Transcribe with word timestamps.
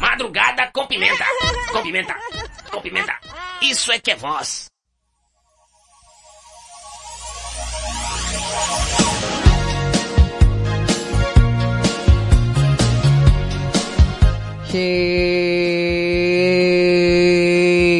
Madrugada 0.00 0.70
com 0.72 0.86
pimenta. 0.86 1.24
Com 1.72 1.82
pimenta. 1.82 2.14
Com 2.70 2.80
pimenta. 2.80 3.14
Isso 3.60 3.92
é 3.92 3.98
que 3.98 4.12
é 4.12 4.16
voz. 4.16 4.70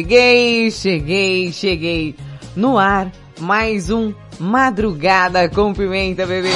Cheguei, 0.07 0.71
cheguei, 0.71 1.51
cheguei. 1.51 2.15
No 2.55 2.77
ar, 2.77 3.11
mais 3.39 3.89
um 3.89 4.13
Madrugada 4.39 5.49
com 5.49 5.73
Pimenta, 5.73 6.25
bebê. 6.25 6.49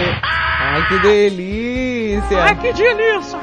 Ai, 0.60 0.88
que 0.88 0.98
delícia. 1.00 2.42
Ai, 2.42 2.54
que 2.56 2.72
delícia. 2.72 3.38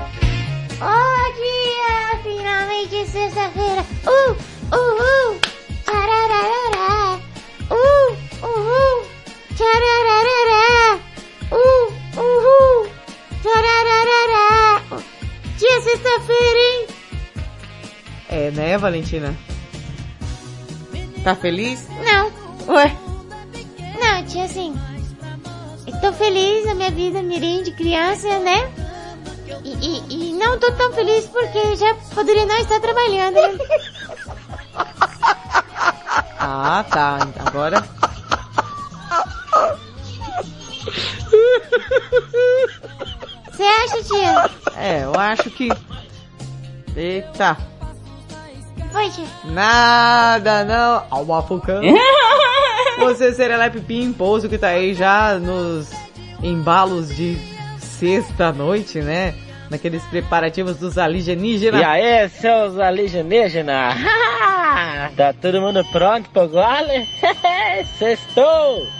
Oh, 0.81 1.33
dia, 1.35 2.19
finalmente 2.23 3.05
sexta-feira. 3.07 3.85
Uh, 4.05 4.35
uhul, 4.75 5.39
tcharararará. 5.83 7.19
Uh, 7.69 8.17
uhul, 8.47 9.05
tcharararará. 9.55 10.99
Uh, 11.51 11.93
uhul, 12.17 12.89
tcharararará. 13.41 14.81
Dia 15.57 15.81
sexta-feira, 15.81 16.59
hein? 16.59 16.87
É, 18.29 18.51
né, 18.51 18.77
Valentina? 18.77 19.35
Tá 21.23 21.35
feliz? 21.35 21.87
Não, 22.03 22.31
Ué, 22.73 22.95
não, 23.99 24.25
tia, 24.25 24.45
assim. 24.45 24.73
Tô 26.01 26.13
feliz 26.13 26.65
na 26.65 26.75
minha 26.75 26.91
vida 26.91 27.21
mirim 27.21 27.63
de 27.63 27.71
criança, 27.71 28.39
né? 28.39 28.71
E, 29.65 29.73
e, 29.73 30.29
e 30.29 30.33
não 30.33 30.59
tô 30.59 30.71
tão 30.73 30.93
feliz 30.93 31.25
porque 31.25 31.75
já 31.75 31.95
poderia 32.13 32.45
não 32.45 32.55
estar 32.57 32.79
trabalhando, 32.79 33.35
né? 33.35 33.57
ah, 36.39 36.85
tá, 36.89 37.19
agora... 37.45 37.83
Você 43.51 43.63
acha, 43.63 44.03
tia? 44.03 44.49
É, 44.77 45.03
eu 45.03 45.13
acho 45.19 45.49
que... 45.49 45.69
Eita, 46.95 47.57
Tia. 48.91 49.25
nada 49.45 50.63
não. 50.63 51.03
Alma 51.09 51.41
focando. 51.43 51.87
Você, 52.99 53.33
Serelepe 53.33 53.79
Pimposo, 53.79 54.49
que 54.49 54.57
tá 54.57 54.69
aí 54.69 54.93
já 54.93 55.35
nos 55.39 55.89
embalos 56.43 57.15
de 57.15 57.37
sexta-noite, 57.79 58.99
né? 58.99 59.33
Naqueles 59.69 60.03
preparativos 60.05 60.77
dos 60.77 60.97
alienígenas. 60.97 61.79
E 61.79 61.83
aí, 61.83 62.27
seus 62.29 62.77
alienígenas? 62.77 63.95
tá 65.15 65.33
todo 65.39 65.61
mundo 65.61 65.85
pronto 65.91 66.29
pro 66.31 66.47
gole? 66.47 67.07
Sextou! 67.97 68.98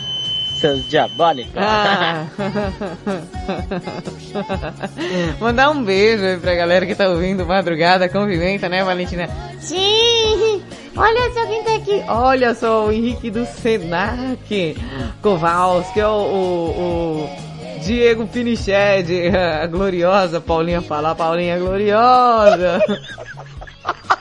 Seus 0.60 0.88
diabólicos! 0.90 1.54
Ah. 1.56 2.26
Mandar 5.40 5.70
um 5.70 5.82
beijo 5.82 6.26
aí 6.26 6.38
pra 6.38 6.54
galera 6.54 6.86
que 6.86 6.94
tá 6.94 7.08
ouvindo 7.08 7.46
Madrugada 7.46 8.10
com 8.10 8.28
Pimenta, 8.28 8.68
né, 8.68 8.84
Valentina? 8.84 9.30
Sim! 9.62 10.62
Olha 10.98 11.34
só 11.34 11.46
quem 11.46 11.64
tá 11.64 11.76
aqui. 11.76 12.04
Olha 12.10 12.54
só, 12.54 12.88
o 12.88 12.92
Henrique 12.92 13.32
do 13.32 13.46
Senac, 13.46 14.76
Kowalski, 15.22 16.02
o, 16.02 16.10
o, 16.10 17.24
o 17.24 17.30
Diego 17.80 18.28
Piniched, 18.28 19.30
a 19.34 19.66
gloriosa 19.66 20.42
Paulinha 20.42 20.82
falar, 20.82 21.16
Paulinha 21.16 21.58
gloriosa. 21.58 22.82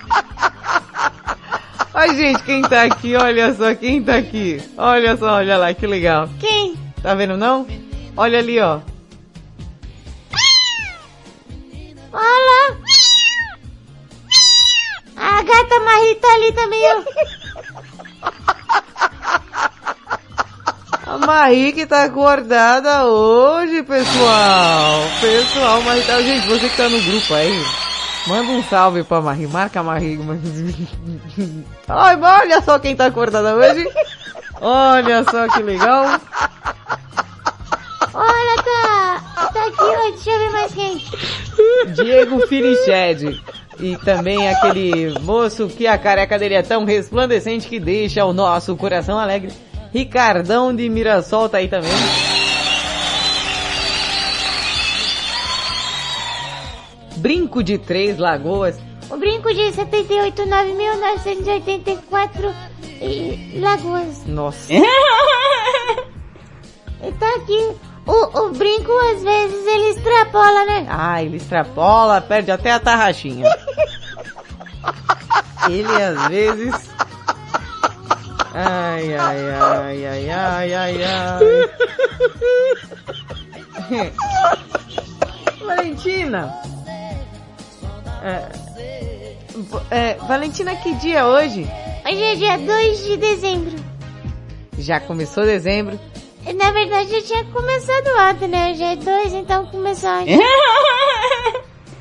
Ai, 1.99 2.15
gente, 2.15 2.45
quem 2.45 2.63
tá 2.63 2.85
aqui? 2.85 3.17
Olha 3.17 3.53
só, 3.53 3.75
quem 3.75 4.01
tá 4.01 4.15
aqui? 4.15 4.63
Olha 4.77 5.17
só, 5.17 5.33
olha 5.33 5.59
lá, 5.59 5.75
que 5.75 5.85
legal. 5.85 6.29
Quem? 6.39 6.77
Tá 7.03 7.13
vendo 7.13 7.37
não? 7.37 7.67
Olha 8.17 8.39
ali, 8.39 8.61
ó. 8.61 8.79
Olha 12.13 12.23
lá. 12.23 12.77
A 15.17 15.43
gata 15.43 15.81
Marie 15.81 16.15
tá 16.15 16.35
ali 16.35 16.53
também, 16.53 16.81
ó. 16.87 17.03
A 21.05 21.19
Marie 21.19 21.73
que 21.73 21.85
tá 21.85 22.05
acordada 22.05 23.07
hoje, 23.07 23.83
pessoal. 23.83 25.01
Pessoal, 25.21 25.83
Marie 25.83 26.05
tá... 26.05 26.23
Gente, 26.23 26.47
você 26.47 26.69
que 26.69 26.77
tá 26.77 26.89
no 26.89 27.03
grupo 27.03 27.35
aí, 27.35 27.61
manda 28.29 28.53
um 28.53 28.63
salve 28.63 29.03
pra 29.03 29.21
Marie. 29.21 29.47
Marca 29.47 29.81
a 29.81 29.83
Marie. 29.83 30.19
Ai, 31.89 32.17
olha 32.21 32.61
só 32.61 32.79
quem 32.79 32.95
tá 32.95 33.07
acordada 33.07 33.57
hoje. 33.57 33.89
Olha 34.61 35.25
só 35.25 35.49
que 35.49 35.63
legal. 35.63 36.21
Olha, 38.15 38.63
tá, 38.63 39.51
tá 39.53 39.67
aqui, 39.67 39.81
ó, 39.81 40.11
deixa 40.11 40.31
eu 40.31 40.39
ver 40.39 40.51
mais 40.51 40.75
quem. 40.75 41.03
Diego 41.95 42.47
Finiched. 42.47 43.43
E 43.81 43.97
também 43.99 44.49
aquele 44.49 45.19
moço 45.21 45.69
que 45.69 45.87
a 45.87 45.97
careca 45.97 46.39
dele 46.39 46.55
é 46.55 46.63
tão 46.63 46.85
resplandecente 46.85 47.69
que 47.69 47.79
deixa 47.79 48.25
o 48.25 48.33
nosso 48.33 48.77
coração 48.77 49.19
alegre. 49.19 49.53
Ricardão 49.93 50.75
de 50.75 50.89
Mirassol 50.89 51.49
tá 51.49 51.59
aí 51.59 51.69
também. 51.69 51.91
Brinco 57.19 57.63
de 57.63 57.79
Três 57.79 58.19
Lagoas. 58.19 58.79
O 59.11 59.17
brinco 59.17 59.49
de 59.55 59.63
78.984 59.73 62.55
e 63.01 63.59
Lagoas. 63.61 64.27
Nossa. 64.27 64.73
E 67.01 67.13
tá 67.13 67.33
aqui. 67.37 67.77
O, 68.05 68.41
o 68.41 68.51
brinco, 68.51 68.91
às 69.13 69.23
vezes, 69.23 69.65
ele 69.67 69.91
extrapola, 69.91 70.65
né? 70.67 70.85
Ah, 70.89 71.23
ele 71.23 71.37
extrapola, 71.37 72.21
perde 72.21 72.51
até 72.51 72.73
a 72.73 72.81
tarraxinha. 72.81 73.47
Ele 75.69 76.03
às 76.03 76.27
vezes. 76.29 76.75
Ai, 78.53 79.15
ai, 79.15 79.51
ai, 79.51 80.07
ai, 80.07 80.29
ai, 80.31 80.75
ai, 80.75 81.05
ai. 81.05 81.71
Valentina. 85.65 86.53
É, 88.23 88.49
é, 89.91 90.15
Valentina, 90.27 90.75
que 90.77 90.95
dia 90.95 91.19
é 91.21 91.25
hoje? 91.25 91.67
Hoje 92.07 92.23
é 92.23 92.35
dia 92.35 92.59
2 92.59 93.05
de 93.05 93.17
dezembro. 93.17 93.77
Já 94.79 95.01
começou 95.01 95.45
dezembro. 95.45 95.99
Na 96.55 96.71
verdade, 96.71 97.11
já 97.11 97.23
tinha 97.23 97.45
começado 97.53 98.07
ontem, 98.31 98.49
né? 98.49 98.71
Hoje 98.71 98.83
é 98.83 98.97
2, 98.97 99.35
então 99.35 99.67
começou 99.67 100.11
ontem. 100.11 100.39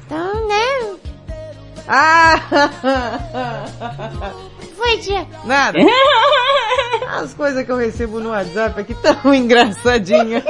Então, 0.05 0.47
né? 0.47 0.97
Ah! 1.87 2.39
Foi, 4.75 4.97
tia. 4.99 5.27
Nada. 5.43 5.77
As 7.09 7.33
coisas 7.33 7.65
que 7.65 7.71
eu 7.71 7.77
recebo 7.77 8.19
no 8.19 8.29
WhatsApp 8.29 8.79
aqui 8.79 8.93
tão 8.95 9.33
engraçadinha. 9.35 10.41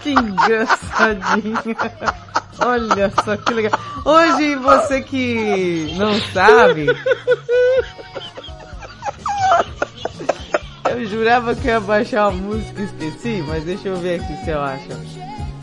Que 0.00 0.10
engraçadinha. 0.12 1.56
Olha 2.64 3.12
só 3.24 3.36
que 3.36 3.54
legal. 3.54 3.78
Hoje 4.04 4.56
você 4.56 5.02
que 5.02 5.94
não 5.96 6.18
sabe. 6.32 6.86
Eu 10.90 11.04
jurava 11.04 11.54
que 11.54 11.66
eu 11.66 11.72
ia 11.72 11.80
baixar 11.80 12.28
uma 12.28 12.40
música 12.40 12.80
e 12.80 12.84
esqueci, 12.84 13.44
mas 13.46 13.64
deixa 13.64 13.88
eu 13.88 13.96
ver 13.96 14.20
aqui 14.20 14.44
se 14.44 14.50
eu 14.50 14.60
acho. 14.60 14.88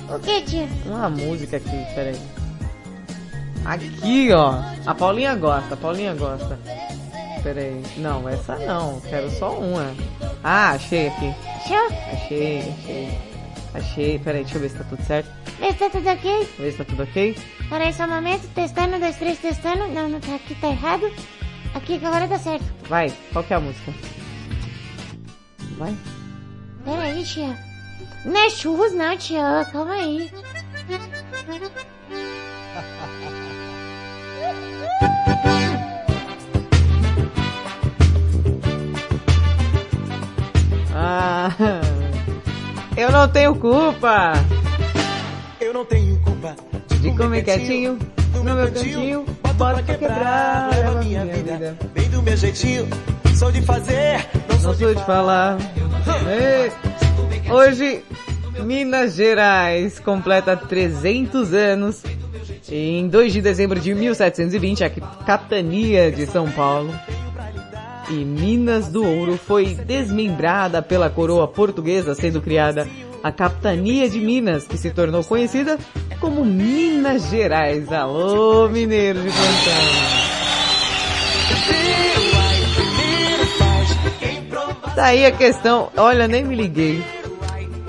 O 0.10 0.20
que, 0.20 0.42
tia? 0.44 0.68
Uma 0.86 1.10
música 1.10 1.58
aqui, 1.58 1.86
peraí. 1.96 2.20
Aqui, 3.66 4.32
ó. 4.32 4.60
A 4.86 4.94
Paulinha 4.94 5.34
gosta, 5.36 5.74
a 5.74 5.78
Paulinha 5.78 6.14
gosta. 6.14 6.60
Peraí. 7.42 7.82
Não, 7.98 8.28
essa 8.30 8.58
não. 8.58 9.02
Quero 9.02 9.30
só 9.32 9.58
uma. 9.58 9.92
Ah, 10.44 10.72
achei 10.72 11.08
aqui. 11.08 11.34
Achei, 11.56 12.60
achei. 12.60 13.33
Achei. 13.74 14.20
Peraí, 14.20 14.44
deixa 14.44 14.58
eu 14.58 14.62
ver 14.62 14.70
se 14.70 14.78
tá 14.78 14.84
tudo 14.84 15.04
certo. 15.04 15.30
Vê 15.60 15.72
se 15.72 15.78
tá 15.78 15.90
tudo 15.90 16.10
ok? 16.10 16.50
Ver 16.60 16.72
se 16.72 16.78
tá 16.78 16.86
tudo 16.86 17.04
ok. 17.04 17.38
Peraí 17.70 17.94
só 17.94 18.04
um 18.06 18.10
momento. 18.10 18.48
Testando, 18.54 19.00
dois, 19.00 19.18
três, 19.18 19.40
testando. 19.40 19.88
Não, 19.88 20.08
não 20.10 20.20
tá 20.20 20.36
aqui, 20.36 20.56
tá 20.56 20.68
errado. 20.68 21.12
Aqui 21.74 21.98
que 21.98 22.06
agora 22.06 22.28
tá 22.28 22.38
certo. 22.38 22.66
Vai, 22.88 23.12
qual 23.32 23.44
que 23.44 23.54
é 23.54 23.58
a 23.58 23.60
música? 23.60 23.94
Vai. 25.78 25.96
Peraí, 26.86 27.24
tia. 27.24 27.58
Não 28.26 28.38
é 28.38 28.50
churros 28.50 28.94
não, 28.94 29.18
tia. 29.18 29.68
Calma 29.72 29.94
aí. 29.94 30.32
Ah, 40.96 41.50
eu 42.96 43.12
não 43.12 43.28
tenho 43.28 43.56
culpa 43.56 44.34
Eu 45.60 45.74
não 45.74 45.86
tenho 45.86 46.20
culpa 46.20 46.56
de 47.02 47.12
comer 47.16 47.44
quietinho 47.44 48.00
no 48.34 48.44
meu 48.44 48.56
cantinho. 48.72 49.26
Bora 49.56 49.84
pra 49.84 49.96
quebrar, 49.96 50.70
leva 50.72 51.04
minha 51.04 51.26
vida. 51.26 51.78
Bem 51.94 52.10
do 52.10 52.22
meu 52.24 52.36
jeitinho, 52.36 52.88
sou 53.36 53.52
de 53.52 53.62
fazer, 53.62 54.28
não 54.50 54.60
sou 54.60 54.72
Não 54.72 54.80
sou 54.80 54.96
de 54.96 55.06
falar. 55.06 55.58
Ei, 56.28 57.52
Hoje, 57.52 58.04
Minas 58.64 59.16
Gerais 59.16 60.00
completa 60.00 60.58
300 60.58 61.54
anos. 61.54 62.04
Em 62.70 63.08
2 63.08 63.34
de 63.34 63.42
dezembro 63.42 63.80
de 63.80 63.94
1720, 63.94 64.84
a 64.84 64.90
capitania 64.90 66.12
de 66.12 66.26
São 66.26 66.50
Paulo 66.50 66.92
e 68.10 68.26
Minas 68.26 68.88
do 68.88 69.04
Ouro 69.04 69.38
foi 69.38 69.76
desmembrada 69.76 70.82
pela 70.82 71.10
coroa 71.10 71.48
portuguesa, 71.48 72.14
sendo 72.16 72.42
criada 72.42 72.88
a 73.24 73.32
capitania 73.32 74.10
de 74.10 74.20
Minas, 74.20 74.66
que 74.66 74.78
se 74.78 74.92
tornou 74.92 75.24
conhecida 75.24 75.78
como 76.20 76.44
Minas 76.44 77.30
Gerais. 77.30 77.92
Alô, 77.92 78.68
mineiro 78.70 79.20
de 79.22 79.30
plantão! 79.30 80.24
Daí 84.96 85.26
a 85.26 85.32
questão, 85.32 85.90
olha, 85.98 86.28
nem 86.28 86.44
me 86.44 86.56
liguei. 86.56 87.04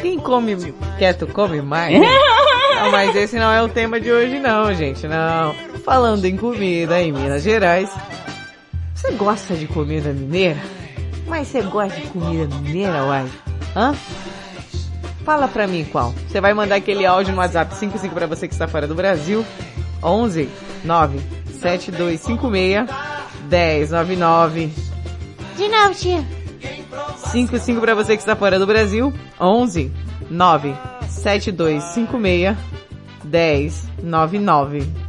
Quem 0.00 0.18
come 0.18 0.56
quieto 0.98 1.26
come 1.26 1.60
mais? 1.60 1.98
né? 1.98 2.06
Não, 2.80 2.90
mas 2.90 3.14
esse 3.14 3.36
não 3.36 3.50
é 3.50 3.62
o 3.62 3.68
tema 3.68 4.00
de 4.00 4.10
hoje 4.10 4.40
não, 4.40 4.74
gente, 4.74 5.06
não. 5.06 5.54
Falando 5.84 6.24
em 6.24 6.36
comida 6.36 7.00
em 7.00 7.12
Minas 7.12 7.42
Gerais, 7.42 7.88
você 9.04 9.12
gosta 9.12 9.54
de 9.54 9.66
comida 9.66 10.14
mineira? 10.14 10.58
Mas 11.26 11.48
você 11.48 11.60
gosta 11.62 12.00
de 12.00 12.06
comida 12.08 12.46
mineira, 12.56 13.04
uai? 13.04 13.28
Hã? 13.76 13.94
Fala 15.24 15.46
pra 15.46 15.66
mim 15.66 15.84
qual. 15.84 16.14
Você 16.26 16.40
vai 16.40 16.54
mandar 16.54 16.76
aquele 16.76 17.04
áudio 17.04 17.34
no 17.34 17.40
WhatsApp 17.40 17.74
55 17.74 18.14
pra 18.14 18.26
você 18.26 18.48
que 18.48 18.54
está 18.54 18.66
fora 18.66 18.86
do 18.86 18.94
Brasil. 18.94 19.44
11 20.02 20.48
9 20.84 21.20
7256 21.60 22.88
1099 23.50 24.72
De 25.56 25.68
novo, 25.68 25.94
tia. 25.94 26.24
55 27.30 27.80
pra 27.80 27.94
você 27.94 28.16
que 28.16 28.22
está 28.22 28.34
fora 28.34 28.58
do 28.58 28.66
Brasil. 28.66 29.12
11 29.38 29.92
9 30.30 30.74
7256 31.08 33.84
1099 34.02 35.03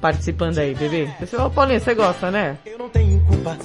Participando 0.00 0.58
aí, 0.58 0.74
bebê. 0.74 1.10
Você, 1.20 1.36
ô 1.36 1.50
Paulinha, 1.50 1.80
você 1.80 1.94
gosta, 1.94 2.30
né? 2.30 2.56
Eu 2.64 2.78
não 2.78 2.88
tenho 2.88 3.20
culpa 3.20 3.56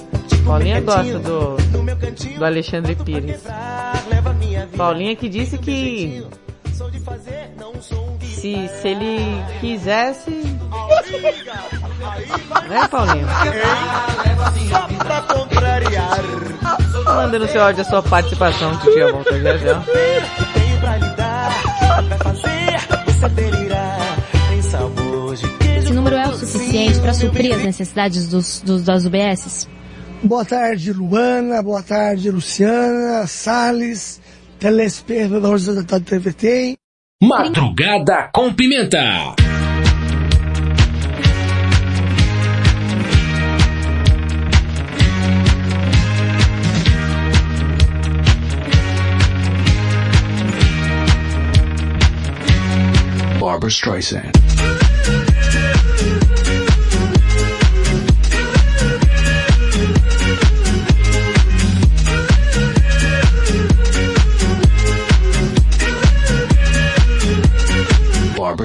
Paulinha 0.46 0.80
gosta 0.80 1.18
do, 1.18 1.56
do 1.56 2.44
Alexandre 2.44 2.94
Pires. 2.94 3.42
Paulinha 4.76 5.16
que 5.16 5.28
disse 5.28 5.58
que 5.58 6.24
se, 8.22 8.68
se 8.68 8.88
ele 8.88 9.42
quisesse... 9.60 10.30
Né, 12.68 12.88
contrariar. 15.32 16.18
Manda 17.04 17.38
no 17.38 17.48
seu 17.48 17.62
áudio 17.62 17.82
a 17.82 17.84
sua 17.84 18.02
participação, 18.02 18.76
que 18.78 18.92
tia 18.92 19.12
volta 19.12 19.40
já 19.40 19.56
já. 19.56 19.82
Suficiente 26.46 27.00
para 27.00 27.12
suprir 27.12 27.54
as 27.54 27.62
necessidades 27.62 28.28
dos, 28.28 28.60
dos, 28.62 28.84
das 28.84 29.04
UBSs? 29.04 29.68
Boa 30.22 30.44
tarde, 30.44 30.92
Luana. 30.92 31.62
Boa 31.62 31.82
tarde, 31.82 32.30
Luciana, 32.30 33.26
Salles, 33.26 34.20
telespectadores 34.58 35.66
da 35.66 36.00
TVT. 36.00 36.76
Madrugada 37.22 38.30
com 38.32 38.52
Pimenta. 38.52 39.34
Barbara 53.40 53.70
Streisand. 53.70 54.32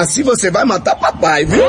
Assim 0.00 0.22
você 0.22 0.50
vai 0.50 0.64
matar 0.64 0.96
papai, 0.96 1.44
viu? 1.44 1.62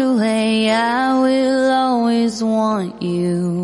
Away. 0.00 0.70
I 0.70 1.20
will 1.20 1.70
always 1.70 2.42
want 2.42 3.00
you. 3.02 3.59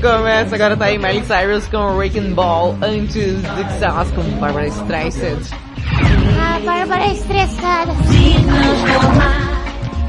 Começa. 0.00 0.54
Agora 0.54 0.76
tá 0.76 0.86
aí 0.86 0.98
Miley 0.98 1.24
Cyrus 1.24 1.66
com 1.68 1.96
Wrecking 1.96 2.32
Ball, 2.32 2.76
antes 2.82 3.42
do 3.42 3.64
que 3.64 3.72
Salas 3.78 4.10
com 4.12 4.22
Barbara 4.38 4.66
Streisand. 4.68 5.40
A 6.40 6.58
Bárbara 6.60 7.04
é 7.04 7.12
estressada. 7.12 7.92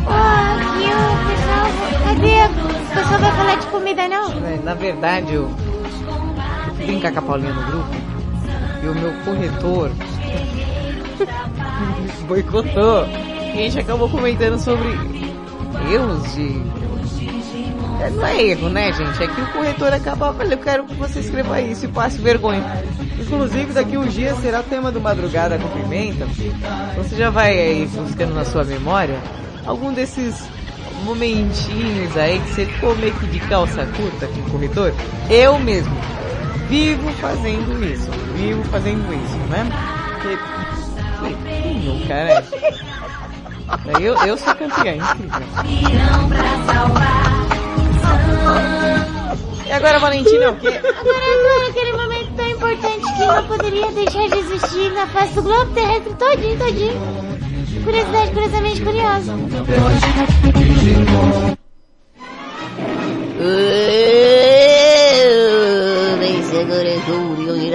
Oh, 0.05 0.12
aqui 0.12 0.86
o 0.86 0.98
pessoal... 1.29 1.67
Cadê? 2.03 2.46
O 2.46 2.93
pessoal 2.93 3.19
vai 3.19 3.31
falar 3.31 3.55
de 3.55 3.67
comida, 3.67 4.08
não? 4.08 4.31
É, 4.31 4.60
Na 4.63 4.74
verdade, 4.74 5.34
eu 5.34 5.50
fui 6.75 6.86
brincar 6.86 7.12
com 7.12 7.19
a 7.19 7.22
Paulinha 7.22 7.53
no 7.53 7.62
grupo 7.72 7.89
e 8.84 8.88
o 8.88 8.96
meu 8.96 9.13
corretor 9.25 9.91
boicotou. 12.27 13.05
E 13.08 13.51
a 13.51 13.55
gente 13.55 13.79
acabou 13.79 14.10
comentando 14.10 14.58
sobre 14.60 14.88
erros 15.91 16.34
de... 16.36 16.78
É, 18.00 18.10
Não 18.10 18.25
é 18.25 18.41
erro, 18.41 18.70
né, 18.70 18.91
gente? 18.94 19.24
É 19.24 19.27
que 19.27 19.41
o 19.41 19.51
corretor 19.51 19.94
acaba... 19.94 20.36
Olha, 20.38 20.53
eu 20.53 20.58
quero 20.58 20.86
que 20.86 20.96
você 20.96 21.20
escreva 21.20 21.60
isso 21.62 21.86
e 21.86 21.88
passe 21.88 22.18
vergonha. 22.18 22.63
Inclusive, 23.20 23.74
daqui 23.74 23.98
uns 23.98 24.13
dias 24.13 24.38
será 24.39 24.63
tema 24.63 24.91
do 24.91 25.01
Madrugada 25.01 25.60
com 25.60 25.68
Pimenta. 25.70 26.25
Você 26.98 27.15
já 27.15 27.29
vai 27.29 27.51
aí 27.51 27.86
buscando 27.88 28.34
na 28.34 28.46
sua 28.46 28.63
memória 28.63 29.20
algum 29.65 29.94
desses 29.94 30.48
momentinhos 31.03 32.15
aí 32.18 32.39
que 32.39 32.50
você 32.50 32.65
ficou 32.65 32.96
meio 32.96 33.13
que 33.13 33.27
de 33.27 33.39
calça 33.41 33.86
curta 33.86 34.27
com 34.27 34.39
o 34.39 34.51
corretor? 34.51 34.94
Eu 35.29 35.60
mesmo 35.60 35.96
vivo 36.70 37.12
fazendo 37.14 37.83
isso. 37.83 38.09
Vivo 38.35 38.64
fazendo 38.66 39.14
isso, 39.14 39.38
né? 39.50 39.68
Porque... 40.14 40.38
Nunca, 41.85 42.14
né? 42.14 42.44
Eu, 44.00 44.16
eu 44.25 44.38
sou 44.38 44.55
campeã, 44.55 44.96
incrível. 44.96 45.42
E 49.65 49.72
agora, 49.72 50.00
Valentina, 50.00 50.50
o 50.50 50.55
quê? 50.55 50.68
Agora, 50.68 50.89
agora, 50.94 51.70
aquele 51.70 51.92
momento 51.92 52.35
tão 52.35 52.50
importante 52.50 53.13
que 53.13 53.25
não 53.25 53.48
poderia 53.48 53.92
deixar 53.92 54.27
de 54.29 54.37
existir 54.39 54.92
na 54.94 55.07
face 55.07 55.35
do 55.35 55.44
globo 55.44 55.72
terrestre 55.74 56.13
todinho, 56.15 56.57
todinho. 56.57 57.01
Curiosidade, 57.83 58.31
curiosamente 58.31 58.81
curiosa. 58.81 59.33
É 66.51 66.59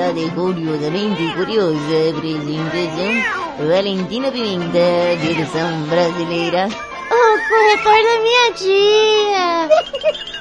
curiosidade 0.05 0.31
curiosamente 0.35 1.33
curiosa 1.35 2.11
apresentação 2.11 3.35
Valentina 3.67 4.31
Pimenta, 4.33 5.17
versão 5.21 5.83
brasileira. 5.83 6.69
O 6.69 7.39
corretor 7.49 8.03
da 8.03 8.21
minha 8.21 8.53
tia. 8.53 9.69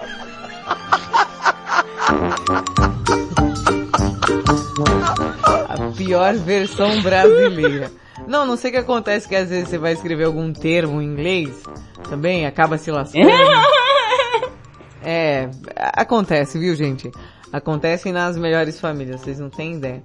A 5.67 5.91
pior 5.97 6.33
versão 6.35 7.01
brasileira. 7.01 7.91
Não, 8.27 8.45
não 8.45 8.55
sei 8.55 8.69
o 8.69 8.73
que 8.73 8.79
acontece 8.79 9.27
que 9.27 9.35
às 9.35 9.49
vezes 9.49 9.69
você 9.69 9.77
vai 9.77 9.93
escrever 9.93 10.25
algum 10.25 10.53
termo 10.53 11.01
em 11.01 11.05
inglês, 11.05 11.63
também 12.09 12.45
acaba 12.45 12.77
se 12.77 12.91
lascando. 12.91 13.27
É, 15.03 15.49
acontece, 15.75 16.59
viu 16.59 16.75
gente? 16.75 17.11
Acontece 17.51 18.11
nas 18.11 18.37
melhores 18.37 18.79
famílias, 18.79 19.19
vocês 19.21 19.39
não 19.39 19.49
têm 19.49 19.73
ideia. 19.77 20.03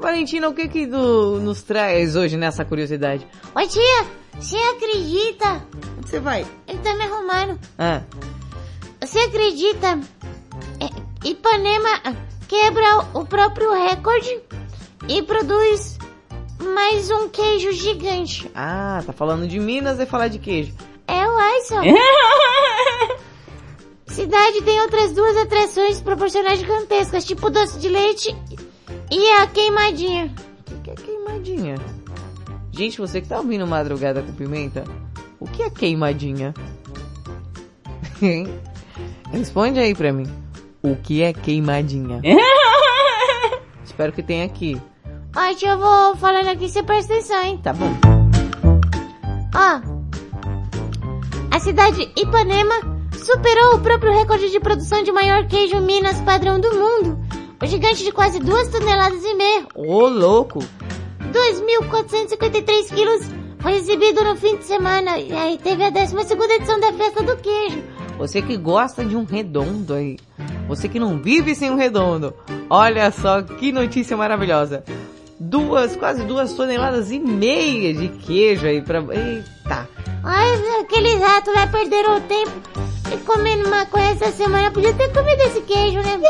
Valentina, 0.00 0.48
o 0.48 0.52
que 0.52 0.66
que 0.66 0.84
do, 0.84 1.38
nos 1.40 1.62
traz 1.62 2.16
hoje 2.16 2.36
nessa 2.36 2.64
curiosidade? 2.64 3.24
Oi, 3.54 3.66
tia. 3.68 4.04
Você 4.34 4.56
acredita? 4.56 5.62
Onde 5.96 6.08
você 6.08 6.18
vai? 6.18 6.44
Ele 6.66 6.78
tá 6.78 6.94
me 6.96 7.04
arrumando. 7.04 7.58
Ah, 7.78 8.02
Você 9.02 9.18
acredita? 9.18 9.98
É, 10.78 11.28
Ipanema 11.28 12.00
quebra 12.46 12.98
o 13.14 13.26
próprio 13.26 13.72
recorde 13.72 14.40
e 15.08 15.20
produz 15.24 15.98
mais 16.72 17.10
um 17.10 17.28
queijo 17.28 17.72
gigante. 17.72 18.48
ah, 18.54 19.02
tá 19.04 19.12
falando 19.12 19.48
de 19.48 19.58
Minas 19.58 19.98
e 19.98 20.06
falar 20.06 20.28
de 20.28 20.38
queijo. 20.38 20.72
É 21.08 21.26
o 21.26 21.36
Aison. 21.36 21.80
Cidade 24.06 24.62
tem 24.62 24.80
outras 24.82 25.10
duas 25.10 25.36
atrações 25.36 26.00
proporcionais 26.00 26.60
gigantescas, 26.60 27.24
tipo 27.24 27.50
doce 27.50 27.80
de 27.80 27.88
leite 27.88 28.36
e 29.10 29.30
a 29.30 29.48
queimadinha. 29.48 30.32
O 30.70 30.80
que 30.80 30.90
é 30.92 30.94
queimadinha? 30.94 31.74
Gente, 32.70 32.98
você 32.98 33.20
que 33.20 33.26
tá 33.26 33.38
ouvindo 33.38 33.66
Madrugada 33.66 34.22
com 34.22 34.32
Pimenta, 34.32 34.84
o 35.40 35.46
que 35.48 35.64
é 35.64 35.70
queimadinha? 35.70 36.54
Responde 39.32 39.80
aí 39.80 39.94
pra 39.94 40.12
mim. 40.12 40.26
O 40.82 40.94
que 40.96 41.22
é 41.22 41.32
queimadinha? 41.32 42.20
Espero 43.84 44.12
que 44.12 44.22
tenha 44.22 44.44
aqui. 44.44 44.80
Ai, 45.34 45.54
tia, 45.54 45.70
eu 45.70 45.78
vou 45.78 46.16
falando 46.16 46.48
aqui, 46.48 46.68
você 46.68 46.82
presta 46.82 47.14
atenção, 47.14 47.42
hein? 47.42 47.58
Tá 47.62 47.72
bom. 47.72 47.90
Ó, 49.54 49.80
a 51.50 51.58
cidade 51.60 52.10
Ipanema 52.16 52.74
superou 53.12 53.76
o 53.76 53.80
próprio 53.80 54.12
recorde 54.12 54.50
de 54.50 54.60
produção 54.60 55.02
de 55.02 55.12
maior 55.12 55.46
queijo 55.46 55.80
Minas 55.80 56.20
padrão 56.22 56.60
do 56.60 56.70
mundo. 56.74 57.18
O 57.62 57.66
gigante 57.66 58.04
de 58.04 58.12
quase 58.12 58.40
duas 58.40 58.68
toneladas 58.68 59.24
e 59.24 59.34
meia, 59.34 59.66
Ô, 59.74 60.08
louco! 60.08 60.58
2.453 61.32 62.94
quilos, 62.94 63.22
foi 63.60 63.74
exibido 63.74 64.24
no 64.24 64.36
fim 64.36 64.56
de 64.56 64.64
semana. 64.64 65.18
E 65.18 65.32
aí 65.32 65.56
teve 65.56 65.84
a 65.84 65.90
12 65.90 66.24
segunda 66.24 66.54
edição 66.54 66.80
da 66.80 66.92
Festa 66.92 67.22
do 67.22 67.36
Queijo. 67.36 67.82
Você 68.22 68.40
que 68.40 68.56
gosta 68.56 69.04
de 69.04 69.16
um 69.16 69.24
redondo 69.24 69.94
aí. 69.94 70.16
Você 70.68 70.88
que 70.88 71.00
não 71.00 71.18
vive 71.18 71.56
sem 71.56 71.72
um 71.72 71.74
redondo. 71.74 72.32
Olha 72.70 73.10
só 73.10 73.42
que 73.42 73.72
notícia 73.72 74.16
maravilhosa. 74.16 74.84
Duas, 75.40 75.96
quase 75.96 76.22
duas 76.22 76.52
toneladas 76.52 77.10
e 77.10 77.18
meia 77.18 77.92
de 77.92 78.06
queijo 78.06 78.64
aí 78.64 78.80
pra... 78.80 79.00
Eita! 79.00 79.88
Ai, 80.22 80.52
aqueles 80.82 81.20
ratos 81.20 81.52
lá 81.52 81.66
perderam 81.66 82.18
o 82.18 82.20
tempo 82.20 82.52
e 83.12 83.16
comendo 83.24 83.68
maconha 83.68 84.10
essa 84.10 84.30
semana. 84.30 84.70
Podia 84.70 84.94
ter 84.94 85.12
comido 85.12 85.40
esse 85.40 85.60
queijo, 85.62 85.98
né? 85.98 86.20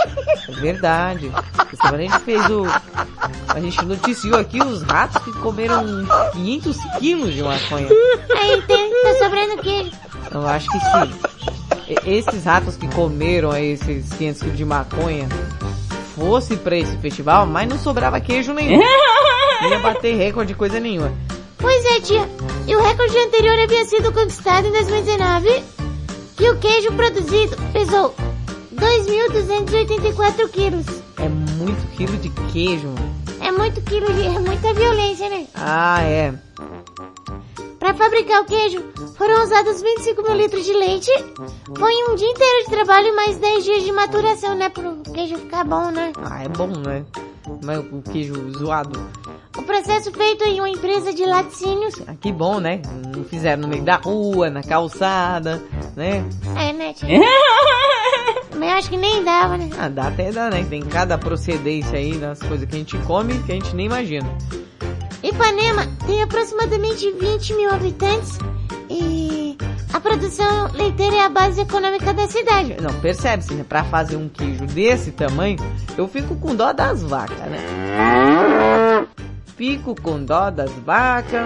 É 0.48 0.52
verdade. 0.52 1.30
Essa 1.58 1.76
semana 1.76 1.98
a 1.98 2.06
gente 2.06 2.18
fez 2.20 2.46
o... 2.48 2.64
A 3.54 3.60
gente 3.60 3.84
noticiou 3.84 4.38
aqui 4.38 4.62
os 4.62 4.80
ratos 4.80 5.22
que 5.22 5.32
comeram 5.40 5.84
500 6.32 6.76
quilos 6.98 7.34
de 7.34 7.42
maconha. 7.42 7.88
Aí 8.34 8.62
tem, 8.62 8.90
tá 9.02 9.18
sobrando 9.18 9.58
queijo. 9.58 9.92
Eu 10.32 10.48
acho 10.48 10.66
que 10.70 10.80
sim. 10.80 11.32
E- 11.88 12.18
Esses 12.18 12.44
ratos 12.44 12.76
que 12.76 12.86
comeram 12.88 13.50
aí 13.50 13.72
esses 13.72 14.12
500 14.14 14.40
quilos 14.42 14.56
de 14.56 14.64
maconha, 14.64 15.28
fosse 16.14 16.56
pra 16.56 16.76
esse 16.76 16.96
festival, 16.98 17.46
mas 17.46 17.68
não 17.68 17.78
sobrava 17.78 18.20
queijo 18.20 18.52
nenhum. 18.52 18.80
Não 19.62 19.68
ia 19.70 19.78
bater 19.78 20.16
recorde 20.16 20.54
coisa 20.54 20.80
nenhuma. 20.80 21.12
Pois 21.56 21.84
é, 21.84 22.00
tia. 22.00 22.28
E 22.66 22.74
o 22.74 22.82
recorde 22.82 23.16
anterior 23.16 23.56
havia 23.60 23.84
sido 23.84 24.10
conquistado 24.12 24.66
em 24.66 24.72
2019, 24.72 25.62
que 26.36 26.50
o 26.50 26.58
queijo 26.58 26.90
produzido 26.94 27.56
pesou 27.72 28.12
2.284 28.74 30.48
quilos. 30.50 30.84
É 31.18 31.28
muito 31.28 31.86
quilo 31.96 32.16
de 32.16 32.28
queijo. 32.52 32.92
É 33.40 33.52
muito 33.52 33.80
quilo 33.82 34.12
de... 34.12 34.22
é 34.26 34.38
muita 34.40 34.74
violência, 34.74 35.28
né? 35.28 35.46
Ah, 35.54 36.02
é. 36.02 36.34
Pra 37.82 37.94
fabricar 37.94 38.42
o 38.42 38.44
queijo, 38.44 38.80
foram 39.18 39.42
usados 39.42 39.82
25 39.82 40.22
mil 40.22 40.36
litros 40.36 40.64
de 40.64 40.72
leite. 40.72 41.10
Foi 41.76 41.92
um 42.08 42.14
dia 42.14 42.28
inteiro 42.28 42.64
de 42.64 42.70
trabalho 42.70 43.08
e 43.08 43.12
mais 43.12 43.38
10 43.38 43.64
dias 43.64 43.82
de 43.82 43.90
maturação, 43.90 44.54
né? 44.54 44.68
Pro 44.68 44.98
queijo 45.12 45.36
ficar 45.38 45.64
bom, 45.64 45.90
né? 45.90 46.12
Ah, 46.22 46.44
é 46.44 46.48
bom, 46.48 46.68
né? 46.68 47.04
Mas 47.64 47.78
o 47.80 48.00
queijo 48.02 48.52
zoado. 48.56 49.00
O 49.58 49.64
processo 49.64 50.12
feito 50.12 50.44
em 50.44 50.60
uma 50.60 50.70
empresa 50.70 51.12
de 51.12 51.26
laticínios. 51.26 52.00
Ah, 52.06 52.14
que 52.14 52.30
bom, 52.30 52.60
né? 52.60 52.80
Não 53.12 53.24
fizeram 53.24 53.62
no 53.62 53.66
meio 53.68 53.82
da 53.82 53.96
rua, 53.96 54.48
na 54.48 54.62
calçada, 54.62 55.60
né? 55.96 56.24
É, 56.56 56.72
né, 56.72 56.92
tia? 56.92 57.18
Mas 58.56 58.70
eu 58.70 58.76
acho 58.76 58.90
que 58.90 58.96
nem 58.96 59.24
dava, 59.24 59.58
né? 59.58 59.68
Ah, 59.76 59.88
dá 59.88 60.06
até 60.06 60.30
dá, 60.30 60.50
né? 60.50 60.64
Tem 60.70 60.82
cada 60.82 61.18
procedência 61.18 61.98
aí 61.98 62.14
das 62.14 62.38
coisas 62.38 62.64
que 62.64 62.76
a 62.76 62.78
gente 62.78 62.96
come 62.98 63.42
que 63.42 63.50
a 63.50 63.54
gente 63.56 63.74
nem 63.74 63.86
imagina. 63.86 64.32
Ipanema 65.22 65.86
tem 66.06 66.22
aproximadamente 66.22 67.10
20 67.12 67.54
mil 67.54 67.70
habitantes 67.70 68.38
e 68.90 69.56
a 69.92 70.00
produção 70.00 70.70
leiteira 70.72 71.16
é 71.16 71.20
a 71.24 71.28
base 71.28 71.60
econômica 71.60 72.12
da 72.12 72.26
cidade. 72.26 72.76
Não, 72.80 72.92
percebe-se, 73.00 73.54
né? 73.54 73.64
Pra 73.68 73.84
fazer 73.84 74.16
um 74.16 74.28
queijo 74.28 74.66
desse 74.66 75.12
tamanho, 75.12 75.56
eu 75.96 76.08
fico 76.08 76.34
com 76.36 76.54
dó 76.54 76.72
das 76.72 77.02
vacas, 77.02 77.38
né? 77.38 77.58
Fico 79.56 79.94
com 80.00 80.24
dó 80.24 80.50
das 80.50 80.72
vacas, 80.84 81.42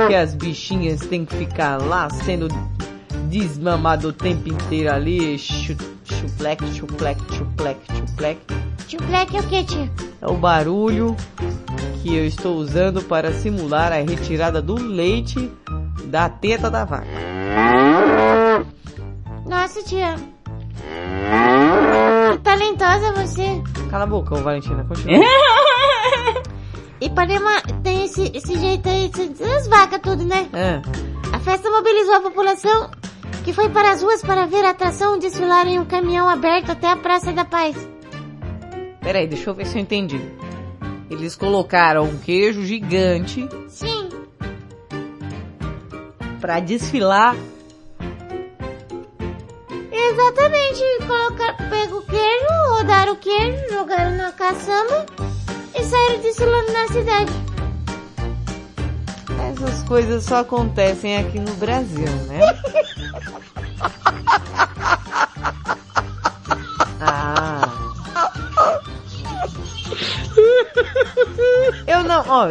porque 0.00 0.14
as 0.14 0.34
bichinhas 0.34 1.00
têm 1.00 1.24
que 1.26 1.36
ficar 1.36 1.76
lá 1.76 2.08
sendo 2.08 2.48
desmamado 3.28 4.08
o 4.08 4.12
tempo 4.12 4.48
inteiro 4.48 4.92
ali, 4.94 5.36
chu- 5.38 5.76
chupleque, 6.04 6.72
chupleque, 6.72 7.22
chupleque, 7.34 7.80
chupleque. 8.88 9.36
Chupleque 9.36 9.36
é 9.36 9.40
o 9.40 9.42
que, 9.48 9.64
tia? 9.64 9.90
É 10.20 10.26
o 10.26 10.34
barulho 10.34 11.16
que 12.02 12.14
eu 12.14 12.26
estou 12.26 12.56
usando 12.56 13.02
para 13.02 13.32
simular 13.32 13.92
a 13.92 13.96
retirada 13.96 14.62
do 14.62 14.74
leite 14.74 15.50
da 16.04 16.28
teta 16.28 16.70
da 16.70 16.84
vaca. 16.84 17.06
Nossa, 19.44 19.82
tia. 19.82 20.16
Que 22.32 22.38
talentosa 22.38 23.12
você. 23.12 23.62
Cala 23.90 24.04
a 24.04 24.06
boca, 24.06 24.34
ô 24.34 24.38
Valentina, 24.38 24.84
continua. 24.84 25.24
Ipanema 27.00 27.60
tem 27.82 28.04
esse, 28.04 28.30
esse 28.34 28.58
jeito 28.58 28.88
aí, 28.88 29.10
as 29.56 29.68
vacas 29.68 30.00
tudo, 30.02 30.24
né? 30.24 30.48
É. 30.52 30.80
A 31.34 31.38
festa 31.38 31.70
mobilizou 31.70 32.14
a 32.14 32.20
população 32.20 32.90
que 33.44 33.52
foi 33.52 33.68
para 33.68 33.92
as 33.92 34.02
ruas 34.02 34.22
para 34.22 34.46
ver 34.46 34.64
a 34.64 34.70
atração 34.70 35.18
desfilar 35.18 35.66
em 35.68 35.78
um 35.78 35.84
caminhão 35.84 36.28
aberto 36.28 36.70
até 36.70 36.90
a 36.90 36.96
Praça 36.96 37.32
da 37.32 37.44
Paz. 37.44 37.95
Peraí, 39.06 39.24
deixa 39.28 39.48
eu 39.50 39.54
ver 39.54 39.66
se 39.66 39.78
eu 39.78 39.82
entendi. 39.82 40.20
Eles 41.08 41.36
colocaram 41.36 42.02
um 42.02 42.18
queijo 42.18 42.64
gigante 42.64 43.48
Sim, 43.68 44.08
pra 46.40 46.58
desfilar. 46.58 47.36
exatamente. 49.92 50.82
Colocar, 51.06 51.56
pega 51.70 51.94
o 51.94 52.02
queijo, 52.02 52.46
rodaram 52.70 53.12
o 53.12 53.16
queijo, 53.16 53.70
jogaram 53.70 54.16
na 54.16 54.32
caçamba 54.32 55.06
e 55.72 55.84
saíram 55.84 56.20
desfilando 56.22 56.72
na 56.72 56.88
cidade. 56.88 57.32
Essas 59.52 59.84
coisas 59.84 60.24
só 60.24 60.38
acontecem 60.38 61.16
aqui 61.16 61.38
no 61.38 61.54
Brasil, 61.54 62.10
né? 62.26 62.40
Eu 71.86 72.02
não, 72.02 72.24
ó, 72.26 72.48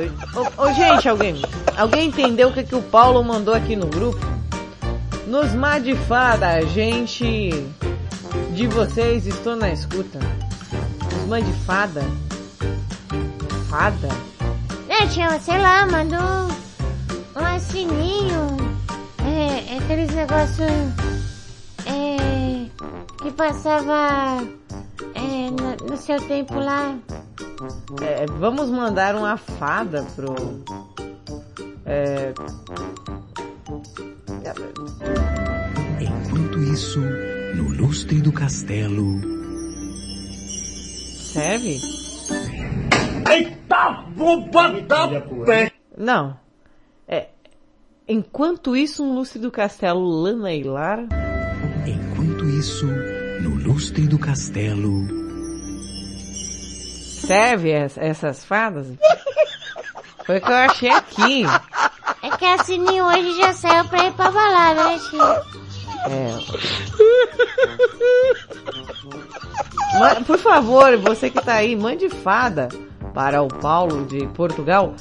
ó, 0.58 0.74
gente, 0.74 1.08
alguém, 1.10 1.41
alguém 1.78 2.08
entendeu 2.08 2.50
o 2.50 2.54
que, 2.54 2.63
que 2.63 2.76
o 2.76 2.82
Paulo 2.82 3.24
mandou 3.24 3.54
aqui 3.54 3.76
no 3.76 3.88
grupo? 3.88 4.19
Nos 5.28 5.54
mar 5.54 5.82
de 5.82 5.95
fada, 5.95 6.62
gente 6.67 7.50
de 8.54 8.67
vocês, 8.67 9.28
estou 9.28 9.56
na 9.56 9.69
escuta. 9.69 10.19
Os 11.17 11.28
mar 11.28 11.41
de 11.41 11.52
fada? 11.65 12.04
Fada? 13.69 14.10
É, 14.88 15.06
tia, 15.08 15.39
sei 15.39 15.60
lá, 15.60 15.86
mandou 15.86 16.19
um 17.36 17.45
assininho, 17.56 18.58
é, 19.19 19.78
aqueles 19.78 20.13
negócios 20.15 20.71
é, 21.86 22.65
que 23.21 23.32
passava 23.32 24.41
é, 25.13 25.52
no, 25.52 25.89
no 25.89 25.98
seu 25.98 26.19
tempo 26.21 26.58
lá. 26.60 26.95
É, 28.02 28.26
vamos 28.26 28.69
mandar 28.69 29.15
uma 29.15 29.38
fada 29.38 30.06
pro. 30.15 30.36
É. 31.86 32.34
Enquanto 36.00 36.60
isso, 36.63 37.00
no 37.00 37.69
lustre 37.69 38.21
do 38.21 38.32
castelo. 38.32 39.21
Serve? 41.34 41.80
Eita, 43.30 44.06
vou 44.15 44.41
botar 44.50 45.21
pé. 45.45 45.71
Não. 45.98 46.38
É. 47.08 47.30
Enquanto 48.08 48.76
isso, 48.76 49.04
um 49.04 49.15
lustre 49.15 49.39
do 49.39 49.52
castelo 49.52 50.06
Lana 50.06 50.54
e 50.54 50.63
Lara. 50.63 51.08
Enquanto 51.86 52.45
isso, 52.45 52.86
no 53.41 53.56
lustre 53.56 54.08
do 54.08 54.19
castelo. 54.19 55.25
Serve 57.26 57.72
es- 57.72 57.98
essas 57.98 58.44
fadas? 58.46 58.88
Foi 60.26 60.38
o 60.38 60.42
que 60.42 60.52
eu 60.52 60.56
achei 60.56 60.90
aqui. 60.90 61.46
É 62.24 62.30
que 62.38 62.46
a 62.46 62.58
Sininho 62.64 63.06
hoje 63.06 63.38
já 63.38 63.54
saiu 63.54 63.86
pra 63.86 64.06
ir 64.06 64.12
pra 64.14 64.32
balada, 64.32 64.84
né, 64.90 65.00
tia? 65.10 65.42
É. 66.08 66.32
Ma- 70.00 70.16
Por 70.26 70.38
favor, 70.38 70.98
você 70.98 71.30
que 71.30 71.42
tá 71.42 71.54
aí, 71.56 71.76
mande 71.76 72.10
fada 72.10 72.70
para 73.14 73.42
o 73.42 73.48
Paulo 73.48 74.06
de 74.06 74.26
Portugal. 74.28 74.94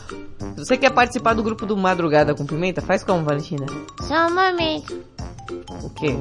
Se 0.56 0.64
você 0.64 0.76
quer 0.76 0.90
participar 0.90 1.34
do 1.34 1.42
grupo 1.42 1.66
do 1.66 1.76
Madrugada 1.76 2.34
com 2.34 2.46
Pimenta, 2.46 2.80
faz 2.80 3.02
como, 3.02 3.24
Valentina? 3.24 3.66
Só 4.02 4.26
um 4.28 4.34
momento. 4.34 5.02
O 5.82 5.90
quê? 5.90 6.16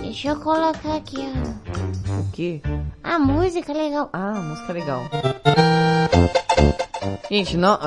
Deixa 0.00 0.28
eu 0.28 0.36
colocar 0.36 0.96
aqui 0.96 1.18
ó, 1.18 2.20
O 2.20 2.30
quê? 2.32 2.60
a 3.02 3.18
música 3.18 3.72
legal. 3.72 4.08
Ah, 4.12 4.32
música 4.32 4.72
legal. 4.72 5.02
Gente, 7.30 7.56
não, 7.56 7.78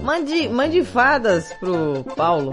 mande, 0.00 0.48
mande 0.48 0.84
fadas 0.84 1.52
pro 1.54 2.04
Paulo. 2.14 2.52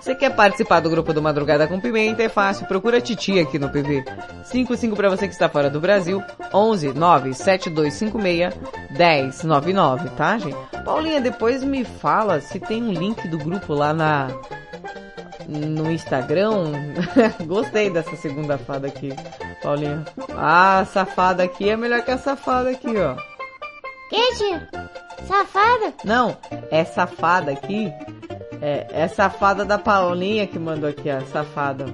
Você 0.00 0.14
quer 0.14 0.34
participar 0.34 0.80
do 0.80 0.90
grupo 0.90 1.12
do 1.12 1.22
Madrugada 1.22 1.68
com 1.68 1.78
Pimenta? 1.78 2.22
É 2.22 2.28
fácil, 2.28 2.66
procura 2.66 2.98
a 2.98 3.00
Titi 3.00 3.38
aqui 3.38 3.58
no 3.58 3.68
PV. 3.68 4.04
55 4.44 4.96
pra 4.96 5.08
você 5.08 5.28
que 5.28 5.32
está 5.32 5.48
fora 5.48 5.70
do 5.70 5.80
Brasil, 5.80 6.22
11 6.52 6.92
9 6.92 7.34
7256 7.34 9.42
1099, 9.42 10.10
tá, 10.16 10.38
gente? 10.38 10.56
Paulinha, 10.84 11.20
depois 11.20 11.62
me 11.62 11.84
fala 11.84 12.40
se 12.40 12.58
tem 12.58 12.82
um 12.82 12.92
link 12.92 13.28
do 13.28 13.38
grupo 13.38 13.74
lá 13.74 13.92
na 13.92 14.28
no 15.46 15.90
Instagram. 15.90 16.72
Gostei 17.46 17.90
dessa 17.90 18.16
segunda 18.16 18.58
fada 18.58 18.88
aqui, 18.88 19.12
Paulinha. 19.62 20.04
Ah, 20.36 20.84
safada 20.92 21.42
aqui 21.42 21.68
é 21.68 21.76
melhor 21.76 22.02
que 22.02 22.10
a 22.10 22.18
safada 22.18 22.70
aqui, 22.70 22.96
ó. 22.96 23.29
Que, 24.10 24.34
tia? 24.34 24.68
Safada? 25.26 25.94
Não, 26.04 26.36
é 26.70 26.84
safada 26.84 27.52
aqui. 27.52 27.90
É, 28.60 28.86
é 28.90 29.08
safada 29.08 29.64
da 29.64 29.78
Paulinha 29.78 30.46
que 30.46 30.58
mandou 30.58 30.90
aqui, 30.90 31.08
a 31.08 31.20
safada. 31.26 31.86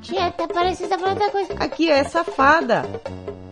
Tia, 0.00 0.30
tá 0.30 0.46
parecendo 0.48 0.90
tá 0.90 0.98
falando 0.98 1.16
outra 1.20 1.30
coisa. 1.30 1.52
Aqui 1.58 1.90
é 1.90 2.04
safada. 2.04 2.84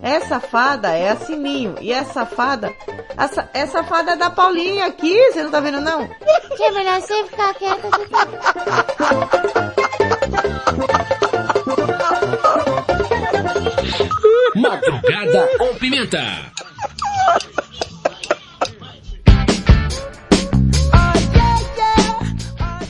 É 0.02 0.20
safada, 0.20 0.96
é 0.96 1.10
a 1.10 1.16
Sininho. 1.16 1.74
E 1.80 1.92
é 1.92 2.04
safada. 2.04 2.72
A 3.16 3.28
sa- 3.28 3.48
é 3.52 3.66
safada 3.66 4.16
da 4.16 4.30
Paulinha 4.30 4.86
aqui, 4.86 5.30
você 5.32 5.42
não 5.42 5.50
tá 5.50 5.60
vendo 5.60 5.80
não? 5.80 6.08
Tia, 6.56 6.68
é 6.68 6.72
melhor 6.72 7.00
você 7.00 7.24
ficar 7.24 7.52
quieta. 7.54 7.88
Madrugada 14.54 15.48
com 15.58 15.74
Pimenta. 15.76 16.52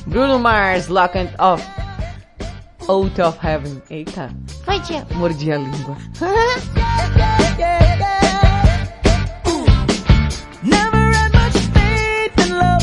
Bruno 0.06 0.38
Mars, 0.38 0.88
Lock 0.88 1.16
and 1.16 1.30
Off. 1.38 1.62
Out 2.88 3.18
of 3.20 3.38
Heaven. 3.38 3.80
Eita, 3.90 4.30
Foi, 4.64 4.80
tia. 4.80 5.06
mordi 5.14 5.52
a 5.52 5.58
língua. 5.58 5.96
Never 10.62 10.96
had 10.96 11.32
much 11.32 11.56
faith 11.74 12.46
in 12.46 12.58
love 12.58 12.82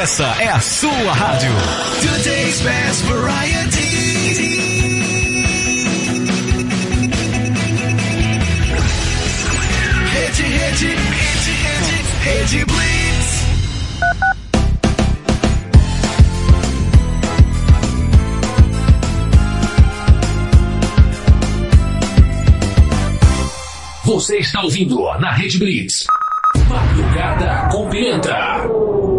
Essa 0.00 0.24
é 0.40 0.48
a 0.48 0.58
sua 0.58 1.12
rádio. 1.12 1.50
Today's 2.00 2.60
best 2.62 3.02
variety. 3.04 3.80
Rede, 10.10 10.42
rede, 10.42 10.86
rede, 10.86 11.50
rede, 11.52 11.96
rede 12.22 12.64
Blitz. 12.64 13.44
Você 24.06 24.38
está 24.38 24.62
ouvindo 24.62 24.98
na 25.18 25.30
Rede 25.34 25.58
Blitz. 25.58 26.06
Madrugada 26.70 27.68
com 27.70 27.90
Pimenta. 27.90 29.09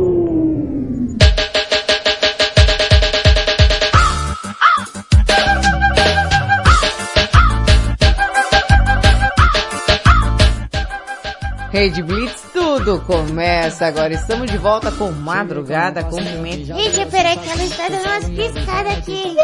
Rede 11.71 12.03
Blitz, 12.03 12.43
tudo 12.51 12.99
começa 13.01 13.85
agora. 13.85 14.13
Estamos 14.13 14.51
de 14.51 14.57
volta 14.57 14.91
com 14.91 15.09
Madrugada 15.11 16.03
com 16.03 16.17
Pimenta. 16.17 16.73
Gente, 16.73 17.05
peraí 17.09 17.37
que 17.37 17.49
ela 17.49 17.63
está 17.63 17.87
dando 17.87 18.05
umas 18.05 18.25
piscadas 18.25 18.97
aqui. 18.97 19.37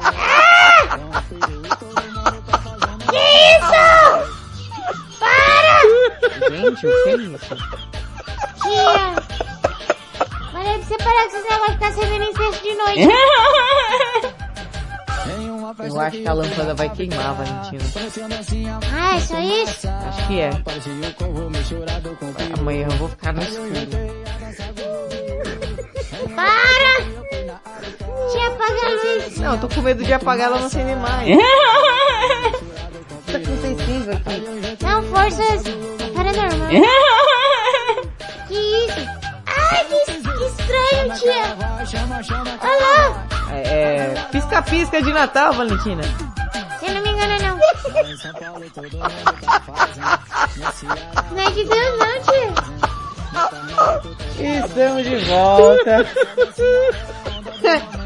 Ah! 0.00 1.00
Que 3.10 3.16
isso? 3.16 3.80
Para! 5.18 5.80
Gente, 6.50 6.86
o 6.86 6.90
que 7.02 7.08
é 7.08 7.16
isso? 7.16 7.56
Tia! 8.62 9.16
Falei 10.52 10.78
pra 10.78 10.86
você 10.86 10.96
parar 10.98 11.22
com 11.22 11.28
esses 11.28 11.42
negócios 11.50 11.66
de 11.66 11.72
ficar 11.72 11.92
servindo 11.92 12.24
incesto 12.24 12.62
de 12.62 12.74
noite. 12.76 14.34
Eu 15.78 16.00
acho 16.00 16.18
que 16.18 16.26
a 16.26 16.32
lâmpada 16.32 16.74
vai 16.74 16.90
queimar, 16.90 17.34
Valentina. 17.34 17.84
Ah, 18.92 19.16
é 19.16 19.20
só 19.20 19.38
isso? 19.38 19.88
Acho 19.88 20.26
que 20.26 20.40
é. 20.40 20.50
Amanhã 22.58 22.86
eu 22.90 22.96
vou 22.96 23.08
ficar 23.08 23.32
no 23.32 23.42
escuro. 23.42 23.70
Para! 26.34 27.04
Tia, 28.30 28.46
apaga 28.48 28.86
a 28.86 28.90
luz. 28.90 29.38
Não, 29.38 29.52
eu 29.52 29.60
tô 29.60 29.68
com 29.68 29.80
medo 29.82 30.04
de 30.04 30.12
apagar 30.12 30.48
ela 30.48 30.58
não 30.58 30.66
acender 30.66 30.96
mais. 30.96 31.28
tá 33.26 33.38
com 33.38 33.56
sensível 33.60 34.14
aqui. 34.14 34.84
Não, 34.84 35.02
forças 35.04 35.62
paranormal. 36.14 36.68
que 38.48 38.54
isso? 38.54 39.19
Ai, 39.70 39.84
que, 39.84 40.22
que 40.22 40.44
estranho, 40.44 41.14
tia. 41.18 41.56
Olha 42.60 42.80
lá. 42.80 43.26
É, 43.52 43.60
é, 43.62 44.14
pisca-pisca 44.30 45.02
de 45.02 45.12
Natal, 45.12 45.52
Valentina. 45.52 46.02
Você 46.78 46.90
não 46.92 47.02
me 47.02 47.10
engana, 47.10 47.38
não. 47.38 47.58
Não 51.32 51.42
é 51.42 51.50
de 51.50 51.64
Deus, 51.64 51.98
não, 51.98 52.22
tia. 52.22 52.89
Estamos 54.38 55.04
de 55.04 55.16
volta. 55.26 56.06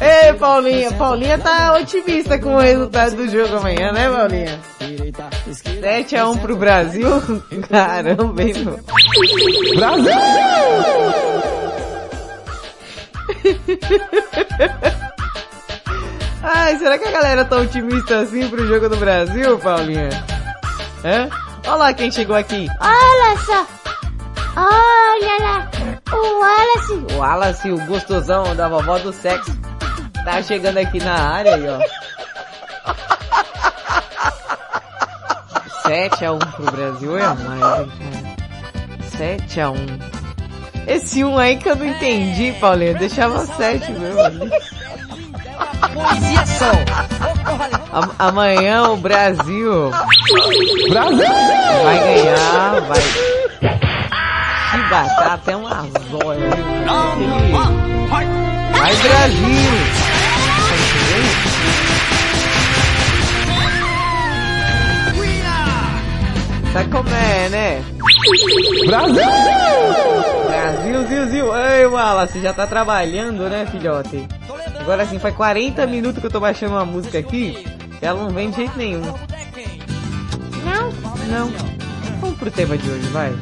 Ei, 0.00 0.32
Paulinha. 0.34 0.92
Paulinha 0.92 1.38
tá 1.38 1.74
otimista 1.74 2.38
com 2.38 2.56
o 2.56 2.60
resultado 2.60 3.16
do 3.16 3.28
jogo 3.28 3.56
amanhã, 3.56 3.92
né, 3.92 4.10
Paulinha? 4.10 4.58
7x1 5.48 6.40
pro 6.40 6.56
Brasil? 6.56 7.08
Caramba, 7.68 8.42
hein, 8.42 8.54
meu? 8.64 8.80
Brasil! 9.76 10.12
Ai, 16.42 16.76
será 16.78 16.98
que 16.98 17.08
a 17.08 17.10
galera 17.10 17.44
tá 17.44 17.56
otimista 17.56 18.18
assim 18.18 18.48
pro 18.48 18.66
jogo 18.66 18.88
do 18.88 18.96
Brasil, 18.96 19.58
Paulinha? 19.58 20.10
Hã? 21.04 21.28
Olha 21.66 21.74
lá 21.76 21.94
quem 21.94 22.10
chegou 22.10 22.36
aqui. 22.36 22.68
Olha 22.80 23.38
só. 23.44 23.66
Olha 24.56 25.36
lá. 25.40 25.70
O 26.12 26.40
Wallace. 26.40 27.14
O 27.14 27.18
Wallace, 27.18 27.70
o 27.70 27.86
gostosão 27.86 28.54
da 28.54 28.68
vovó 28.68 28.98
do 28.98 29.12
sexo. 29.12 29.52
Tá 30.24 30.42
chegando 30.42 30.78
aqui 30.78 30.98
na 31.02 31.14
área 31.14 31.54
aí, 31.54 31.64
ó. 31.68 31.78
7x1 35.88 36.52
pro 36.56 36.70
Brasil 36.72 37.18
é 37.18 37.26
mais, 37.34 37.78
hein, 37.80 37.92
cara. 37.98 39.38
7x1. 39.38 40.00
Esse 40.86 41.24
1 41.24 41.38
aí 41.38 41.56
que 41.56 41.68
eu 41.68 41.76
não 41.76 41.86
entendi, 41.86 42.52
Paulinho. 42.60 42.98
Deixava 42.98 43.44
7 43.44 43.92
mesmo 43.92 44.50
ali. 45.84 47.74
A- 47.92 48.26
amanhã 48.28 48.90
o 48.90 48.96
Brasil. 48.96 49.90
Brasil! 50.88 51.18
Vai 51.84 51.98
ganhar, 51.98 52.80
vai 52.88 53.00
chibatar 54.70 55.32
até 55.34 55.56
uma 55.56 55.82
zóia. 56.10 56.50
Vai 58.72 58.96
Brasil! 58.96 59.70
Sabe 66.72 66.90
como 66.90 67.08
é, 67.08 67.48
né? 67.50 67.82
Brasil! 68.86 69.22
Brasil, 70.46 71.06
Zil, 71.08 71.26
Zil. 71.30 71.56
Ei, 71.56 71.86
Wallace, 71.86 72.40
já 72.40 72.52
tá 72.52 72.66
trabalhando, 72.66 73.48
né, 73.48 73.66
filhote? 73.70 74.26
Agora 74.80 75.04
sim, 75.06 75.18
faz 75.18 75.34
40 75.34 75.86
minutos 75.86 76.20
que 76.20 76.26
eu 76.26 76.30
tô 76.30 76.40
baixando 76.40 76.72
uma 76.74 76.84
música 76.84 77.18
aqui 77.18 77.64
e 78.00 78.04
ela 78.04 78.22
não 78.22 78.30
vem 78.30 78.50
de 78.50 78.56
jeito 78.56 78.76
nenhum. 78.76 79.00
Não? 79.00 80.92
Não. 81.28 81.50
Vamos 82.20 82.38
pro 82.38 82.50
tema 82.50 82.76
de 82.76 82.90
hoje, 82.90 83.06
vai. 83.08 83.32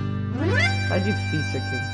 Tá 0.89 0.99
difícil 0.99 1.61
aqui. 1.61 1.92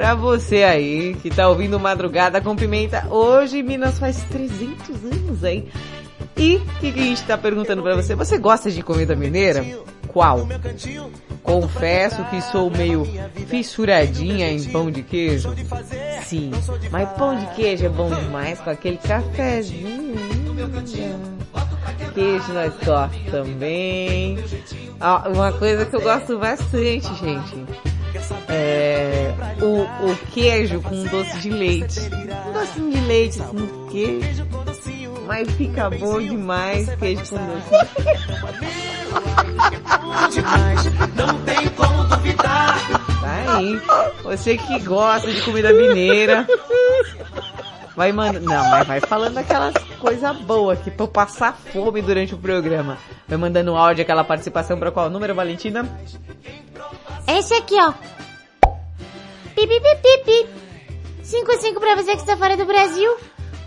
Pra 0.00 0.14
você 0.14 0.62
aí 0.62 1.14
que 1.20 1.28
tá 1.28 1.46
ouvindo 1.46 1.78
Madrugada 1.78 2.40
com 2.40 2.56
Pimenta, 2.56 3.06
hoje 3.10 3.62
Minas 3.62 3.98
faz 3.98 4.24
300 4.30 5.04
anos, 5.04 5.44
hein? 5.44 5.68
E 6.38 6.56
o 6.56 6.60
que, 6.80 6.90
que 6.90 7.00
a 7.00 7.02
gente 7.02 7.22
tá 7.24 7.36
perguntando 7.36 7.82
pra 7.82 7.94
você? 7.94 8.14
Você 8.14 8.38
gosta 8.38 8.70
de 8.70 8.82
comida 8.82 9.14
mineira? 9.14 9.62
Qual? 10.08 10.48
Confesso 11.42 12.24
que 12.30 12.40
sou 12.40 12.70
meio 12.70 13.06
fissuradinha 13.46 14.50
em 14.50 14.64
pão 14.72 14.90
de 14.90 15.02
queijo. 15.02 15.54
Sim, 16.24 16.50
mas 16.90 17.06
pão 17.10 17.36
de 17.36 17.44
queijo 17.48 17.84
é 17.84 17.90
bom 17.90 18.08
demais 18.08 18.58
com 18.58 18.70
aquele 18.70 18.96
cafezinho. 18.96 20.14
Queijo 22.14 22.52
nós 22.54 22.72
gostamos 22.72 23.18
também. 23.30 24.38
Ah, 24.98 25.28
uma 25.28 25.52
coisa 25.52 25.84
que 25.84 25.94
eu 25.94 26.00
gosto 26.00 26.38
bastante, 26.38 27.14
gente. 27.16 27.66
É 28.48 29.34
o, 29.62 29.82
o 30.10 30.16
queijo 30.32 30.80
com 30.80 31.04
doce 31.04 31.38
de 31.38 31.50
leite. 31.50 32.00
Um 32.00 32.52
docinho 32.52 32.90
de 32.90 33.00
leite 33.00 33.38
com 33.40 33.88
queijo. 33.88 34.46
Mas 35.26 35.50
fica 35.52 35.90
bom 35.90 36.20
demais 36.20 36.88
queijo 36.96 37.22
com 37.28 37.36
doce. 37.36 37.70
Não 41.14 41.42
tem 41.42 41.68
como 41.70 42.04
duvidar. 42.04 42.78
Tá 43.20 43.56
aí. 43.56 43.80
Você 44.22 44.56
que 44.56 44.78
gosta 44.80 45.30
de 45.30 45.42
comida 45.42 45.72
mineira. 45.72 46.46
Vai 47.96 48.12
mandando. 48.12 48.46
Não, 48.46 48.70
mas 48.70 48.86
vai 48.86 49.00
falando 49.00 49.36
aquelas 49.38 49.74
coisas 49.98 50.36
boas 50.38 50.78
aqui 50.78 50.90
pra 50.90 51.04
eu 51.04 51.08
passar 51.08 51.54
fome 51.72 52.00
durante 52.00 52.34
o 52.34 52.38
programa. 52.38 52.96
Vai 53.28 53.36
mandando 53.36 53.76
áudio, 53.76 54.02
aquela 54.02 54.24
participação 54.24 54.78
pra 54.78 54.90
qual 54.90 55.10
número, 55.10 55.34
Valentina? 55.34 55.86
Esse 57.28 57.54
aqui, 57.54 57.76
ó. 57.78 57.92
Pipi, 59.60 59.78
pipi, 59.78 60.24
pipi. 60.24 60.48
55 61.22 61.80
pra 61.80 61.94
você 61.94 62.12
que 62.12 62.20
está 62.22 62.34
fora 62.34 62.56
do 62.56 62.64
Brasil. 62.64 63.14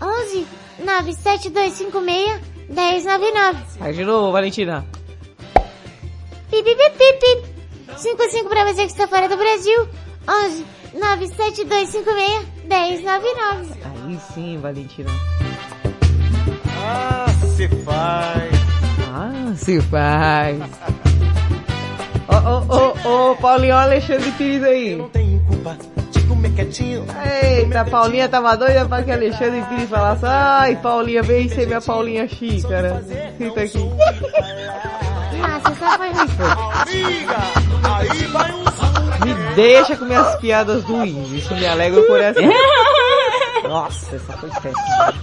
11 0.02 0.44
97256 0.80 2.40
1099. 2.68 3.58
Vai 3.78 3.92
de 3.92 4.04
novo, 4.04 4.32
Valentina. 4.32 4.84
Pipi, 6.50 6.74
pipi, 6.74 6.90
pipi. 6.98 7.96
55 7.96 8.48
pra 8.48 8.64
você 8.64 8.86
que 8.86 8.90
está 8.90 9.06
fora 9.06 9.28
do 9.28 9.36
Brasil. 9.36 9.88
11 10.28 10.66
97256 10.94 12.44
1099. 12.64 13.74
Aí 13.84 14.18
sim, 14.34 14.58
Valentina. 14.58 15.10
Ah, 16.76 17.26
se 17.54 17.68
faz. 17.68 18.52
Ah, 19.12 19.54
se 19.54 19.80
faz. 19.80 20.58
Ô, 22.26 22.34
ô, 22.34 23.08
ô, 23.08 23.30
ô, 23.30 23.36
Paulinho, 23.36 23.76
Alexandre 23.76 24.32
Pires 24.32 24.64
aí. 24.64 24.98
Eita, 27.24 27.84
Paulinha 27.86 28.28
tava 28.28 28.56
doida 28.56 28.86
pra 28.86 29.02
que 29.02 29.10
Alexandre 29.10 29.62
Pires 29.62 29.88
falasse, 29.88 30.24
ai, 30.26 30.76
Paulinha, 30.76 31.22
vem 31.22 31.48
ser 31.48 31.66
minha 31.66 31.80
Paulinha 31.80 32.28
xícara. 32.28 33.02
Senta 33.38 33.60
aqui. 33.62 33.78
Ah, 35.42 35.60
você 35.60 35.74
só 35.74 35.96
foi 35.96 36.10
Me 39.24 39.34
deixa 39.54 39.96
com 39.96 40.04
minhas 40.04 40.36
piadas 40.36 40.84
ruins, 40.84 41.30
isso 41.30 41.54
me 41.54 41.66
alegra 41.66 42.00
o 42.00 42.06
coração. 42.06 42.42
Nossa, 43.68 44.16
essa 44.16 44.32
foi 44.34 44.50
péssima. 44.50 45.14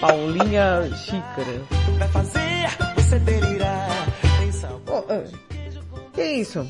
Paulinha 0.00 0.90
xícara. 0.96 1.62
Vai 1.98 2.08
fazer 2.08 2.40
você 2.96 3.18
que 6.20 6.22
isso? 6.22 6.66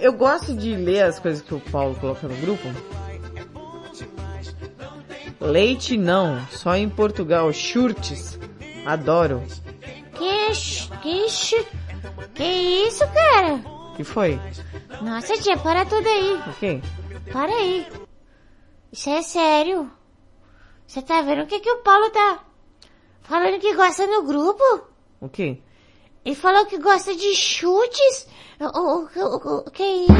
Eu 0.00 0.12
gosto 0.12 0.54
de 0.54 0.74
ler 0.76 1.02
as 1.02 1.18
coisas 1.18 1.42
que 1.42 1.54
o 1.54 1.60
Paulo 1.60 1.94
coloca 1.96 2.26
no 2.28 2.36
grupo. 2.36 2.68
Leite 5.40 5.96
não, 5.96 6.44
só 6.50 6.76
em 6.76 6.88
Portugal. 6.88 7.52
Churtes. 7.52 8.38
Adoro. 8.84 9.42
Que, 10.14 10.52
que, 11.02 11.26
que 12.34 12.44
isso, 12.44 13.04
cara? 13.12 13.78
que 13.98 14.04
foi? 14.04 14.38
Nossa, 15.02 15.36
tia, 15.38 15.56
para 15.58 15.84
tudo 15.84 16.08
aí. 16.08 16.34
O 16.34 16.52
quê? 16.60 16.80
Para 17.32 17.52
aí. 17.52 17.84
Isso 18.92 19.10
é 19.10 19.22
sério. 19.22 19.90
Você 20.86 21.02
tá 21.02 21.20
vendo 21.20 21.42
o 21.42 21.46
que 21.46 21.58
que 21.58 21.68
o 21.68 21.78
Paulo 21.78 22.08
tá 22.10 22.44
falando 23.22 23.58
que 23.58 23.74
gosta 23.74 24.06
no 24.06 24.22
grupo? 24.22 24.62
O 25.20 25.28
quê? 25.28 25.58
Ele 26.24 26.36
falou 26.36 26.64
que 26.66 26.78
gosta 26.78 27.12
de 27.12 27.34
chutes. 27.34 28.27
Oh, 28.60 28.72
oh, 28.74 29.08
oh, 29.14 29.58
o, 29.58 29.70
que 29.70 29.84
é 29.84 29.96
isso? 30.02 30.12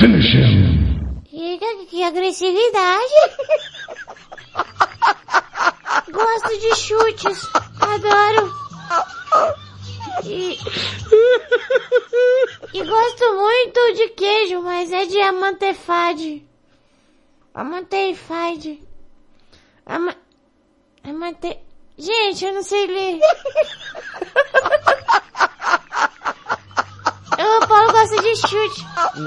Finish 0.00 0.34
him. 0.34 1.22
Que, 1.24 1.56
que 1.86 2.02
agressividade. 2.02 3.14
Gosto 6.10 6.58
de 6.58 6.74
chutes. 6.74 7.48
Adoro. 7.80 8.52
E... 10.24 10.58
e 12.72 12.82
gosto 12.82 13.34
muito 13.34 13.92
de 13.94 14.08
queijo, 14.08 14.60
mas 14.62 14.90
é 14.92 15.06
de 15.06 15.20
amantefade. 15.20 16.44
Amantefade. 17.54 18.82
Ama... 19.86 20.16
Amante... 21.04 21.56
Gente, 21.96 22.44
eu 22.44 22.52
não 22.52 22.64
sei 22.64 22.88
ler. 22.88 23.20
O 27.38 27.66
Paulo 27.66 27.92
gosta 27.92 28.22
de 28.22 28.36
chute. 28.36 28.86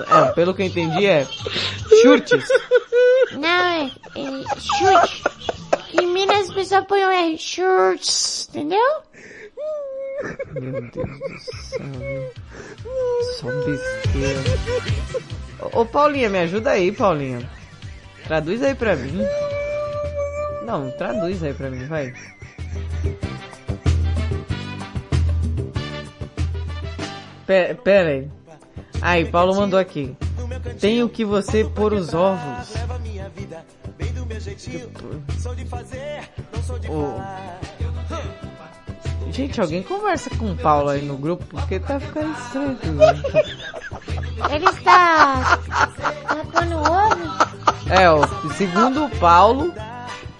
É, 0.10 0.32
pelo 0.34 0.54
que 0.54 0.62
eu 0.64 0.66
entendi 0.68 1.06
é 1.06 1.26
chutes. 2.02 2.48
Não, 3.34 3.50
é, 3.50 3.86
é 3.86 4.44
chute. 4.60 5.24
Em 5.94 6.08
Minas 6.08 6.50
as 6.50 6.54
pessoas 6.54 6.86
põem 6.86 7.06
o 7.06 7.12
R, 7.12 7.38
chutes, 7.38 8.50
entendeu? 8.50 9.02
Meu 10.54 10.82
Deus 10.82 10.92
do 10.92 11.40
céu. 11.40 12.34
Só 13.40 13.48
besteira. 13.66 14.40
Ô, 15.74 15.82
ô 15.82 15.86
Paulinha, 15.86 16.30
me 16.30 16.40
ajuda 16.40 16.72
aí, 16.72 16.92
Paulinha. 16.92 17.50
Traduz 18.26 18.64
aí 18.64 18.76
pra 18.76 18.96
mim. 18.96 19.20
Não, 20.66 20.92
traduz 20.98 21.44
aí 21.44 21.54
pra 21.54 21.70
mim, 21.70 21.86
vai. 21.88 22.14
Pera, 27.48 27.76
pera 27.76 28.10
aí. 28.10 28.28
Aí, 29.02 29.26
Paulo 29.26 29.56
mandou 29.56 29.80
aqui. 29.80 30.16
Tenho 30.82 31.08
que 31.08 31.24
você 31.24 31.64
pôr 31.64 31.94
os 31.94 32.14
ovos. 32.14 32.74
Ô. 36.90 37.22
Gente, 39.32 39.62
alguém 39.62 39.82
conversa 39.82 40.30
com 40.32 40.52
o 40.52 40.56
Paulo 40.58 40.90
aí 40.90 41.02
no 41.02 41.18
grupo, 41.18 41.46
porque 41.46 41.80
tá 41.80 42.00
ficando 42.00 42.32
estranho 42.38 42.76
tudo. 42.76 43.04
Ele 44.52 44.66
está... 44.66 45.58
Tá 45.68 46.46
pondo 46.52 46.78
ovo? 46.78 47.58
É, 47.90 48.10
ó, 48.10 48.28
segundo 48.56 49.06
o 49.06 49.10
Paulo, 49.20 49.74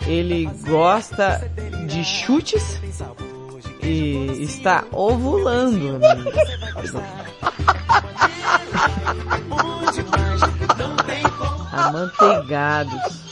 ele 0.06 0.50
gosta 0.68 1.50
de 1.86 2.04
chutes 2.04 2.82
e 3.88 4.44
está 4.44 4.84
ovulando. 4.92 6.00
amigo. 6.04 6.32
Amanteigados. 11.72 13.28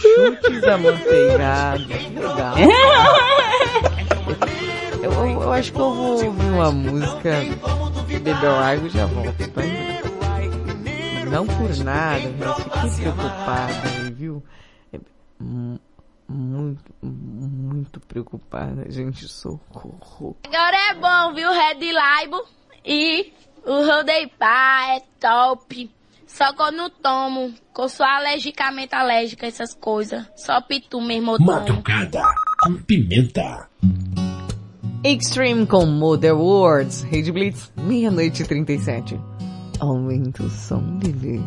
Chutes 0.00 0.64
amanteigados. 0.64 1.86
Legal. 1.86 2.54
Eu, 5.02 5.12
eu- 5.12 5.42
eu 5.42 5.52
acho 5.52 5.72
que 5.72 5.78
eu 5.80 5.94
vou 5.94 6.24
ouvir 6.24 6.50
uma 6.50 6.70
música, 6.70 7.32
beber 8.06 8.34
água 8.46 8.86
e 8.86 8.90
já 8.90 9.06
volto, 9.06 9.48
tá? 9.50 9.62
Não 11.30 11.46
por 11.46 11.76
nada, 11.84 12.30
mas 12.38 12.94
fiquei 12.96 13.12
preocupada 13.12 13.72
aí, 13.84 14.10
viu? 14.12 14.42
Mu- 15.40 15.80
Muito, 16.32 16.94
muito 17.02 18.00
preocupada, 18.00 18.90
gente, 18.90 19.28
socorro. 19.28 20.36
Agora 20.46 20.76
é 20.90 20.94
bom, 20.94 21.34
viu? 21.34 21.50
Red 21.50 21.92
Label 21.92 22.44
e 22.84 23.32
o 23.66 23.86
Rodei 23.86 24.28
Pá 24.38 24.96
é 24.96 25.00
top. 25.20 25.90
Só 26.26 26.54
que 26.54 26.62
eu 26.62 26.72
não 26.72 26.88
tomo, 26.88 27.52
que 27.74 27.80
eu 27.80 27.88
sou 27.90 28.06
alergicamente 28.06 28.94
alérgica 28.94 29.44
a 29.44 29.48
essas 29.48 29.74
coisas. 29.74 30.26
Só 30.34 30.62
pitu 30.62 30.98
mesmo 31.02 31.32
eu 31.32 31.36
tomo. 31.36 31.52
Madrugada 31.52 32.22
com 32.62 32.74
pimenta. 32.82 33.68
Extreme 35.04 35.66
com 35.66 35.84
Mother 35.84 36.34
Words, 36.34 37.02
Rede 37.02 37.30
Blitz, 37.30 37.70
meia-noite 37.76 38.42
e 38.42 38.46
37. 38.46 39.20
Aumenta 39.78 40.42
o 40.44 40.48
som, 40.48 40.80
bebê. 40.98 41.40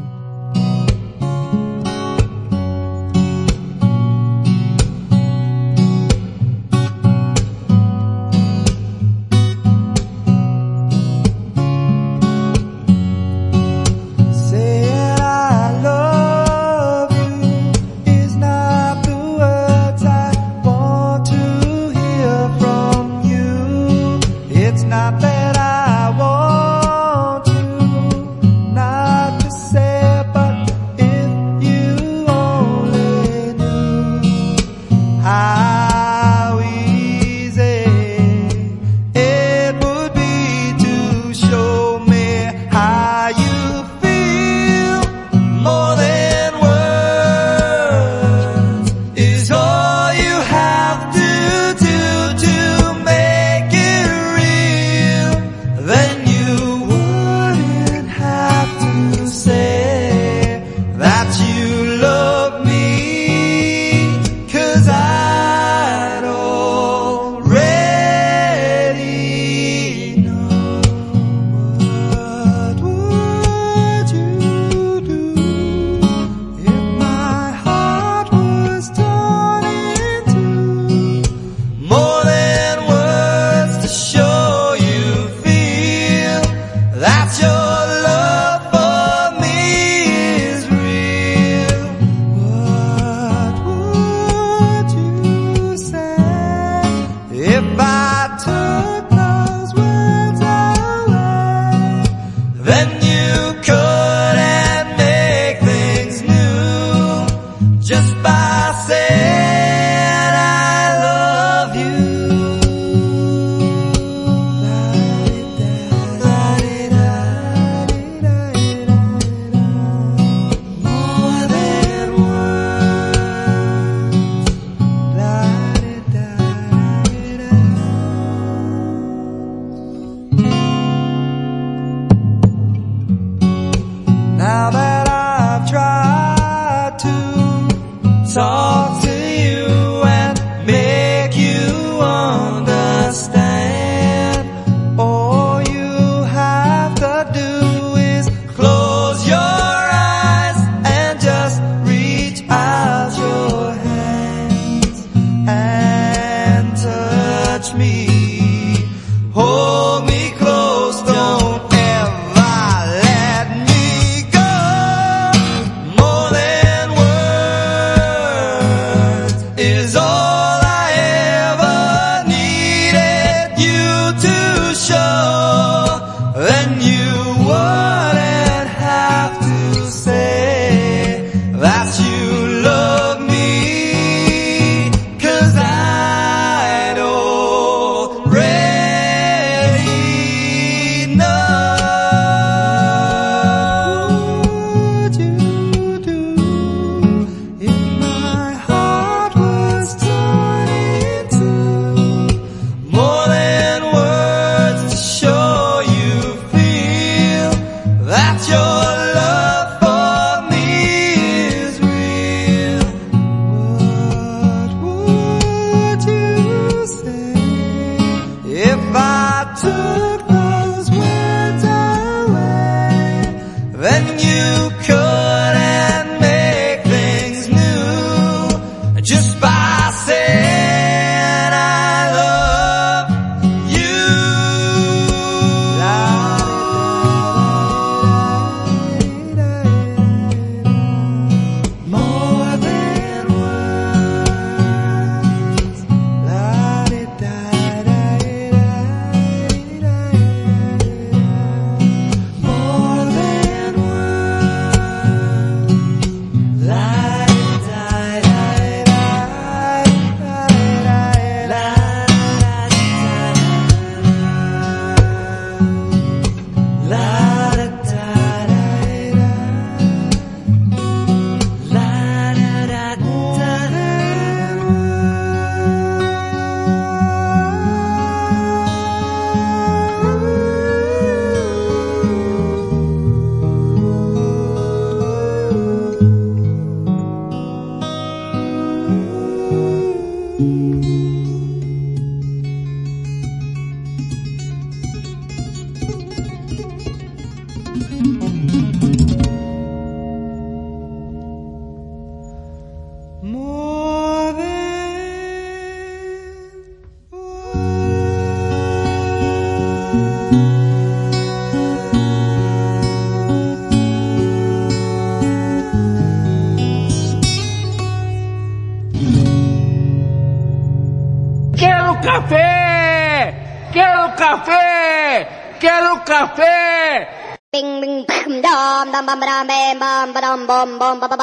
bum 330.65 330.79
bum 330.79 330.99
bum 330.99 331.14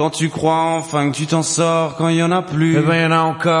Quand 0.00 0.08
tu 0.08 0.30
crois 0.30 0.76
enfin 0.78 1.10
que 1.10 1.14
tu 1.14 1.26
t'en 1.26 1.42
sors, 1.42 1.94
quand 1.96 2.08
il 2.08 2.16
y 2.16 2.22
en 2.22 2.32
a 2.32 2.40
plus, 2.40 2.78
eh 2.78 2.80
ben 2.80 3.02
y 3.02 3.04
en 3.04 3.12
a 3.12 3.20
encore. 3.20 3.60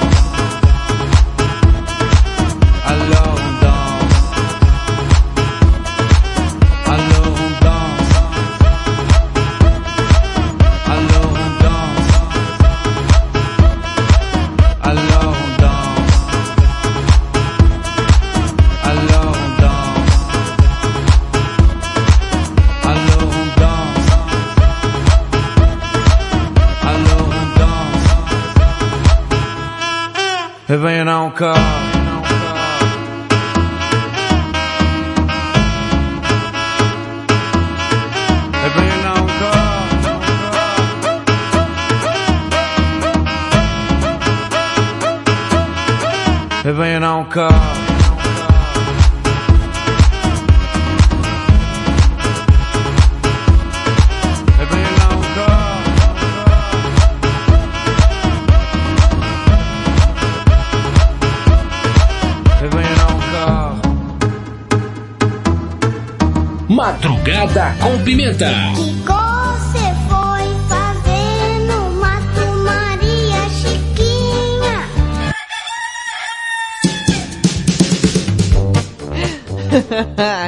Com 67.81 68.03
Pimenta. 68.03 68.47
Você 68.75 69.79
foi 70.07 70.43
fazer 70.69 71.59
no 71.65 71.91
Mato 71.99 72.45
Maria 72.63 73.49
Chiquinha. 73.49 74.87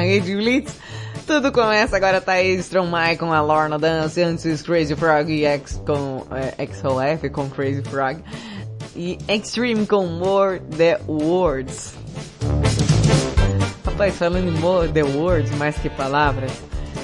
Rede 0.00 0.36
Blitz. 0.36 0.76
Tudo 1.26 1.50
começa 1.50 1.96
agora, 1.96 2.20
Thaís 2.20 2.60
Stromae 2.66 3.16
com 3.16 3.32
a 3.32 3.40
Lorna 3.40 3.78
Dance, 3.78 4.22
antes 4.22 4.62
Crazy 4.62 4.94
Frog 4.94 5.32
e 5.32 5.44
X 5.44 5.80
com 5.84 6.24
é, 6.30 6.66
XOF 6.66 7.30
com 7.30 7.48
Crazy 7.50 7.82
Frog 7.82 8.22
e 8.94 9.18
Extreme 9.26 9.86
com 9.86 10.06
More 10.06 10.60
The 10.60 11.00
Words. 11.08 11.94
Rapaz, 13.84 14.14
falando 14.16 14.48
em 14.48 14.60
More 14.60 14.88
The 14.88 15.02
Words, 15.02 15.50
mais 15.56 15.76
que 15.78 15.88
palavras, 15.88 16.52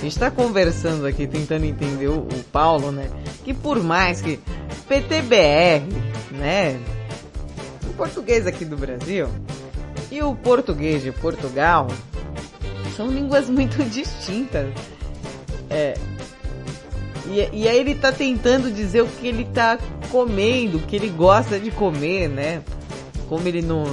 a 0.01 0.03
gente 0.03 0.19
tá 0.19 0.31
conversando 0.31 1.07
aqui, 1.07 1.27
tentando 1.27 1.67
entender 1.67 2.09
o, 2.09 2.21
o 2.21 2.45
Paulo, 2.51 2.91
né? 2.91 3.11
Que 3.45 3.53
por 3.53 3.83
mais 3.83 4.23
que 4.23 4.41
PTBR, 4.89 5.85
né? 6.31 6.81
O 7.85 7.93
português 7.93 8.47
aqui 8.47 8.65
do 8.65 8.79
Brasil 8.79 9.29
e 10.11 10.23
o 10.23 10.35
português 10.35 11.03
de 11.03 11.13
Portugal 11.13 11.87
são 12.97 13.09
línguas 13.09 13.51
muito 13.51 13.85
distintas. 13.85 14.73
É. 15.69 15.95
E, 17.27 17.61
e 17.61 17.69
aí 17.69 17.79
ele 17.79 17.95
tá 17.95 18.11
tentando 18.11 18.73
dizer 18.73 19.03
o 19.03 19.07
que 19.07 19.29
ele 19.29 19.45
tá 19.45 19.79
comendo, 20.11 20.79
o 20.79 20.81
que 20.81 20.97
ele 20.97 21.11
gosta 21.11 21.61
de 21.61 21.71
comer, 21.71 22.27
né? 22.27 22.63
Como 23.29 23.47
ele 23.47 23.61
não 23.61 23.85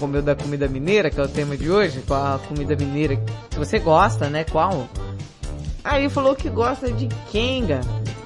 comeu 0.00 0.22
da 0.22 0.34
comida 0.34 0.66
mineira, 0.66 1.10
que 1.10 1.20
é 1.20 1.22
o 1.22 1.28
tema 1.28 1.56
de 1.56 1.70
hoje, 1.70 2.02
qual 2.06 2.36
a 2.36 2.38
comida 2.38 2.74
mineira 2.74 3.16
que 3.50 3.58
você 3.58 3.78
gosta, 3.78 4.30
né? 4.30 4.44
Qual? 4.44 4.88
Aí 5.84 6.08
falou 6.08 6.34
que 6.34 6.48
gosta 6.48 6.90
de 6.90 7.06
quenga, 7.30 7.80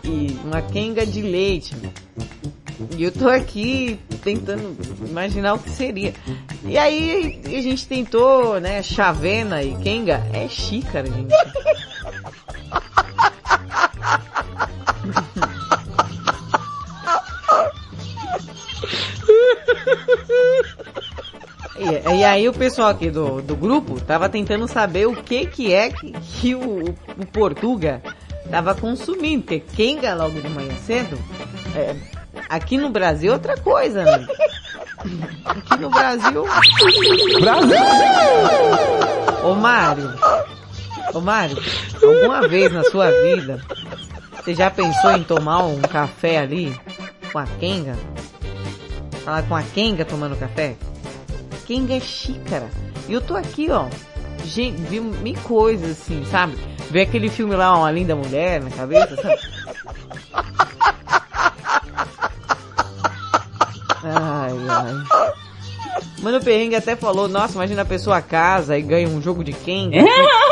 e 0.04 0.38
uma 0.44 0.62
quenga 0.62 1.04
de 1.04 1.20
leite. 1.20 1.74
E 2.96 3.02
eu 3.02 3.10
tô 3.10 3.28
aqui 3.28 3.98
tentando 4.22 4.76
imaginar 5.08 5.54
o 5.54 5.58
que 5.58 5.70
seria. 5.70 6.14
E 6.64 6.78
aí 6.78 7.40
a 7.44 7.60
gente 7.60 7.86
tentou, 7.86 8.60
né, 8.60 8.82
chavena 8.82 9.62
e 9.62 9.74
kenga 9.76 10.22
é 10.32 10.48
xícara, 10.48 11.06
gente. 11.06 11.34
E, 21.76 22.18
e 22.18 22.24
aí 22.24 22.48
o 22.48 22.52
pessoal 22.52 22.88
aqui 22.88 23.10
do, 23.10 23.42
do 23.42 23.56
grupo 23.56 24.00
tava 24.00 24.28
tentando 24.28 24.68
saber 24.68 25.06
o 25.06 25.16
que 25.16 25.46
que 25.46 25.72
é 25.72 25.90
que, 25.90 26.12
que 26.12 26.54
o, 26.54 26.84
o 26.84 27.26
Portuga 27.32 28.00
tava 28.50 28.74
consumindo, 28.74 29.42
porque 29.42 29.60
kenga 29.60 30.14
logo 30.14 30.40
de 30.40 30.48
manhã 30.48 30.74
cedo, 30.86 31.18
é, 31.74 31.96
aqui 32.48 32.76
no 32.76 32.90
Brasil 32.90 33.32
é 33.32 33.34
outra 33.34 33.56
coisa, 33.56 34.04
né? 34.04 34.26
Aqui 35.44 35.76
no 35.80 35.90
Brasil... 35.90 36.44
Brasil! 37.40 37.76
Ô 39.42 39.54
Mário, 39.54 40.14
ô 41.12 41.20
Mário, 41.20 41.56
alguma 42.02 42.46
vez 42.46 42.72
na 42.72 42.84
sua 42.84 43.10
vida 43.10 43.60
você 44.44 44.54
já 44.54 44.70
pensou 44.70 45.12
em 45.12 45.24
tomar 45.24 45.64
um 45.64 45.80
café 45.80 46.38
ali 46.38 46.78
com 47.32 47.38
a 47.38 47.46
Kenga? 47.58 47.96
Falar 49.24 49.42
com 49.44 49.56
a 49.56 49.62
Kenga 49.62 50.04
tomando 50.04 50.38
café? 50.38 50.76
Kenga 51.66 51.94
é 51.94 52.00
xícara. 52.00 52.68
E 53.08 53.12
eu 53.12 53.20
tô 53.20 53.34
aqui, 53.36 53.70
ó, 53.70 53.86
gente, 54.44 54.80
vi 54.82 55.00
mil 55.00 55.34
coisas 55.42 55.90
assim, 55.90 56.24
sabe? 56.30 56.56
Ver 56.90 57.02
aquele 57.02 57.28
filme 57.28 57.54
lá, 57.54 57.76
Uma 57.76 57.90
Linda 57.90 58.14
Mulher 58.14 58.62
na 58.62 58.70
cabeça, 58.70 59.16
sabe? 59.16 59.40
Ai, 64.06 64.52
ai. 64.68 65.24
Mano 66.20 66.40
Perrengue 66.40 66.76
até 66.76 66.94
falou, 66.94 67.26
nossa, 67.26 67.54
imagina 67.54 67.82
a 67.82 67.86
pessoa 67.86 68.20
casa 68.20 68.76
e 68.76 68.82
ganha 68.82 69.08
um 69.08 69.20
jogo 69.20 69.42
de 69.42 69.52
Kenga. 69.52 69.98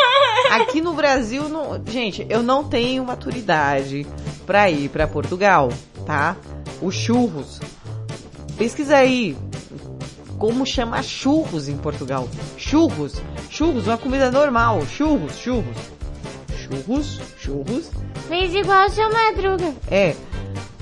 Aqui 0.53 0.81
no 0.81 0.95
Brasil, 0.95 1.49
não, 1.49 1.81
gente, 1.87 2.27
eu 2.29 2.43
não 2.43 2.65
tenho 2.65 3.05
maturidade 3.05 4.07
pra 4.47 4.71
ir 4.71 4.89
pra 4.89 5.07
Portugal, 5.07 5.71
tá? 6.07 6.37
Os 6.81 6.95
churros. 6.95 7.61
Pesquisa 8.57 8.97
aí 8.97 9.37
como 10.43 10.67
chama 10.67 11.01
churros 11.05 11.69
em 11.69 11.77
Portugal. 11.77 12.29
Churros, 12.59 13.23
churros, 13.49 13.87
uma 13.87 13.97
comida 13.97 14.29
normal. 14.29 14.85
Churros, 14.87 15.39
churros. 15.39 15.77
Churros, 16.57 17.21
churros. 17.39 17.91
Fez 18.27 18.53
igual 18.53 18.87
o 18.87 18.91
seu 18.91 19.09
Madruga. 19.13 19.73
É, 19.89 20.17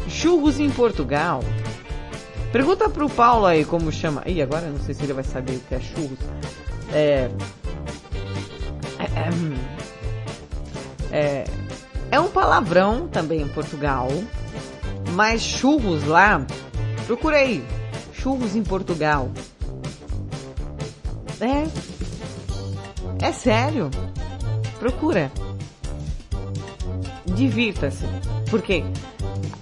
churros 0.09 0.59
em 0.59 0.71
Portugal. 0.71 1.45
Pergunta 2.51 2.89
pro 2.89 3.11
Paulo 3.11 3.45
aí 3.45 3.67
como 3.67 3.93
chama. 3.93 4.23
Ih, 4.25 4.41
agora 4.41 4.67
não 4.67 4.81
sei 4.81 4.95
se 4.95 5.03
ele 5.03 5.13
vai 5.13 5.25
saber 5.25 5.57
o 5.57 5.61
que 5.61 5.75
é 5.75 5.81
churros. 5.81 6.19
É. 6.95 7.31
É, 11.13 11.45
é 12.11 12.19
um 12.19 12.29
palavrão 12.29 13.09
também 13.09 13.43
em 13.43 13.49
Portugal. 13.49 14.09
Mas 15.13 15.43
churros 15.43 16.07
lá. 16.07 16.47
Procura 17.07 17.37
aí. 17.37 17.63
Churros 18.21 18.55
em 18.55 18.63
Portugal. 18.63 19.31
É. 21.41 21.67
É 23.25 23.33
sério. 23.33 23.91
Procura. 24.79 25.33
Divirta-se. 27.25 28.05
Porque 28.51 28.85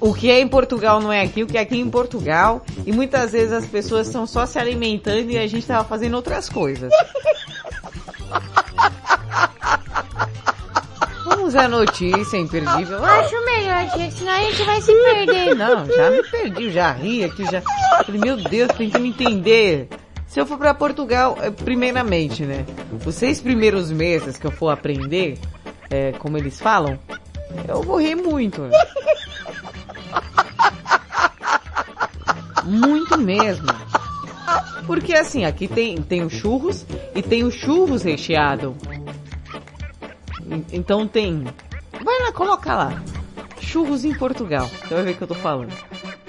o 0.01 0.13
que 0.13 0.29
é 0.29 0.41
em 0.41 0.49
Portugal 0.49 1.01
não 1.01 1.13
é 1.13 1.23
aqui, 1.23 1.45
o 1.45 1.47
que 1.47 1.57
é 1.57 1.61
aqui 1.61 1.79
em 1.79 1.89
Portugal. 1.89 2.65
E 2.85 2.91
muitas 2.93 3.31
vezes 3.31 3.53
as 3.53 3.67
pessoas 3.67 4.09
estão 4.09 4.27
só 4.27 4.45
se 4.45 4.59
alimentando 4.59 5.31
e 5.31 5.39
a 5.39 5.47
gente 5.47 5.65
tava 5.65 5.85
fazendo 5.85 6.15
outras 6.15 6.49
coisas. 6.49 6.93
Vamos 11.49 11.65
à 11.65 11.67
notícia 11.67 12.37
imperdível. 12.37 12.99
Eu 12.99 13.05
acho 13.07 13.45
melhor, 13.47 14.11
senão 14.13 14.33
a 14.33 14.41
gente 14.43 14.63
vai 14.65 14.83
se 14.83 14.93
perder. 14.93 15.55
Não, 15.57 15.87
já 15.87 16.11
me 16.11 16.23
perdi, 16.25 16.71
já 16.71 16.93
ri 16.93 17.25
aqui, 17.25 17.43
já. 17.47 17.63
Falei, 18.05 18.21
meu 18.21 18.37
Deus, 18.37 18.71
tentando 18.77 19.07
entender 19.07 19.89
Se 20.27 20.39
eu 20.39 20.45
for 20.45 20.59
pra 20.59 20.75
Portugal, 20.75 21.39
é, 21.41 21.51
primeiramente, 21.51 22.43
né? 22.45 22.67
Os 23.07 23.15
seis 23.15 23.41
primeiros 23.41 23.91
meses 23.91 24.37
que 24.37 24.47
eu 24.47 24.51
for 24.51 24.69
aprender, 24.69 25.39
é, 25.89 26.13
como 26.19 26.37
eles 26.37 26.61
falam, 26.61 26.99
eu 27.67 27.83
vou 27.83 27.99
rir 27.99 28.15
muito. 28.15 28.61
né? 28.61 28.79
Muito 32.65 33.17
mesmo. 33.17 33.69
Porque 34.87 35.15
assim, 35.15 35.47
aqui 35.47 35.67
tem, 35.67 35.97
tem 36.03 36.23
o 36.23 36.29
churros 36.29 36.85
e 37.15 37.23
tem 37.23 37.43
o 37.45 37.51
churros 37.51 38.03
recheado. 38.03 38.77
En- 40.51 40.65
Então 40.73 41.07
tem. 41.07 41.45
Vai 42.03 42.23
lá, 42.23 42.33
coloca 42.33 42.75
lá. 42.75 43.03
Churros 43.61 44.05
em 44.05 44.15
Portugal. 44.15 44.67
Você 44.67 44.95
vai 44.95 45.03
ver 45.05 45.11
o 45.13 45.15
que 45.17 45.23
eu 45.23 45.29
tô 45.29 45.35
falando. 45.35 45.73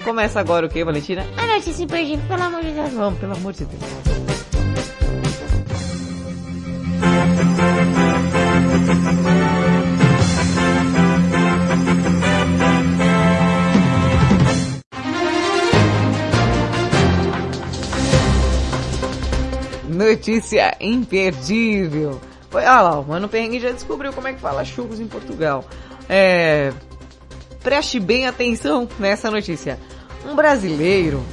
Começa 0.04 0.40
agora 0.40 0.66
o 0.66 0.68
que, 0.68 0.82
Valentina? 0.84 1.24
A 1.36 1.46
notícia 1.46 1.82
imperdível, 1.84 2.24
pelo 2.28 2.42
amor 2.42 2.62
de 2.62 2.72
Deus. 2.72 2.92
Vamos, 2.92 3.18
pelo 3.20 3.32
amor 3.34 3.52
de 3.52 3.64
Deus. 3.64 3.80
Notícia 19.88 20.76
imperdível. 20.80 22.20
Foi, 22.50 22.64
ah 22.64 22.80
lá, 22.80 22.98
o 22.98 23.06
Mano 23.06 23.28
Perrengue 23.28 23.60
já 23.60 23.70
descobriu 23.70 24.12
como 24.12 24.26
é 24.26 24.32
que 24.32 24.40
fala 24.40 24.64
churros 24.64 24.98
em 24.98 25.06
Portugal. 25.06 25.64
É, 26.08 26.72
preste 27.62 28.00
bem 28.00 28.26
atenção 28.26 28.88
nessa 28.98 29.30
notícia. 29.30 29.78
Um 30.26 30.34
brasileiro 30.34 31.24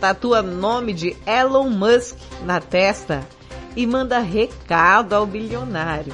tatua 0.00 0.42
nome 0.42 0.92
de 0.92 1.16
Elon 1.26 1.68
Musk 1.68 2.16
na 2.44 2.58
testa 2.58 3.20
e 3.76 3.86
manda 3.86 4.18
recado 4.18 5.12
ao 5.12 5.26
bilionário. 5.26 6.12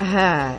Ai. 0.00 0.58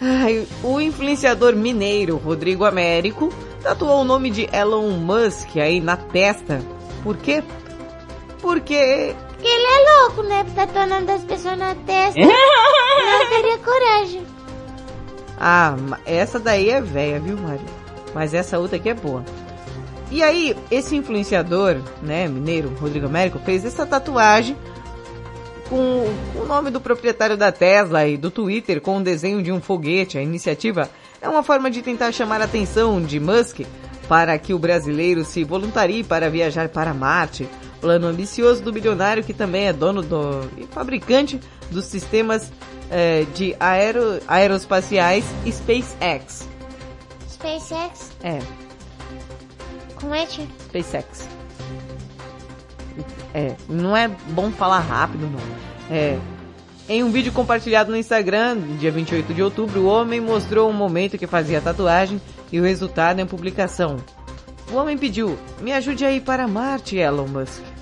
Ai, 0.00 0.46
o 0.62 0.80
influenciador 0.80 1.54
mineiro 1.54 2.16
Rodrigo 2.16 2.64
Américo 2.64 3.32
tatuou 3.62 4.02
o 4.02 4.04
nome 4.04 4.30
de 4.30 4.48
Elon 4.52 4.90
Musk 4.90 5.56
aí 5.56 5.80
na 5.80 5.96
testa. 5.96 6.60
Por 7.02 7.16
quê? 7.16 7.42
Porque 8.40 9.14
Porque 9.44 9.56
ele 9.56 9.66
é 9.66 10.00
louco, 10.00 10.22
né? 10.22 10.46
Tatuar 10.54 10.86
o 10.86 10.88
nome 10.88 11.06
das 11.06 11.22
pessoas 11.22 11.58
na 11.58 11.74
testa. 11.74 12.18
Não 12.18 13.28
teria 13.28 13.58
coragem. 13.58 14.26
Ah, 15.38 15.76
essa 16.06 16.40
daí 16.40 16.70
é 16.70 16.80
velha, 16.80 17.20
viu, 17.20 17.36
Mário? 17.36 17.66
Mas 18.14 18.32
essa 18.32 18.58
outra 18.58 18.78
aqui 18.78 18.88
é 18.88 18.94
boa. 18.94 19.22
E 20.10 20.22
aí, 20.22 20.56
esse 20.70 20.96
influenciador, 20.96 21.76
né, 22.00 22.26
mineiro, 22.26 22.72
Rodrigo 22.80 23.04
Américo, 23.04 23.38
fez 23.38 23.66
essa 23.66 23.84
tatuagem 23.84 24.56
com 25.68 26.06
o 26.40 26.46
nome 26.46 26.70
do 26.70 26.80
proprietário 26.80 27.36
da 27.36 27.52
Tesla 27.52 28.06
e 28.06 28.16
do 28.16 28.30
Twitter 28.30 28.80
com 28.80 28.96
o 28.96 29.04
desenho 29.04 29.42
de 29.42 29.52
um 29.52 29.60
foguete. 29.60 30.16
A 30.16 30.22
iniciativa 30.22 30.88
é 31.20 31.28
uma 31.28 31.42
forma 31.42 31.70
de 31.70 31.82
tentar 31.82 32.12
chamar 32.12 32.40
a 32.40 32.44
atenção 32.44 33.02
de 33.02 33.20
Musk 33.20 33.60
para 34.08 34.38
que 34.38 34.54
o 34.54 34.58
brasileiro 34.58 35.22
se 35.22 35.44
voluntarie 35.44 36.02
para 36.02 36.30
viajar 36.30 36.70
para 36.70 36.94
Marte. 36.94 37.46
Plano 37.84 38.06
ambicioso 38.06 38.62
do 38.62 38.72
bilionário 38.72 39.22
que 39.22 39.34
também 39.34 39.66
é 39.66 39.72
dono 39.72 40.00
do 40.00 40.48
e 40.56 40.66
fabricante 40.68 41.38
dos 41.70 41.84
sistemas 41.84 42.50
eh, 42.90 43.26
de 43.34 43.54
aero, 43.60 44.22
aeroespaciais 44.26 45.22
SpaceX. 45.46 46.48
SpaceX? 47.28 48.10
É, 48.22 48.38
Como 49.96 50.14
é, 50.14 50.24
tia? 50.24 50.46
SpaceX. 50.60 51.28
É, 53.34 53.54
não 53.68 53.94
é 53.94 54.08
bom 54.08 54.50
falar 54.50 54.80
rápido, 54.80 55.30
não. 55.30 55.94
É. 55.94 56.18
Em 56.88 57.04
um 57.04 57.10
vídeo 57.10 57.32
compartilhado 57.32 57.90
no 57.90 57.98
Instagram, 57.98 58.56
dia 58.78 58.90
28 58.90 59.34
de 59.34 59.42
outubro, 59.42 59.82
o 59.82 59.86
homem 59.88 60.22
mostrou 60.22 60.70
um 60.70 60.72
momento 60.72 61.18
que 61.18 61.26
fazia 61.26 61.60
tatuagem 61.60 62.18
e 62.50 62.58
o 62.58 62.62
resultado 62.62 63.18
em 63.18 63.24
uma 63.24 63.28
publicação. 63.28 63.98
O 64.72 64.76
homem 64.76 64.96
pediu, 64.96 65.38
me 65.60 65.70
ajude 65.70 66.02
a 66.06 66.10
ir 66.10 66.22
para 66.22 66.48
Marte, 66.48 66.96
Elon 66.96 67.28
Musk. 67.28 67.73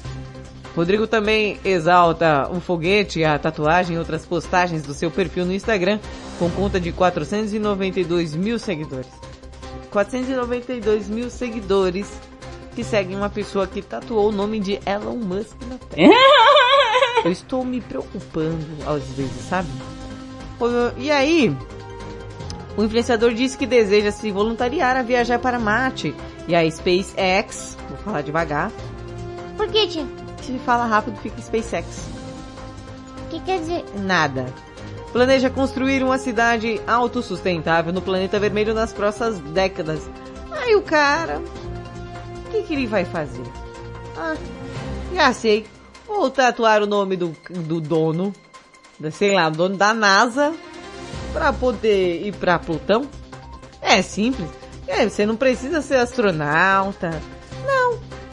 Rodrigo 0.75 1.07
também 1.07 1.61
exalta 1.65 2.49
um 2.51 2.61
foguete 2.61 3.21
e 3.21 3.25
a 3.25 3.39
tatuagem 3.39 3.97
em 3.97 3.99
outras 3.99 4.25
postagens 4.25 4.83
do 4.83 4.95
seu 4.95 5.11
perfil 5.11 5.45
no 5.45 5.53
Instagram, 5.53 5.99
com 6.39 6.51
conta 6.51 6.81
de 6.81 6.93
492 6.93 8.35
mil 8.35 8.59
seguidores. 8.59 9.09
492 9.91 11.09
mil 11.09 11.29
seguidores 11.29 12.11
que 12.75 12.83
seguem 12.83 13.17
uma 13.17 13.29
pessoa 13.29 13.67
que 13.67 13.83
tatuou 13.83 14.31
o 14.31 14.33
nome 14.33 14.59
de 14.59 14.81
Elon 14.87 15.17
Musk 15.17 15.57
na 15.69 15.77
testa. 15.77 16.15
Eu 17.25 17.31
estou 17.31 17.65
me 17.65 17.81
preocupando 17.81 18.67
às 18.87 19.05
vezes, 19.13 19.43
sabe? 19.49 19.69
E 20.97 21.11
aí, 21.11 21.55
o 22.77 22.83
influenciador 22.83 23.35
disse 23.35 23.59
que 23.59 23.67
deseja 23.67 24.11
se 24.11 24.31
voluntariar 24.31 24.97
a 24.97 25.03
viajar 25.03 25.39
para 25.39 25.59
Marte. 25.59 26.15
E 26.49 26.55
a 26.55 26.69
SpaceX, 26.69 27.77
vou 27.89 27.99
falar 27.99 28.23
devagar, 28.23 28.73
Por 29.57 29.69
que, 29.69 29.87
tia? 29.87 30.22
Se 30.47 30.59
fala 30.61 30.87
rápido 30.87 31.17
fica 31.21 31.41
SpaceX. 31.41 31.87
O 33.25 33.29
que 33.31 33.41
quer 33.41 33.61
dizer? 33.61 33.85
Nada. 33.97 34.47
Planeja 35.13 35.51
construir 35.51 36.03
uma 36.03 36.19
cidade 36.19 36.81
autossustentável 36.87 37.93
no 37.93 38.01
planeta 38.03 38.39
vermelho 38.41 38.73
nas 38.75 38.93
próximas 38.93 39.39
décadas. 39.39 40.09
Aí 40.51 40.75
o 40.75 40.83
cara, 40.83 41.41
o 42.47 42.51
que, 42.51 42.63
que 42.63 42.75
ele 42.75 42.87
vai 42.87 43.05
fazer? 43.05 43.43
Ah, 44.17 44.35
já 45.15 45.33
sei. 45.33 45.67
Vou 46.07 46.31
tatuar 46.31 46.83
o 46.83 46.87
nome 46.87 47.17
do, 47.17 47.35
do 47.51 47.81
dono, 47.81 48.33
da- 48.99 49.11
sei 49.11 49.35
lá, 49.35 49.49
dono 49.49 49.77
da 49.77 49.93
NASA, 49.95 50.53
pra 51.33 51.53
poder 51.53 52.27
ir 52.27 52.35
pra 52.35 52.59
Plutão. 52.59 53.07
É 53.81 54.01
simples. 54.03 54.49
É, 54.87 55.09
você 55.09 55.25
não 55.27 55.37
precisa 55.37 55.81
ser 55.83 55.97
astronauta. 55.97 57.21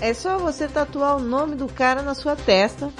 É 0.01 0.13
só 0.13 0.37
você 0.37 0.67
tatuar 0.67 1.17
o 1.17 1.19
nome 1.19 1.55
do 1.55 1.67
cara 1.67 2.01
na 2.01 2.13
sua 2.13 2.35
testa 2.35 2.91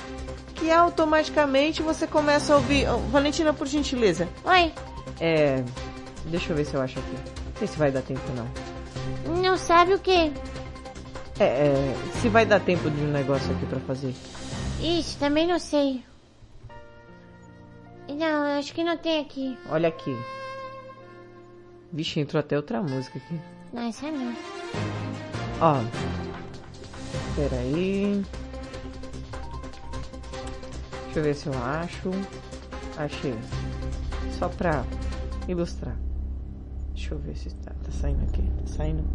que 0.56 0.70
automaticamente 0.70 1.82
você 1.82 2.06
começa 2.06 2.54
a 2.54 2.58
ouvir. 2.58 2.88
Oh, 2.90 2.98
Valentina, 3.10 3.54
por 3.54 3.68
gentileza. 3.68 4.28
Oi, 4.44 4.74
É. 5.20 5.64
Deixa 6.26 6.52
eu 6.52 6.58
ver 6.58 6.66
se 6.66 6.76
eu 6.76 6.82
acho 6.82 7.00
aqui. 7.00 7.14
Não 7.14 7.58
sei 7.58 7.68
se 7.68 7.78
vai 7.78 7.92
dar 7.92 8.02
tempo 8.02 8.22
não. 8.36 9.42
não 9.42 9.58
sabe 9.58 9.94
o 9.94 10.00
quê? 10.00 10.32
É, 11.40 11.46
é, 11.46 11.96
se 12.22 12.28
vai 12.28 12.46
dar 12.46 12.60
tempo 12.60 12.90
de 12.92 13.02
um 13.02 13.12
negócio 13.12 13.50
aqui 13.56 13.66
pra 13.66 13.80
fazer. 13.80 14.14
Ixi, 14.82 15.18
também 15.18 15.48
não 15.48 15.58
sei. 15.58 16.04
Não, 18.10 18.60
acho 18.60 18.74
que 18.74 18.84
não 18.84 18.98
tem 18.98 19.22
aqui. 19.22 19.58
Olha 19.70 19.88
aqui. 19.88 20.16
Vixe, 21.92 22.20
entrou 22.20 22.40
até 22.40 22.58
outra 22.58 22.82
música 22.82 23.18
aqui. 23.18 23.40
Não, 23.72 23.88
essa 23.88 24.12
não. 24.12 24.36
Ó. 25.62 26.29
Peraí. 27.40 28.22
Deixa 31.06 31.20
eu 31.20 31.24
ver 31.24 31.36
se 31.36 31.48
eu 31.48 31.54
acho. 31.54 32.12
Achei. 32.98 33.34
Só 34.38 34.50
pra 34.50 34.84
ilustrar. 35.48 35.96
Deixa 36.94 37.14
eu 37.14 37.20
ver 37.20 37.38
se 37.38 37.50
tá, 37.56 37.72
tá 37.82 37.92
saindo 37.92 38.26
aqui. 38.26 38.42
Tá 38.42 38.68
saindo. 38.68 39.06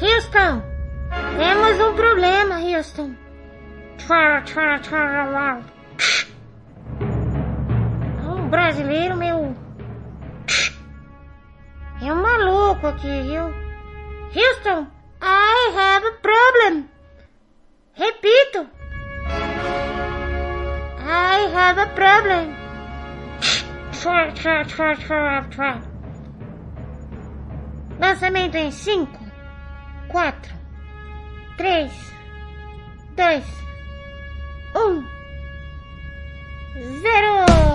Houston! 0.00 0.73
Temos 1.10 1.80
um 1.80 1.94
problema, 1.94 2.60
Houston. 2.60 3.14
Um 8.22 8.48
brasileiro, 8.48 9.16
meu. 9.16 9.56
É 12.02 12.12
um 12.12 12.22
maluco 12.22 12.86
aqui, 12.86 13.22
viu? 13.22 13.44
Houston, 14.34 14.86
I 15.22 15.72
have 15.76 16.06
a 16.06 16.12
problem. 16.20 16.88
Repito. 17.94 18.68
I 21.06 21.46
have 21.54 21.80
a 21.80 21.86
problem. 21.86 22.54
Lançamento 27.98 28.56
em 28.56 28.70
5, 28.70 29.18
4, 30.08 30.53
3, 31.56 31.88
2, 33.16 33.42
1, 34.74 35.04
0. 37.02 37.74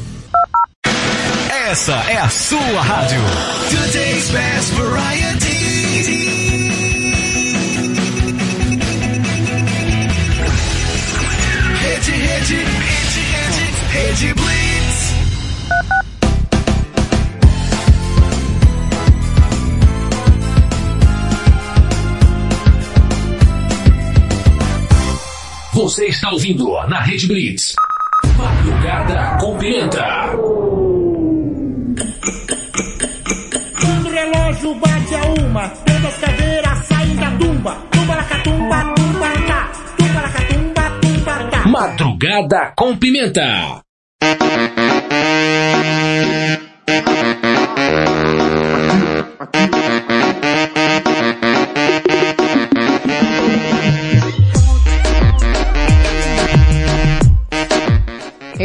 Essa 1.71 1.93
é 2.09 2.17
a 2.17 2.27
sua 2.27 2.81
rádio. 2.81 3.21
Today's 3.69 4.29
best 4.31 4.73
variety. 4.73 5.47
Rede, 11.79 12.11
rede, 12.11 12.55
rede, 12.55 13.21
rede, 13.31 13.63
rede 13.93 14.33
Blitz. 14.33 15.15
Você 25.73 26.05
está 26.07 26.31
ouvindo 26.31 26.69
na 26.89 26.99
Rede 26.99 27.27
Blitz. 27.27 27.75
Madrugada 28.35 29.37
com 29.39 29.57
Pimenta. 29.57 30.31
Relógio 35.11 35.11
bate 35.11 35.15
a 35.15 35.43
uma, 35.43 35.69
todas 35.69 36.05
as 36.05 36.17
caveiras 36.17 36.85
saem 36.85 37.15
da 37.15 37.31
tumba. 37.31 37.77
Tumba 37.91 38.15
lacatumba, 38.15 38.93
tumba 38.95 39.27
tá. 39.47 39.71
Tumba 39.97 40.21
lacatumba, 40.21 40.89
tumba 41.01 41.49
tá. 41.51 41.67
Madrugada 41.67 42.73
com 42.75 42.97
Pimenta. 42.97 43.81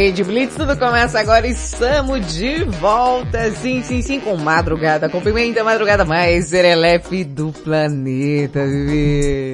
Rede 0.07 0.23
Blitz, 0.23 0.55
tudo 0.55 0.77
começa 0.77 1.19
agora. 1.19 1.45
Estamos 1.45 2.33
de 2.33 2.63
volta, 2.63 3.51
sim, 3.51 3.83
sim, 3.83 4.01
sim, 4.01 4.21
com 4.21 4.37
madrugada 4.37 5.09
com 5.09 5.19
pimenta, 5.19 5.65
madrugada 5.65 6.05
mais 6.05 6.45
serelepe 6.45 7.25
do 7.25 7.51
planeta, 7.51 8.57
bebê. 8.57 9.53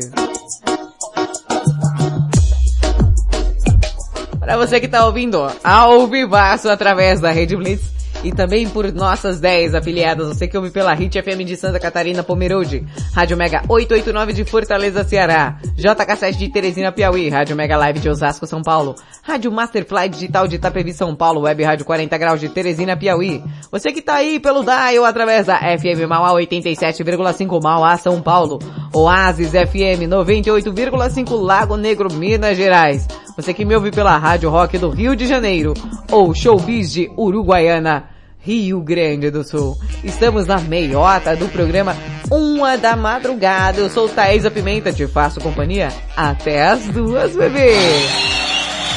Para 4.39 4.56
você 4.56 4.80
que 4.80 4.88
tá 4.88 5.08
ouvindo 5.08 5.43
ao 5.64 6.06
vivaço 6.06 6.70
através 6.70 7.20
da 7.20 7.32
Rede 7.32 7.56
Blitz 7.56 8.03
e 8.24 8.32
também 8.32 8.67
por 8.69 8.91
nossas 8.93 9.39
10 9.39 9.76
afiliadas, 9.76 10.30
você 10.30 10.47
que 10.47 10.57
ouve 10.57 10.71
pela 10.71 10.93
Hit 10.93 11.21
FM 11.21 11.43
de 11.45 11.57
Santa 11.57 11.80
Catarina, 11.80 12.24
Pomerode, 12.24 12.86
Rádio 13.13 13.36
Mega 13.36 13.63
889 13.67 14.34
de 14.34 14.45
Fortaleza, 14.45 15.03
Ceará, 15.03 15.59
JK7 15.78 16.38
de 16.38 16.49
Teresina, 16.49 16.91
Piauí, 16.91 17.30
Rádio 17.30 17.55
Mega 17.55 17.76
Live 17.76 17.99
de 17.99 18.09
Osasco, 18.09 18.47
São 18.47 18.61
Paulo, 18.61 18.95
Rádio 19.21 19.51
Masterfly 19.51 20.07
Digital 20.07 20.47
de 20.47 20.55
Itapevi, 20.55 20.93
São 20.93 21.13
Paulo, 21.13 21.41
Web 21.41 21.63
Rádio 21.63 21.86
40 21.86 22.17
Graus 22.17 22.39
de 22.39 22.47
Teresina, 22.47 22.95
Piauí. 22.95 23.43
Você 23.69 23.91
que 23.91 24.01
tá 24.01 24.15
aí 24.15 24.39
pelo 24.39 24.63
dial 24.63 25.03
através 25.03 25.47
da 25.47 25.57
FM 25.57 26.07
Mauá 26.07 26.32
87,5 26.32 27.61
Mauá, 27.61 27.97
São 27.97 28.21
Paulo, 28.21 28.59
Oasis 28.93 29.51
FM 29.51 30.07
98,5 30.07 31.41
Lago 31.41 31.76
Negro, 31.76 32.13
Minas 32.13 32.55
Gerais. 32.55 33.07
Você 33.36 33.53
que 33.53 33.65
me 33.65 33.76
ouve 33.76 33.91
pela 33.91 34.17
Rádio 34.17 34.49
Rock 34.49 34.78
do 34.78 34.89
Rio 34.89 35.15
de 35.15 35.26
Janeiro 35.28 35.74
ou 36.11 36.34
Showbiz 36.34 36.91
de 36.91 37.11
Uruguaiana, 37.17 38.12
Rio 38.43 38.81
Grande 38.81 39.31
do 39.31 39.41
Sul. 39.43 39.77
Estamos 40.03 40.47
na 40.47 40.59
meiota 40.59 41.33
do 41.33 41.47
programa 41.47 41.95
Uma 42.29 42.77
da 42.77 42.93
Madrugada. 42.93 43.79
Eu 43.79 43.89
sou 43.89 44.09
Thaisa 44.09 44.51
Pimenta, 44.51 44.91
te 44.91 45.07
faço 45.07 45.39
companhia 45.39 45.87
até 46.15 46.67
as 46.67 46.85
duas, 46.87 47.33
bebê. 47.35 47.73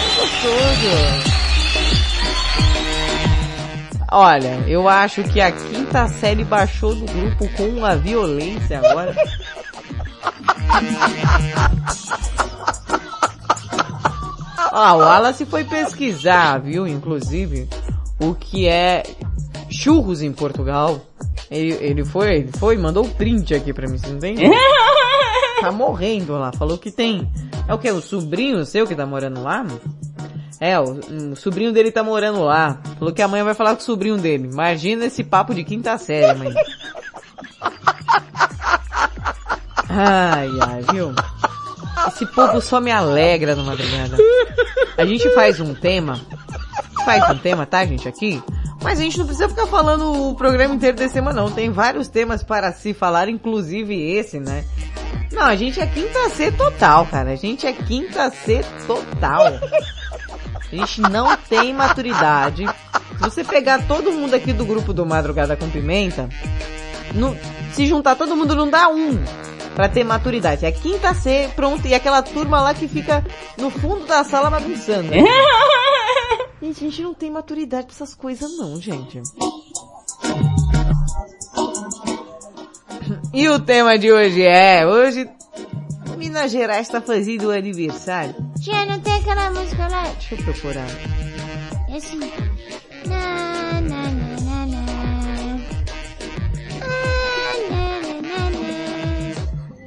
Que 0.00 0.20
gostoso. 0.20 1.36
Olha, 4.10 4.64
eu 4.66 4.88
acho 4.88 5.22
que 5.24 5.40
a 5.40 5.52
quinta 5.52 6.08
série 6.08 6.42
baixou 6.44 6.94
do 6.94 7.06
grupo 7.06 7.48
com 7.56 7.68
uma 7.68 7.96
violência 7.96 8.78
agora. 8.78 9.14
Ah, 14.72 14.94
o 14.94 14.98
Wallace 14.98 15.46
foi 15.46 15.64
pesquisar, 15.64 16.58
viu, 16.58 16.86
inclusive, 16.86 17.68
o 18.20 18.34
que 18.34 18.66
é 18.66 19.02
churros 19.70 20.22
em 20.22 20.32
Portugal. 20.32 21.00
Ele, 21.50 21.74
ele 21.80 22.04
foi, 22.04 22.36
ele 22.36 22.52
foi, 22.58 22.76
mandou 22.76 23.04
o 23.04 23.10
print 23.10 23.54
aqui 23.54 23.72
pra 23.72 23.88
mim, 23.88 23.98
você 23.98 24.08
não 24.08 24.18
tem? 24.18 24.36
tá 25.60 25.70
morrendo 25.72 26.32
lá, 26.32 26.52
falou 26.52 26.76
que 26.76 26.90
tem. 26.90 27.28
É 27.68 27.74
o 27.74 27.78
que? 27.78 27.90
O 27.90 28.00
sobrinho 28.00 28.64
seu 28.64 28.86
que 28.86 28.94
tá 28.94 29.06
morando 29.06 29.42
lá? 29.42 29.64
É, 30.60 30.78
o, 30.80 31.00
o 31.32 31.36
sobrinho 31.36 31.72
dele 31.72 31.90
tá 31.90 32.02
morando 32.02 32.42
lá. 32.42 32.80
Falou 32.98 33.12
que 33.12 33.22
amanhã 33.22 33.44
vai 33.44 33.54
falar 33.54 33.74
com 33.74 33.82
o 33.82 33.84
sobrinho 33.84 34.16
dele. 34.16 34.48
Imagina 34.50 35.06
esse 35.06 35.22
papo 35.22 35.54
de 35.54 35.64
quinta 35.64 35.96
série, 35.98 36.38
mãe. 36.38 36.54
Ai, 39.88 40.48
ai, 40.62 40.82
viu? 40.92 41.14
Esse 42.08 42.26
povo 42.26 42.60
só 42.60 42.80
me 42.80 42.90
alegra 42.90 43.54
na 43.54 43.62
madrugada. 43.62 44.16
A 44.96 45.04
gente 45.04 45.28
faz 45.34 45.60
um 45.60 45.74
tema, 45.74 46.20
faz 47.06 47.30
um 47.30 47.38
tema, 47.38 47.64
tá, 47.64 47.84
gente, 47.86 48.06
aqui? 48.08 48.42
Mas 48.82 48.98
a 48.98 49.02
gente 49.02 49.18
não 49.18 49.24
precisa 49.26 49.48
ficar 49.48 49.66
falando 49.66 50.30
o 50.30 50.34
programa 50.34 50.74
inteiro 50.74 50.96
desse 50.96 51.14
tema, 51.14 51.32
não. 51.32 51.50
Tem 51.50 51.70
vários 51.70 52.08
temas 52.08 52.42
para 52.42 52.70
se 52.72 52.92
falar, 52.92 53.28
inclusive 53.28 53.94
esse, 54.12 54.38
né? 54.38 54.64
Não, 55.32 55.42
a 55.44 55.56
gente 55.56 55.80
é 55.80 55.86
quinta 55.86 56.28
C 56.30 56.52
total, 56.52 57.06
cara. 57.06 57.30
A 57.30 57.36
gente 57.36 57.66
é 57.66 57.72
quinta 57.72 58.30
C 58.30 58.64
total. 58.86 59.46
A 59.46 60.76
gente 60.76 61.00
não 61.00 61.36
tem 61.48 61.72
maturidade. 61.72 62.66
Se 62.66 63.20
você 63.20 63.42
pegar 63.44 63.86
todo 63.86 64.12
mundo 64.12 64.34
aqui 64.34 64.52
do 64.52 64.66
grupo 64.66 64.92
do 64.92 65.06
Madrugada 65.06 65.56
com 65.56 65.68
Pimenta, 65.70 66.28
não- 67.14 67.36
se 67.72 67.86
juntar 67.86 68.14
todo 68.14 68.36
mundo 68.36 68.54
não 68.54 68.68
dá 68.68 68.88
um 68.88 69.18
pra 69.74 69.88
ter 69.88 70.04
maturidade. 70.04 70.64
É 70.66 70.72
quinta 70.72 71.12
C, 71.14 71.50
pronto, 71.56 71.86
e 71.86 71.94
aquela 71.94 72.22
turma 72.22 72.60
lá 72.60 72.72
que 72.74 72.86
fica 72.88 73.24
no 73.58 73.70
fundo 73.70 74.06
da 74.06 74.22
sala 74.24 74.50
bagunçando. 74.50 75.10
E 76.60 76.68
a 76.70 76.72
gente 76.72 77.02
não 77.02 77.12
tem 77.14 77.30
maturidade 77.30 77.86
para 77.86 77.94
essas 77.94 78.14
coisas 78.14 78.56
não, 78.56 78.80
gente. 78.80 79.22
E 83.32 83.48
o 83.48 83.60
tema 83.60 83.98
de 83.98 84.10
hoje 84.10 84.42
é, 84.42 84.86
hoje 84.86 85.28
Minas 86.16 86.50
Gerais 86.50 86.86
está 86.86 87.00
fazendo 87.00 87.48
o 87.48 87.50
aniversário. 87.50 88.34
Tia, 88.60 88.86
não 88.86 88.98
tem 89.00 89.14
aquela 89.14 89.50
música 89.50 89.86
lá? 89.88 90.04
Deixa 90.04 90.34
eu 90.34 90.44
procurar. 90.44 90.88
É 91.88 91.96
assim. 91.96 92.18
Na, 93.06 93.80
na, 93.82 94.10
na. 94.10 94.26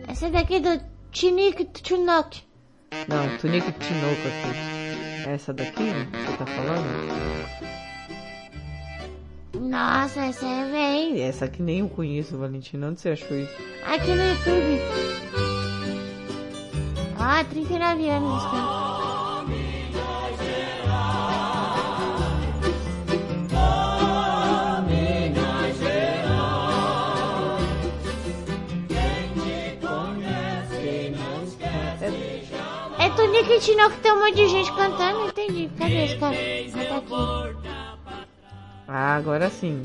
Ah, 0.07 0.11
Essa 0.11 0.29
daqui 0.29 0.55
é 0.55 0.59
do 0.59 0.81
Tinique 1.11 1.65
Tinoque. 1.65 2.43
Não, 3.07 3.37
Tunique 3.39 3.71
Tinoco 3.71 4.27
aqui. 4.27 4.78
Essa 5.29 5.53
daqui 5.53 5.83
você 5.83 6.37
tá 6.37 6.45
falando? 6.47 6.83
Nossa, 9.53 10.21
essa 10.21 10.43
é 10.43 10.71
bem. 10.71 11.21
Essa 11.21 11.45
aqui 11.45 11.61
nem 11.61 11.81
eu 11.81 11.89
conheço, 11.89 12.35
Valentina. 12.35 12.87
Onde 12.87 12.99
você 12.99 13.09
achou 13.09 13.37
isso? 13.37 13.53
Aqui 13.85 14.07
no 14.07 14.23
YouTube. 14.23 14.81
Ah, 17.19 17.43
39 17.43 18.09
anos, 18.09 18.43
cara. 18.45 18.88
É 33.39 33.41
Tonico 33.41 33.53
e 33.53 33.59
Tinoco 33.59 33.95
que 33.95 34.01
tem 34.01 34.11
um 34.11 34.19
monte 34.19 34.35
de 34.35 34.49
gente 34.49 34.69
cantando, 34.73 35.27
entendi. 35.27 35.69
Cadê 35.77 36.03
esse 36.03 36.17
cara? 36.17 36.35
Ah, 36.35 36.85
tá 36.89 36.97
aqui. 36.97 37.13
Ah, 38.85 39.15
agora 39.15 39.49
sim. 39.49 39.81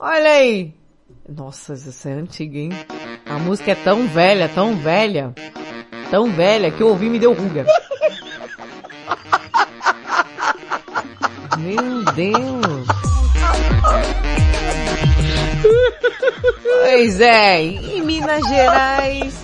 Olha 0.00 0.30
aí! 0.30 0.72
Nossa, 1.28 1.74
essa 1.74 2.08
é 2.08 2.14
antiga, 2.14 2.58
hein? 2.58 2.70
A 3.26 3.38
música 3.38 3.72
é 3.72 3.74
tão 3.74 4.08
velha, 4.08 4.48
tão 4.48 4.74
velha, 4.76 5.34
tão 6.10 6.30
velha 6.30 6.70
que 6.70 6.82
eu 6.82 6.88
ouvi 6.88 7.06
e 7.06 7.10
me 7.10 7.18
deu 7.18 7.34
ruga. 7.34 7.66
Meu 11.58 12.04
Deus! 12.14 12.86
Pois 16.62 17.20
é, 17.20 17.60
em 17.62 18.02
Minas 18.02 18.46
Gerais, 18.48 19.34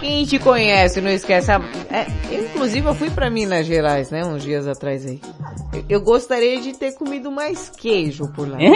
quem 0.00 0.24
te 0.24 0.38
conhece 0.38 1.00
não 1.00 1.10
esquece. 1.10 1.50
A, 1.50 1.60
é, 1.90 2.06
inclusive 2.34 2.86
eu 2.86 2.94
fui 2.94 3.10
pra 3.10 3.30
Minas 3.30 3.66
Gerais, 3.66 4.10
né, 4.10 4.24
uns 4.24 4.42
dias 4.42 4.66
atrás 4.66 5.04
aí. 5.04 5.20
Eu, 5.72 5.84
eu 5.88 6.00
gostaria 6.00 6.60
de 6.60 6.72
ter 6.72 6.92
comido 6.92 7.30
mais 7.30 7.68
queijo 7.70 8.28
por 8.32 8.48
lá. 8.48 8.58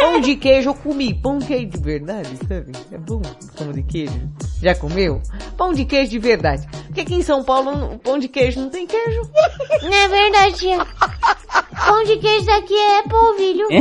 Pão 0.00 0.20
de 0.20 0.36
queijo 0.36 0.70
eu 0.70 0.74
comi, 0.74 1.14
pão 1.14 1.38
de 1.38 1.46
queijo 1.46 1.66
de 1.66 1.78
verdade, 1.78 2.28
sabe? 2.48 2.72
É 2.92 2.98
bom 2.98 3.22
pão 3.56 3.72
de 3.72 3.82
queijo. 3.82 4.12
Já 4.60 4.74
comeu? 4.74 5.22
Pão 5.56 5.72
de 5.72 5.84
queijo 5.84 6.10
de 6.10 6.18
verdade. 6.18 6.66
Porque 6.86 7.00
aqui 7.00 7.14
em 7.14 7.22
São 7.22 7.42
Paulo 7.42 7.94
o 7.94 7.98
pão 7.98 8.18
de 8.18 8.28
queijo 8.28 8.60
não 8.60 8.68
tem 8.70 8.86
queijo. 8.86 9.22
Não 9.82 9.92
é 9.92 10.08
verdade, 10.08 10.56
tia. 10.56 10.78
Pão 11.86 12.04
de 12.04 12.16
queijo 12.16 12.46
daqui 12.46 12.76
é 12.76 13.02
polvilho. 13.02 13.66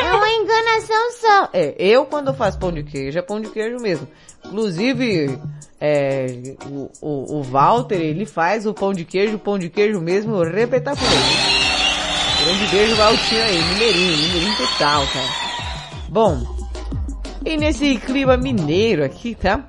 É 0.00 0.12
uma 0.12 0.30
enganação 0.30 1.10
só. 1.20 1.48
É, 1.52 1.74
eu 1.76 2.06
quando 2.06 2.32
faço 2.32 2.58
pão 2.58 2.72
de 2.72 2.84
queijo, 2.84 3.18
é 3.18 3.22
pão 3.22 3.40
de 3.40 3.48
queijo 3.50 3.78
mesmo. 3.82 4.06
Inclusive, 4.48 5.38
é, 5.78 6.56
o, 6.66 6.90
o, 7.02 7.36
o 7.38 7.42
Walter, 7.42 8.00
ele 8.00 8.24
faz 8.24 8.66
o 8.66 8.72
pão 8.72 8.94
de 8.94 9.04
queijo, 9.04 9.36
o 9.36 9.38
pão 9.38 9.58
de 9.58 9.68
queijo 9.68 10.00
mesmo, 10.00 10.42
repetaculei. 10.42 11.18
Grande 12.44 12.66
beijo, 12.70 12.96
Valtinho 12.96 13.42
aí, 13.42 13.62
mineirinho, 13.74 14.16
mineirinho 14.16 14.56
total, 14.56 15.06
cara. 15.08 15.28
Bom, 16.08 16.56
e 17.44 17.56
nesse 17.58 17.96
clima 17.98 18.36
mineiro 18.38 19.04
aqui, 19.04 19.34
tá? 19.34 19.68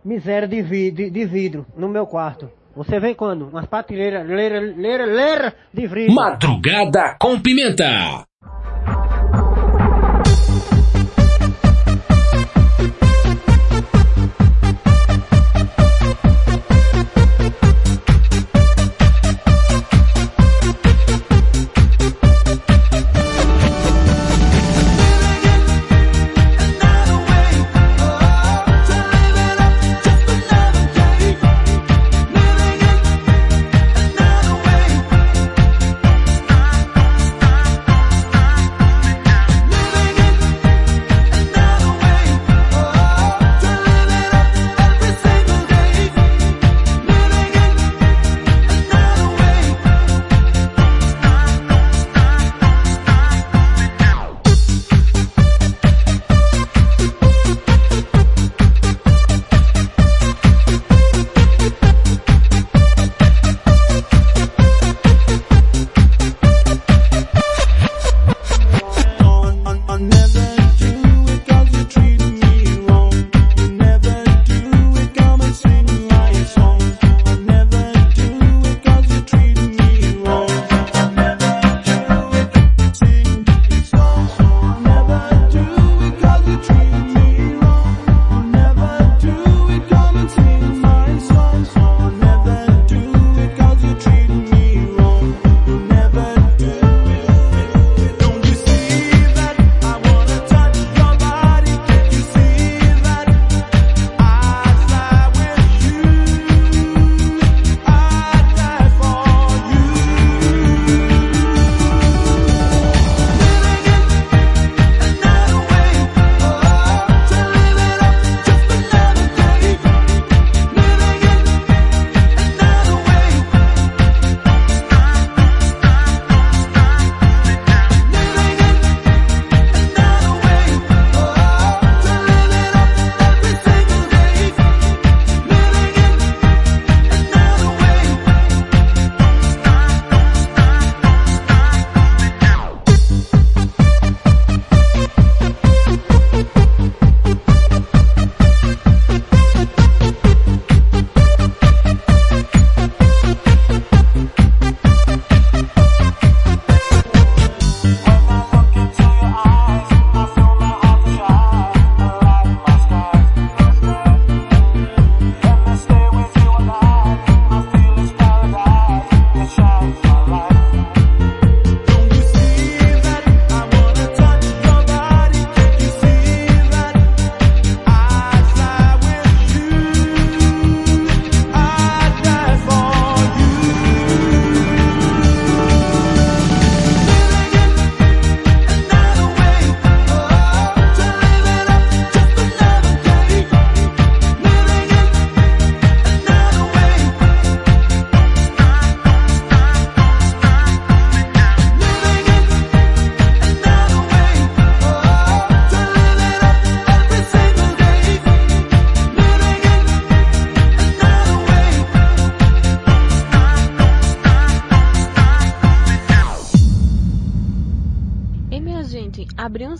miséria 0.01 0.47
de, 0.47 0.61
vi, 0.61 0.91
de, 0.91 1.25
vidro 1.25 1.65
no 1.75 1.89
meu 1.89 2.07
quarto. 2.07 2.49
Você 2.73 3.01
vem 3.01 3.13
quando? 3.13 3.49
Umas 3.49 3.65
patrilheiras, 3.65 4.25
leira, 4.25 4.61
leira, 4.61 5.05
leira 5.05 5.53
de 5.73 5.87
vidro. 5.87 6.15
Madrugada 6.15 7.17
com 7.19 7.37
pimenta. 7.37 8.23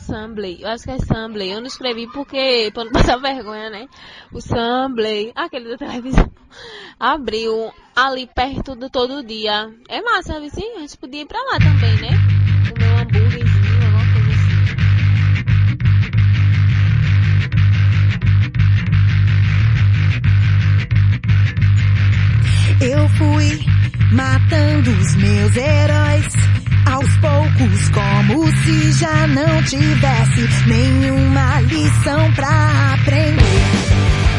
Sambley. 0.01 0.61
Eu 0.61 0.69
acho 0.69 0.83
que 0.83 0.91
é 0.91 0.97
Sambley. 0.99 1.51
Eu 1.51 1.59
não 1.59 1.67
escrevi 1.67 2.07
porque, 2.11 2.71
pra 2.73 2.83
não 2.83 2.91
passar 2.91 3.17
vergonha, 3.21 3.69
né? 3.69 3.87
O 4.31 4.41
Sambley, 4.41 5.31
aquele 5.35 5.69
da 5.69 5.77
televisão, 5.77 6.31
abriu 6.99 7.71
ali 7.95 8.27
perto 8.27 8.75
do 8.75 8.89
todo 8.89 9.23
dia. 9.23 9.71
É 9.87 10.01
massa, 10.01 10.33
sabe 10.33 10.49
sim? 10.49 10.75
A 10.77 10.79
gente 10.79 10.97
podia 10.97 11.21
ir 11.21 11.27
pra 11.27 11.39
lá 11.43 11.59
também, 11.59 11.95
né? 12.01 12.09
O 12.69 12.79
meu 12.79 12.97
hambúrguerzinho, 12.97 13.85
alguma 13.85 14.13
coisa 14.13 14.31
assim. 14.31 14.51
Eu 22.83 23.09
fui 23.09 23.59
matando 24.11 24.91
os 24.91 25.15
meus 25.15 25.55
heróis 25.55 26.51
aos 26.85 27.09
poucos, 27.17 27.89
como 27.89 28.47
se 28.63 28.91
já 28.93 29.27
não 29.27 29.63
tivesse 29.63 30.67
nenhuma 30.67 31.59
lição 31.61 32.31
pra 32.33 32.93
aprender. 32.93 34.30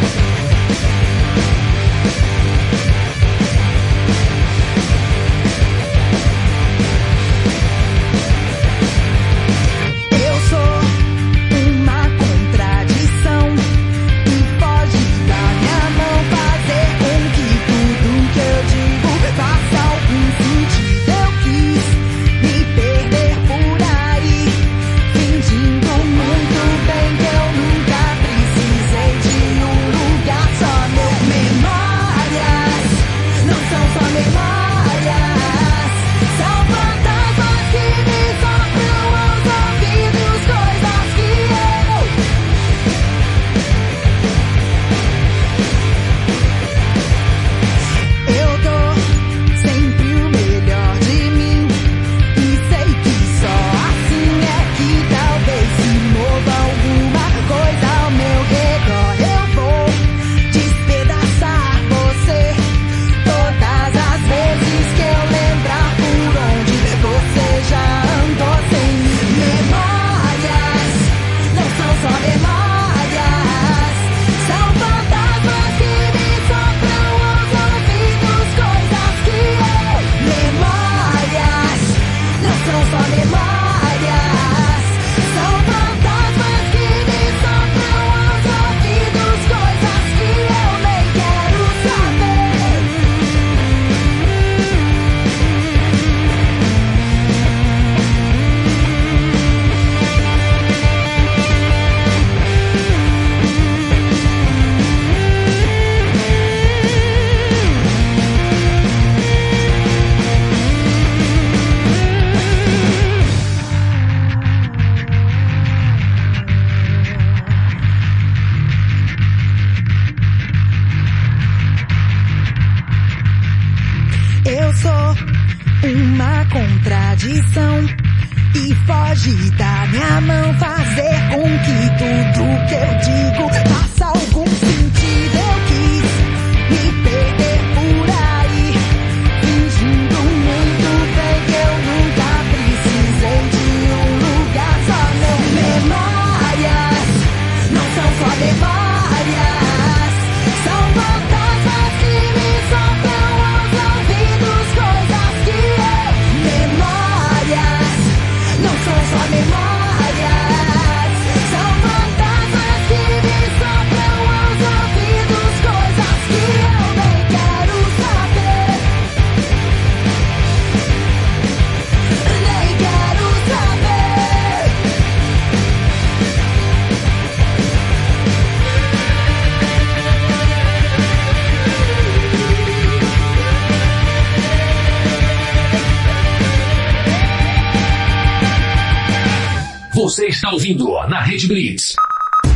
ouvindo 190.52 190.92
na 191.08 191.20
Rede 191.20 191.46
Blitz. 191.46 191.94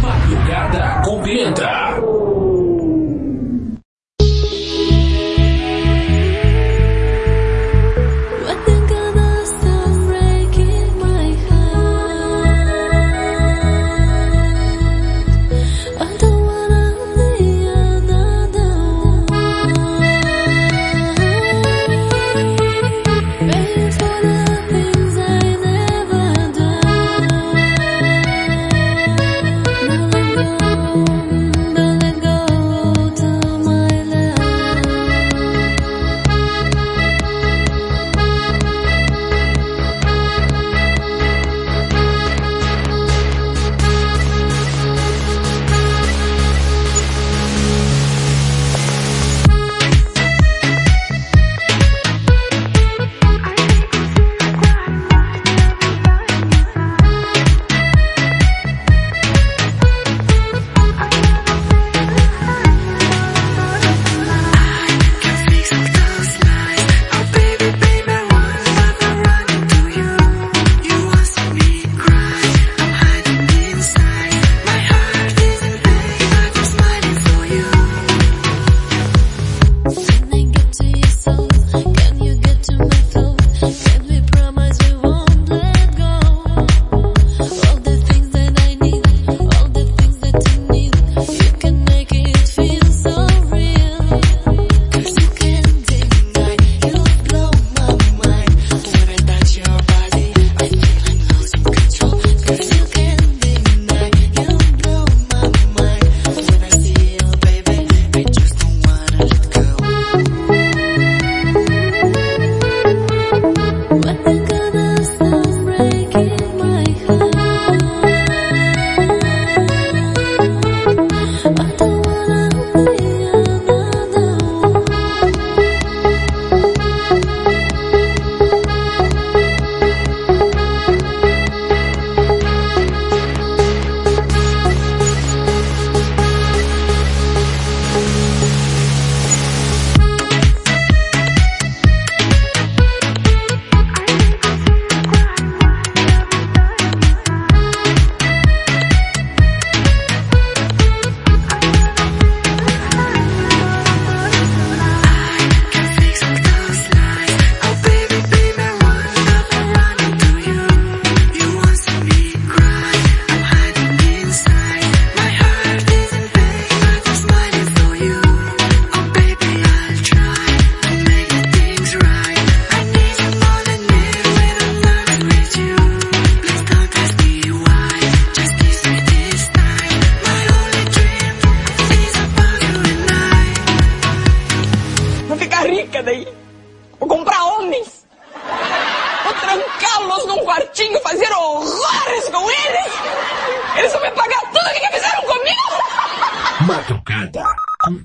Madrugada 0.02 1.02
com 1.05 1.23
Pimenta. 1.23 2.16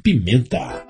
Pimenta. 0.01 0.83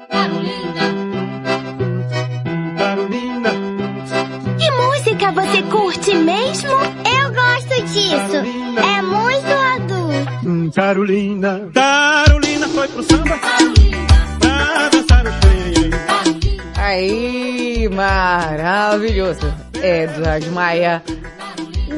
Que 4.58 4.72
música 4.72 5.32
você 5.32 5.62
curte 5.64 6.16
mesmo? 6.16 6.72
Eu 6.72 7.34
gosto 7.34 7.84
disso. 7.88 8.38
É 8.78 9.02
muito 9.02 9.52
adulto. 9.52 10.48
Hum, 10.48 10.72
Carolina, 10.72 11.70
Carolina 11.74 12.68
foi 12.70 12.88
pro 12.88 13.04
samba 13.04 13.38
pra 14.40 14.90
dançar 14.90 15.28
o. 15.28 15.32
Aí, 16.78 17.90
maravilhoso. 17.90 19.54
Edward 19.82 20.50
Maia. 20.52 21.04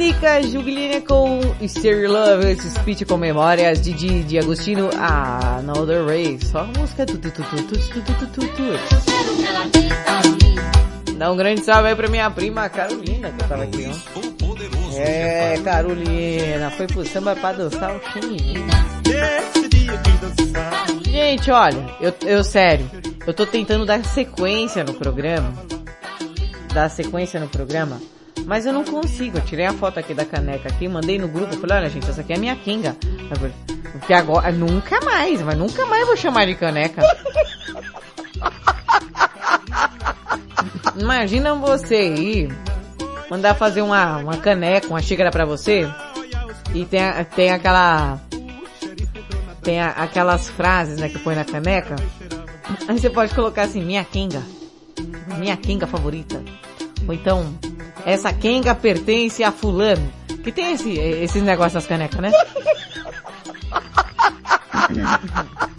Nica 0.03 0.43
Juglina 0.43 0.99
com 0.99 1.39
Stereo 1.65 2.11
Love, 2.11 2.51
esse 2.51 2.69
speech 2.71 3.05
com 3.05 3.15
memórias 3.15 3.79
de 3.79 3.93
Didi 3.93 4.37
Agostino, 4.37 4.89
Another 4.99 6.05
Race. 6.05 6.45
Só 6.45 6.65
música 6.65 7.05
tu, 7.05 7.17
tu, 7.17 7.31
tu, 7.31 7.41
tu, 7.41 7.63
tu, 7.63 7.77
tu, 7.77 8.01
tu, 8.01 8.27
tu, 8.27 8.41
tu. 8.49 8.73
Dá 11.13 11.31
um 11.31 11.37
grande 11.37 11.63
salve 11.63 11.87
aí 11.87 11.95
pra 11.95 12.09
minha 12.09 12.29
prima 12.29 12.67
Carolina, 12.67 13.31
que 13.31 13.47
tava 13.47 13.63
aqui, 13.63 13.89
ó. 13.89 13.93
É, 14.97 15.57
Carolina, 15.63 16.69
foi 16.71 16.85
pro 16.87 17.07
samba 17.07 17.33
pra 17.37 17.53
dançar 17.53 17.95
o 17.95 18.01
chininho. 18.11 18.65
Gente, 21.05 21.49
olha, 21.49 21.95
eu, 22.01 22.13
eu 22.25 22.43
sério, 22.43 22.91
eu 23.25 23.33
tô 23.33 23.45
tentando 23.45 23.85
dar 23.85 24.03
sequência 24.03 24.83
no 24.83 24.95
programa. 24.95 25.53
Dar 26.73 26.89
sequência 26.89 27.39
no 27.39 27.47
programa. 27.47 28.01
Mas 28.45 28.65
eu 28.65 28.73
não 28.73 28.83
consigo. 28.83 29.37
Eu 29.37 29.41
tirei 29.45 29.65
a 29.65 29.73
foto 29.73 29.99
aqui 29.99 30.13
da 30.13 30.25
caneca 30.25 30.69
aqui, 30.69 30.87
mandei 30.87 31.17
no 31.17 31.27
grupo, 31.27 31.55
falei, 31.57 31.77
olha 31.77 31.89
gente, 31.89 32.09
essa 32.09 32.21
aqui 32.21 32.33
é 32.33 32.35
a 32.35 32.39
minha 32.39 32.55
Kinga. 32.55 32.95
Porque 33.93 34.13
agora, 34.13 34.51
nunca 34.51 34.99
mais, 35.01 35.41
mas 35.41 35.57
nunca 35.57 35.85
mais 35.85 36.05
vou 36.07 36.17
chamar 36.17 36.45
de 36.45 36.55
caneca. 36.55 37.01
Imagina 40.97 41.55
você 41.55 42.13
ir 42.13 42.55
mandar 43.29 43.55
fazer 43.55 43.81
uma, 43.81 44.17
uma 44.17 44.37
caneca, 44.37 44.87
uma 44.87 45.01
xícara 45.01 45.31
pra 45.31 45.45
você 45.45 45.87
e 46.73 46.85
tem, 46.85 47.01
tem 47.35 47.51
aquela 47.51 48.19
tem 49.61 49.79
a- 49.81 49.89
aquelas 49.91 50.49
frases 50.49 50.99
né, 50.99 51.07
que 51.09 51.17
põe 51.19 51.35
na 51.35 51.45
caneca. 51.45 51.95
Aí 52.87 52.99
você 52.99 53.09
pode 53.09 53.33
colocar 53.33 53.63
assim, 53.63 53.81
minha 53.83 54.03
Kinga. 54.03 54.41
Minha 55.37 55.55
Kinga 55.55 55.87
favorita. 55.87 56.43
Ou 57.07 57.13
então, 57.13 57.57
essa 58.05 58.33
Kenga 58.33 58.75
pertence 58.75 59.43
a 59.43 59.51
fulano. 59.51 60.11
Que 60.43 60.51
tem 60.51 60.73
esse, 60.73 60.91
esses 60.91 61.41
negócios 61.41 61.73
nas 61.73 61.87
canecas, 61.87 62.19
né? 62.19 62.31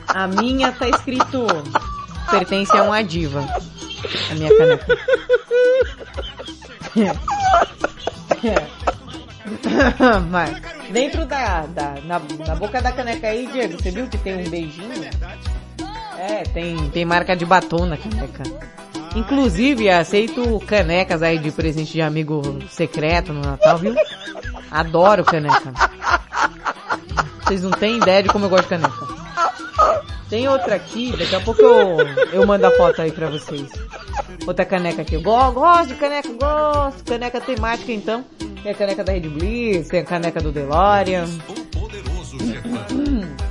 A 0.09 0.27
minha 0.27 0.73
tá 0.73 0.89
escrito 0.89 1.47
pertence 2.31 2.77
a 2.77 2.83
uma 2.83 3.03
diva. 3.03 3.47
A 4.31 4.35
minha 4.35 4.57
caneca. 4.57 4.99
Mas 10.31 10.63
dentro 10.91 11.27
da, 11.27 11.67
da 11.67 11.95
na, 12.05 12.21
na 12.47 12.55
boca 12.55 12.81
da 12.81 12.93
caneca 12.93 13.27
aí, 13.29 13.49
Diego, 13.49 13.81
você 13.81 13.91
viu 13.91 14.07
que 14.09 14.19
tem 14.19 14.47
um 14.47 14.51
beijinho? 14.51 15.11
É, 16.19 16.43
tem, 16.45 16.89
tem 16.91 17.05
marca 17.05 17.37
de 17.37 17.45
batom 17.45 17.87
na 17.87 17.97
caneca. 17.97 18.43
Inclusive, 19.17 19.89
aceito 19.91 20.59
canecas 20.67 21.23
aí 21.23 21.39
de 21.39 21.51
presente 21.53 21.93
de 21.93 22.03
amigo 22.03 22.59
secreto 22.71 23.33
no 23.33 23.41
Natal, 23.43 23.79
viu? 23.79 23.95
Adoro 24.71 25.25
caneca. 25.25 25.73
Vocês 27.45 27.63
não 27.63 27.71
têm 27.71 27.99
ideia 27.99 28.23
de 28.23 28.29
como 28.29 28.47
eu 28.47 28.49
gosto 28.49 28.65
de 28.65 28.69
caneca. 28.71 29.15
Tem 30.29 30.49
outra 30.49 30.75
aqui, 30.77 31.13
daqui 31.17 31.35
a 31.35 31.41
pouco 31.41 31.61
eu, 31.63 31.99
eu 32.33 32.47
mando 32.47 32.67
a 32.67 32.71
foto 32.73 33.03
aí 33.03 33.13
pra 33.13 33.29
vocês. 33.29 33.71
Outra 34.47 34.65
caneca 34.65 35.03
aqui. 35.03 35.15
Eu 35.15 35.23
go- 35.23 35.53
gosto 35.53 35.89
de 35.89 35.95
caneca, 35.95 36.29
gosto. 36.33 37.05
Caneca 37.05 37.41
temática 37.41 37.93
então. 37.93 38.25
Tem 38.63 38.73
a 38.73 38.75
caneca 38.75 39.05
da 39.05 39.13
Red 39.13 39.21
Blitz, 39.29 39.89
tem 39.89 40.01
a 40.01 40.05
caneca 40.05 40.41
do 40.41 40.51
DeLorean. 40.51 41.27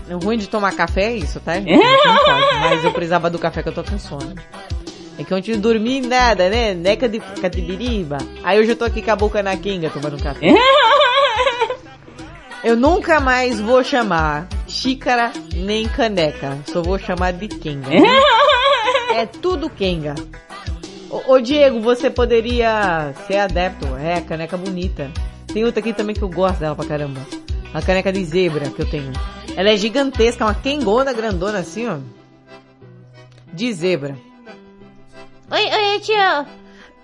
O 0.10 0.18
ruim 0.24 0.38
de 0.38 0.48
tomar 0.48 0.74
café 0.74 1.06
é 1.14 1.16
isso, 1.16 1.40
tá? 1.40 1.56
gente? 1.56 1.72
Mas 2.60 2.84
eu 2.84 2.92
precisava 2.92 3.30
do 3.30 3.40
café 3.40 3.64
que 3.64 3.70
eu 3.70 3.74
tô 3.74 3.84
com 3.84 3.98
sono. 3.98 4.36
É 5.18 5.24
que 5.24 5.32
eu 5.32 5.36
não 5.36 5.42
tive 5.42 5.58
dormir 5.60 6.02
nada, 6.02 6.50
né? 6.50 6.74
Neca 6.74 7.08
de 7.08 7.20
catibiriba. 7.20 8.18
Aí 8.44 8.60
hoje 8.60 8.72
eu 8.72 8.76
tô 8.76 8.84
aqui 8.86 9.02
com 9.02 9.12
a 9.12 9.16
boca 9.16 9.44
na 9.44 9.56
quenga 9.56 9.90
tomando 9.90 10.22
café. 10.22 10.48
Eu 12.64 12.78
nunca 12.78 13.20
mais 13.20 13.60
vou 13.60 13.84
chamar 13.84 14.48
xícara 14.70 15.34
nem 15.54 15.86
caneca. 15.86 16.58
Só 16.66 16.82
vou 16.82 16.98
chamar 16.98 17.34
de 17.34 17.48
quenga. 17.48 17.90
É 19.16 19.28
tudo 19.28 19.70
quenga. 19.70 20.16
Ô, 21.08 21.34
ô, 21.34 21.40
Diego, 21.40 21.80
você 21.82 22.10
poderia 22.10 23.14
ser 23.28 23.38
adepto. 23.38 23.86
É, 23.98 24.22
caneca 24.22 24.58
bonita. 24.58 25.12
Tem 25.54 25.64
outra 25.64 25.82
aqui 25.82 25.94
também 25.94 26.16
que 26.16 26.24
eu 26.24 26.30
gosto 26.30 26.62
dela 26.62 26.76
pra 26.76 26.86
caramba. 26.86 27.22
A 27.74 27.82
caneca 27.82 28.12
de 28.12 28.26
zebra 28.26 28.72
que 28.72 28.82
eu 28.82 28.90
tenho. 28.90 29.12
Ela 29.56 29.70
é 29.70 29.78
gigantesca, 29.78 30.46
uma 30.46 30.56
quengona 30.56 31.14
grandona 31.14 31.60
assim, 31.60 31.88
ó. 31.88 32.00
De 33.54 33.72
zebra. 33.72 34.18
Oi, 35.52 35.66
oi, 35.66 36.00
tio. 36.00 36.16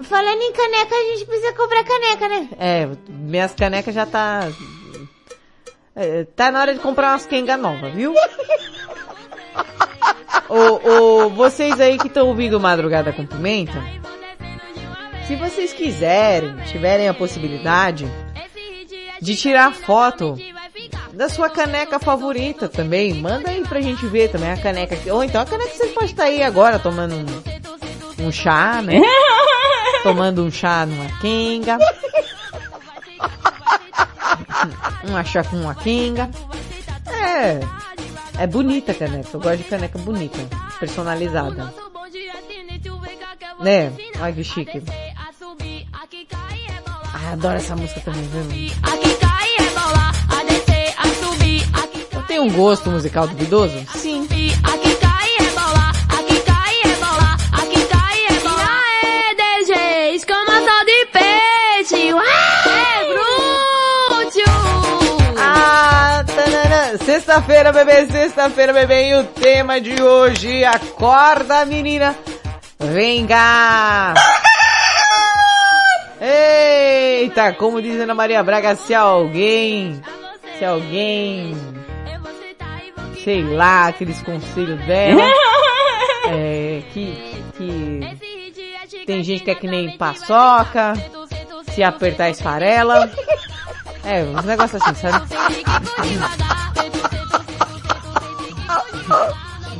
Falando 0.02 0.42
em 0.42 0.54
caneca, 0.54 0.96
a 0.96 1.04
gente 1.12 1.26
precisa 1.26 1.54
comprar 1.54 1.84
caneca, 1.84 2.28
né? 2.28 2.50
É, 2.58 2.90
minhas 3.08 3.54
canecas 3.54 3.94
já 3.94 4.06
tá... 4.06 4.48
é, 5.96 6.24
tá 6.24 6.52
na 6.52 6.62
hora 6.62 6.74
de 6.74 6.80
comprar 6.80 7.12
umas 7.12 7.26
quenga 7.26 7.58
novas, 7.58 7.94
viu? 7.94 8.14
ô, 10.50 10.90
ô, 10.90 11.30
vocês 11.30 11.80
aí 11.80 11.98
que 11.98 12.08
estão 12.08 12.28
ouvindo 12.28 12.60
Madrugada 12.60 13.14
com 13.14 13.28
Pimenta, 13.28 13.84
se 15.28 15.36
vocês 15.36 15.74
quiserem, 15.74 16.56
tiverem 16.72 17.08
a 17.08 17.14
possibilidade 17.14 18.08
de 19.22 19.36
tirar 19.36 19.76
foto 19.76 20.36
da 21.20 21.28
sua 21.28 21.50
caneca 21.50 22.00
favorita 22.00 22.70
também, 22.70 23.14
manda 23.14 23.50
aí 23.50 23.62
pra 23.68 23.82
gente 23.82 24.08
ver 24.08 24.32
também 24.32 24.50
a 24.54 24.56
caneca. 24.56 24.98
Ou 25.14 25.22
então 25.22 25.42
a 25.42 25.46
caneca 25.46 25.70
que 25.70 25.76
você 25.76 25.88
pode 25.88 26.12
estar 26.12 26.24
aí 26.24 26.42
agora 26.42 26.80
tomando 26.80 27.14
um, 27.14 27.26
um 28.26 28.32
chá, 28.32 28.82
né? 28.82 29.02
tomando 30.02 30.42
um 30.46 30.50
chá 30.50 30.86
numa 30.86 31.10
quenga. 31.20 31.78
um 35.04 35.26
chá 35.26 35.44
com 35.44 35.58
uma 35.58 35.76
quenga. 35.76 36.30
É, 37.06 37.60
é 38.44 38.48
bonita 38.48 38.94
a 38.94 38.96
caneca. 38.96 39.28
Eu 39.34 39.42
gosto 39.42 39.58
de 39.58 39.66
caneca 39.66 40.00
bonita, 40.00 40.40
personalizada. 40.80 41.74
Né? 43.60 43.92
Olha 44.22 44.32
que 44.32 44.44
chique. 44.46 44.82
Ah, 47.14 47.34
adoro 47.34 47.58
essa 47.58 47.76
música 47.76 48.00
também, 48.00 48.24
viu? 48.24 49.19
De 60.86 61.06
peixe. 61.08 62.14
Ué, 62.14 62.24
brútil. 63.10 64.44
Ah, 65.38 66.24
tanana. 66.26 66.98
Sexta-feira, 67.06 67.72
bebê, 67.72 68.08
sexta-feira, 68.08 68.74
bebê. 68.74 69.10
E 69.10 69.16
o 69.16 69.24
tema 69.24 69.80
de 69.80 70.02
hoje, 70.02 70.64
acorda, 70.64 71.66
menina. 71.66 72.16
Vem 72.80 73.28
cá. 73.28 74.14
Eita, 76.22 77.54
como 77.54 77.82
diz 77.82 78.00
Ana 78.00 78.14
Maria 78.14 78.44
Braga, 78.44 78.76
se 78.76 78.94
alguém, 78.94 80.02
se 80.58 80.66
alguém, 80.66 81.56
sei 83.24 83.44
lá, 83.44 83.88
aqueles 83.88 84.22
conselhos 84.22 84.80
dela, 84.86 85.22
é, 86.30 86.82
que, 86.94 87.44
que 87.58 89.06
tem 89.06 89.24
gente 89.24 89.44
que 89.44 89.52
é 89.52 89.56
que 89.56 89.68
nem 89.68 89.98
paçoca, 89.98 90.94
se 91.74 91.84
apertar 91.84 92.30
esfarela, 92.30 93.12
é, 94.04 94.24
uns 94.24 94.46
negócios 94.46 94.82
assim, 94.82 94.96
sabe? 94.96 95.28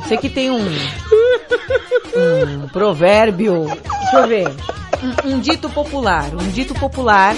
Sei 0.08 0.18
que 0.18 0.28
tem 0.28 0.50
um, 0.50 0.66
um 2.16 2.68
provérbio, 2.68 3.66
deixa 3.66 4.16
eu 4.16 4.26
ver, 4.26 4.48
um, 5.24 5.34
um 5.34 5.40
dito 5.40 5.70
popular, 5.70 6.34
um 6.34 6.50
dito 6.50 6.74
popular, 6.74 7.36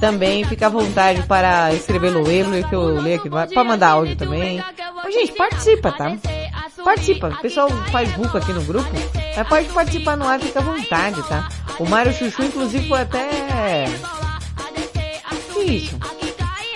também 0.00 0.44
fica 0.44 0.66
à 0.66 0.70
vontade 0.70 1.22
para 1.24 1.72
escrever 1.74 2.10
no 2.10 2.30
e 2.30 2.64
que 2.64 2.74
eu 2.74 3.00
leio 3.00 3.16
aqui, 3.16 3.30
para 3.30 3.64
mandar 3.64 3.90
áudio 3.90 4.16
também. 4.16 4.62
Mas, 5.02 5.14
gente, 5.14 5.32
participa, 5.32 5.92
tá? 5.92 6.16
Participa, 6.84 7.28
o 7.28 7.36
pessoal 7.38 7.68
faz 7.90 8.10
buco 8.12 8.36
aqui 8.36 8.52
no 8.52 8.62
grupo, 8.62 8.88
Mas 9.36 9.48
pode 9.48 9.68
participar 9.68 10.16
no 10.16 10.26
ar, 10.26 10.40
fica 10.40 10.60
à 10.60 10.62
vontade, 10.62 11.22
tá? 11.28 11.48
O 11.78 11.88
Mário 11.88 12.12
Chuchu, 12.12 12.42
inclusive, 12.42 12.88
foi 12.88 13.00
até... 13.00 13.86
Que 15.52 15.60
isso? 15.60 15.98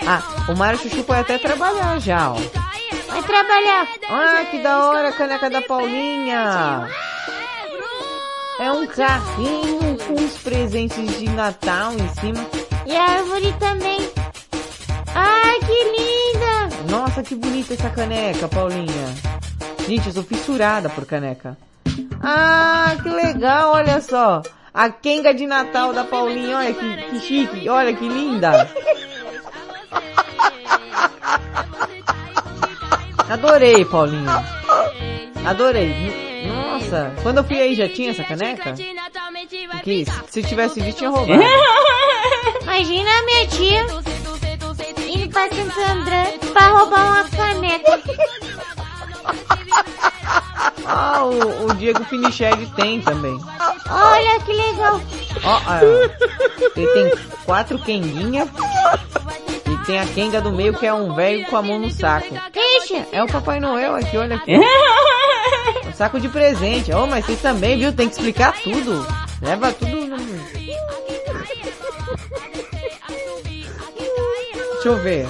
Ah, 0.07 0.21
o 0.47 0.55
Mário 0.55 0.79
Chuchu 0.79 1.03
foi 1.03 1.19
até 1.19 1.37
trabalhar 1.37 1.99
já, 1.99 2.31
ó. 2.31 2.37
Vai 3.07 3.23
trabalhar. 3.23 3.87
Ah, 4.09 4.45
que 4.51 4.59
da 4.59 4.89
hora 4.89 5.11
caneca 5.11 5.49
da 5.49 5.61
Paulinha. 5.61 6.87
É 8.59 8.71
um 8.71 8.85
carrinho 8.87 9.97
com 10.07 10.13
os 10.13 10.37
presentes 10.37 11.19
de 11.19 11.29
Natal 11.29 11.93
em 11.93 12.07
cima. 12.19 12.64
E 12.85 12.95
a 12.95 13.03
árvore 13.03 13.53
também. 13.59 13.97
Ai, 15.13 15.59
que 15.59 15.83
linda! 15.95 16.69
Nossa, 16.89 17.23
que 17.23 17.35
bonita 17.35 17.73
essa 17.73 17.89
caneca, 17.89 18.47
Paulinha. 18.47 19.15
Gente, 19.87 20.07
eu 20.07 20.13
sou 20.13 20.23
fissurada 20.23 20.89
por 20.89 21.05
caneca. 21.05 21.57
Ah, 22.21 22.95
que 23.01 23.09
legal, 23.09 23.73
olha 23.73 23.99
só. 24.01 24.41
A 24.73 24.89
Kenga 24.89 25.33
de 25.33 25.47
Natal 25.47 25.93
da 25.93 26.03
Paulinha, 26.03 26.57
olha 26.57 26.73
que, 26.73 26.97
que 27.09 27.19
chique, 27.19 27.69
olha 27.69 27.93
que 27.93 28.07
linda. 28.07 28.69
Adorei, 33.29 33.85
Paulinha. 33.85 34.43
Adorei. 35.45 36.34
Nossa, 36.47 37.13
quando 37.23 37.37
eu 37.37 37.43
fui 37.43 37.59
aí 37.59 37.75
já 37.75 37.87
tinha 37.89 38.11
essa 38.11 38.23
caneca? 38.23 38.73
Que 39.83 40.05
se 40.29 40.43
tivesse 40.43 40.79
visto 40.81 40.99
tinha 40.99 41.09
roubado. 41.09 41.41
Imagina 42.61 43.09
a 43.09 43.25
minha 43.25 43.47
tia 43.47 43.85
indo 45.07 45.29
pra 45.31 45.49
Santo 45.49 45.79
André 45.79 46.37
pra 46.53 46.67
roubar 46.69 47.05
uma 47.05 47.23
caneca. 47.29 48.01
Ah, 50.87 51.23
o, 51.25 51.65
o 51.65 51.73
Diego 51.73 52.03
Finichelli 52.05 52.67
tem 52.75 53.01
também. 53.01 53.35
Olha 53.89 54.39
que 54.41 54.53
legal. 54.53 55.01
Ó, 55.43 55.61
ah, 55.67 55.79
ele 56.75 56.87
tem 56.87 57.11
quatro 57.43 57.79
Kenguinha 57.79 58.47
e 59.49 59.54
tem 59.85 59.99
a 59.99 60.05
Kenga 60.05 60.41
do 60.41 60.51
meio 60.51 60.73
que 60.73 60.85
é 60.85 60.93
um 60.93 61.13
velho 61.13 61.45
com 61.45 61.57
a 61.57 61.61
mão 61.61 61.79
no 61.79 61.89
saco. 61.91 62.33
Deixa. 62.51 63.05
É 63.11 63.23
o 63.23 63.27
Papai 63.27 63.59
Noel 63.59 63.95
aqui, 63.95 64.17
olha 64.17 64.35
aqui. 64.37 64.53
Um 65.87 65.93
saco 65.93 66.19
de 66.19 66.27
presente. 66.27 66.91
Oh, 66.91 67.07
mas 67.07 67.25
vocês 67.25 67.41
também, 67.41 67.77
viu? 67.77 67.93
Tem 67.93 68.07
que 68.07 68.15
explicar 68.15 68.53
tudo. 68.61 69.05
Leva 69.41 69.71
tudo 69.71 69.95
no... 69.95 70.17
Deixa 74.73 74.87
eu 74.89 74.97
ver. 74.97 75.27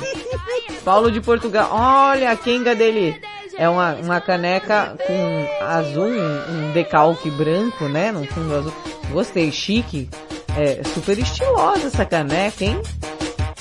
Paulo 0.84 1.12
de 1.12 1.22
Portugal. 1.22 1.70
Olha 1.72 2.32
a 2.32 2.36
Kenga 2.36 2.74
dele. 2.74 3.22
É 3.58 3.70
uma, 3.70 3.94
uma 3.94 4.22
caneca 4.22 4.96
com 5.06 5.66
azul, 5.66 6.08
um, 6.08 6.70
um 6.70 6.72
decalque 6.74 7.30
branco, 7.32 7.86
né? 7.86 8.12
No 8.12 8.26
fundo 8.26 8.56
azul. 8.56 8.74
Gostei, 9.12 9.52
chique. 9.52 10.10
É 10.58 10.84
super 10.84 11.18
estilosa 11.18 11.88
essa 11.88 12.06
caneca, 12.06 12.64
hein? 12.64 12.82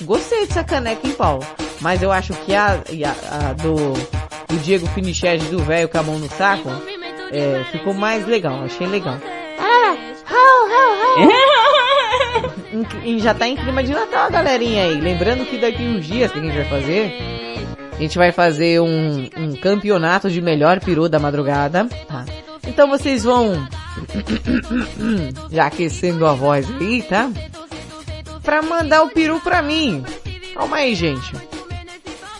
Gostei 0.03 0.47
dessa 0.47 0.65
caneca, 0.65 1.07
hein, 1.07 1.15
Paulo? 1.17 1.45
Mas 1.81 2.03
eu 2.03 2.11
acho 2.11 2.33
que 2.33 2.55
a, 2.55 2.73
a, 2.73 3.49
a 3.51 3.53
do, 3.53 3.93
do 4.49 4.59
Diego 4.63 4.87
Finiched 4.89 5.45
do 5.47 5.59
velho 5.63 5.89
com 5.89 5.99
a 5.99 6.03
mão 6.03 6.19
no 6.19 6.29
saco 6.29 6.69
é, 7.31 7.65
ficou 7.71 7.95
mais 7.95 8.27
legal, 8.27 8.65
achei 8.65 8.87
legal. 8.87 9.19
Ah, 9.59 9.97
ho, 10.31 10.69
ho, 10.69 11.25
ho. 11.25 11.55
E 13.05 13.21
já 13.21 13.35
tá 13.35 13.47
em 13.47 13.57
clima 13.57 13.85
de 13.85 13.93
Natal, 13.93 14.31
galerinha 14.31 14.85
aí. 14.85 15.01
Lembrando 15.01 15.47
que 15.47 15.59
daqui 15.59 15.83
uns 15.83 16.05
dias, 16.05 16.31
o 16.31 16.35
que 16.35 16.41
a 16.41 16.43
gente 16.43 16.57
vai 16.57 16.65
fazer? 16.65 17.13
A 17.93 17.97
gente 17.97 18.19
vai 18.19 18.33
fazer 18.33 18.81
um, 18.81 19.29
um 19.37 19.57
campeonato 19.57 20.29
de 20.29 20.41
melhor 20.41 20.81
peru 20.81 21.09
da 21.09 21.21
madrugada, 21.21 21.87
tá? 22.09 22.25
Então 22.67 22.89
vocês 22.89 23.23
vão 23.23 23.69
já 25.53 25.67
aquecendo 25.67 26.27
a 26.27 26.33
voz 26.33 26.69
aí, 26.81 27.03
tá? 27.03 27.31
Pra 28.45 28.63
mandar 28.63 29.03
o 29.03 29.11
peru 29.11 29.41
pra 29.41 29.63
mim. 29.63 30.05
Calma 30.55 30.77
aí, 30.77 30.95
gente. 30.95 31.33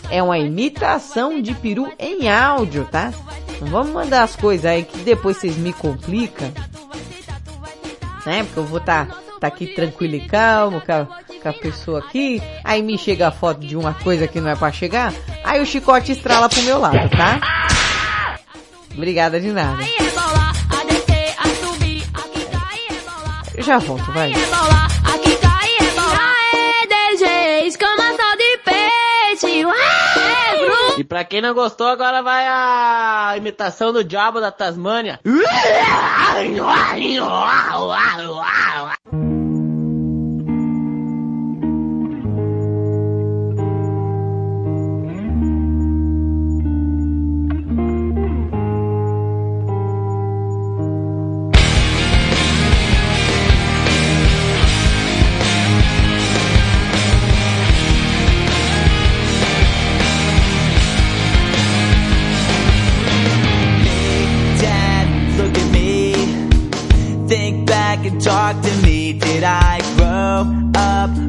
É 0.09 0.21
uma 0.21 0.37
imitação 0.37 1.41
de 1.41 1.53
peru 1.55 1.91
em 1.99 2.29
áudio, 2.29 2.85
tá? 2.85 3.11
Não 3.59 3.67
vamos 3.67 3.91
mandar 3.91 4.23
as 4.23 4.35
coisas 4.35 4.65
aí 4.65 4.83
que 4.83 4.99
depois 4.99 5.37
vocês 5.37 5.57
me 5.57 5.73
complicam. 5.73 6.51
Né? 8.25 8.43
Porque 8.43 8.59
eu 8.59 8.65
vou 8.65 8.79
tá, 8.79 9.07
tá 9.39 9.47
aqui 9.47 9.67
tranquilo 9.67 10.15
e 10.15 10.27
calmo 10.27 10.81
com 10.81 10.91
a, 10.91 11.05
com 11.05 11.49
a 11.49 11.53
pessoa 11.53 11.99
aqui. 11.99 12.41
Aí 12.63 12.81
me 12.81 12.97
chega 12.97 13.27
a 13.27 13.31
foto 13.31 13.61
de 13.61 13.75
uma 13.75 13.93
coisa 13.93 14.27
que 14.27 14.39
não 14.39 14.49
é 14.49 14.55
pra 14.55 14.71
chegar. 14.71 15.13
Aí 15.43 15.61
o 15.61 15.65
chicote 15.65 16.11
estrala 16.11 16.49
pro 16.49 16.61
meu 16.63 16.79
lado, 16.79 17.09
tá? 17.09 18.37
Obrigada 18.93 19.39
de 19.39 19.51
nada. 19.51 19.83
Eu 23.55 23.63
já 23.63 23.77
volto, 23.79 24.11
vai. 24.11 24.33
Pra 31.15 31.23
quem 31.23 31.39
não 31.39 31.53
gostou, 31.53 31.87
agora 31.87 32.21
vai 32.21 32.45
a 32.45 33.35
imitação 33.37 33.93
do 33.93 34.03
diabo 34.03 34.41
da 34.41 34.51
Tasmânia. 34.51 35.17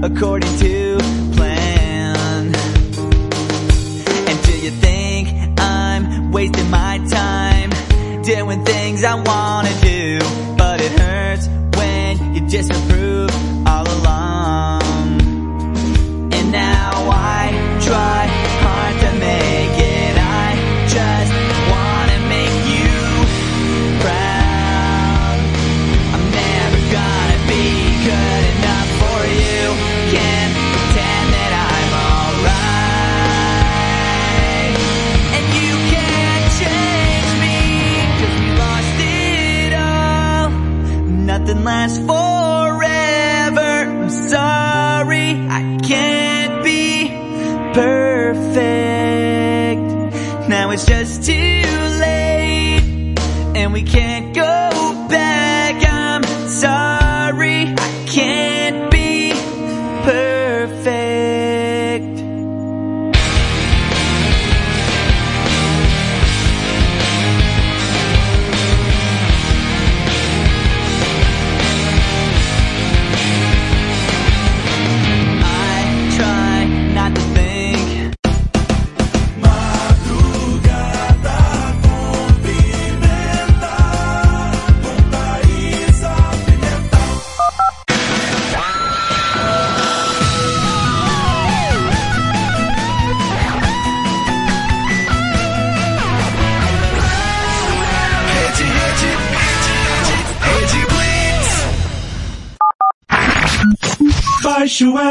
according 0.06 0.45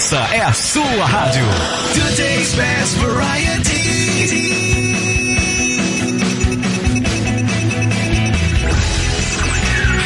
Essa 0.00 0.16
é 0.34 0.40
a 0.40 0.52
sua 0.54 1.04
rádio. 1.04 1.44
Today's 1.92 2.54
best 2.54 2.96
variety. 2.96 3.74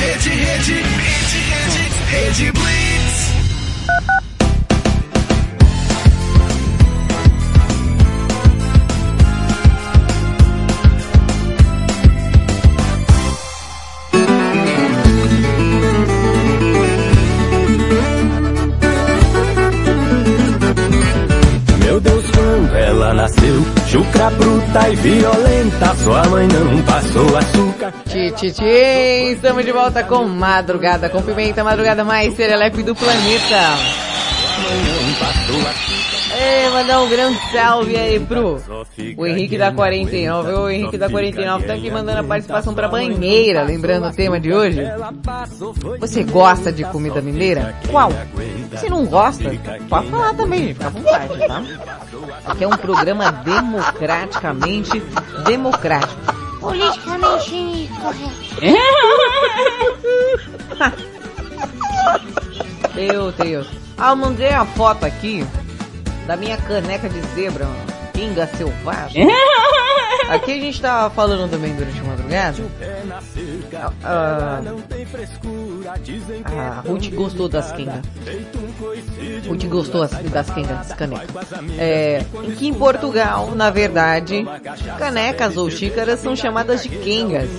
Rede, 0.01 0.31
rede, 0.31 0.73
rede, 0.75 1.39
rede, 1.49 1.91
rede 2.11 2.53
Blitz. 2.53 2.84
Bruta 24.75 24.89
e 24.91 24.97
violenta, 24.97 25.97
sua 25.97 26.25
mãe 26.25 26.49
não 26.49 26.83
passou 26.83 27.37
açúcar. 27.37 27.95
Tchê, 28.07 29.33
estamos 29.33 29.65
de 29.65 29.71
volta 29.71 30.03
com 30.03 30.25
Madrugada 30.25 31.09
com 31.09 31.23
Pimenta, 31.23 31.63
Madrugada 31.63 32.03
mais 32.03 32.35
serelepe 32.35 32.83
do 32.83 32.93
planeta. 32.93 33.77
Ei, 36.37 36.69
mandar 36.71 37.03
um 37.03 37.09
grande 37.09 37.39
salve 37.53 37.97
aí 37.97 38.19
pro 38.19 38.61
o 39.17 39.27
Henrique 39.27 39.57
da 39.57 39.71
49. 39.71 40.53
O 40.53 40.69
Henrique 40.69 40.99
da 40.99 41.09
49 41.09 41.67
tá 41.67 41.75
aqui 41.75 41.91
mandando 41.93 42.19
a 42.19 42.25
participação 42.25 42.75
pra 42.75 42.89
banheira, 42.89 43.63
lembrando 43.63 44.09
o 44.09 44.13
tema 44.13 44.41
de 44.41 44.53
hoje. 44.53 44.81
Você 46.01 46.25
gosta 46.25 46.73
de 46.73 46.83
comida 46.85 47.21
mineira? 47.21 47.77
Qual? 47.89 48.11
Se 48.77 48.91
não 48.91 49.07
gosta, 49.07 49.53
pode 49.89 50.09
falar 50.09 50.35
também, 50.35 50.75
fica 50.75 50.87
à 50.87 50.91
vontade, 50.91 51.47
tá? 51.47 51.63
Aqui 52.47 52.65
é 52.65 52.69
um 52.69 52.77
programa 52.77 53.33
democraticamente 53.33 55.01
democrático. 55.47 56.21
Politicamente 56.61 57.91
correto. 58.01 58.45
Meu 62.95 63.33
Deus. 63.33 63.67
Ah, 63.97 64.11
eu 64.11 64.17
mandei 64.17 64.51
a 64.51 64.65
foto 64.65 65.05
aqui 65.05 65.47
da 66.27 66.37
minha 66.37 66.57
caneca 66.57 67.09
de 67.09 67.21
zebra, 67.35 67.67
pinga 68.15 68.47
selvagem. 68.47 69.27
Aqui 70.31 70.53
a 70.53 70.55
gente 70.55 70.81
tava 70.81 71.15
falando 71.15 71.51
também 71.51 71.75
durante 71.75 72.01
a 72.01 72.05
madrugada. 72.05 72.57
Ah, 74.03 74.63
a 76.47 76.81
Ruth 76.89 77.11
gostou 77.13 77.49
das 77.49 77.71
quengas. 77.73 78.01
Ruth 79.47 79.65
gostou 79.67 80.03
as- 80.03 80.13
das 80.13 80.51
quengas, 80.51 80.79
das 80.89 80.93
canecas. 80.97 81.29
É, 81.79 82.25
em 82.43 82.51
que 82.53 82.67
em 82.69 82.73
Portugal, 82.75 83.53
na 83.55 83.69
verdade, 83.71 84.47
canecas 84.99 85.57
ou 85.59 85.71
xícaras 85.71 86.21
são 86.21 86.35
chamadas 86.35 86.83
de 86.83 86.89
quengas. 86.89 87.51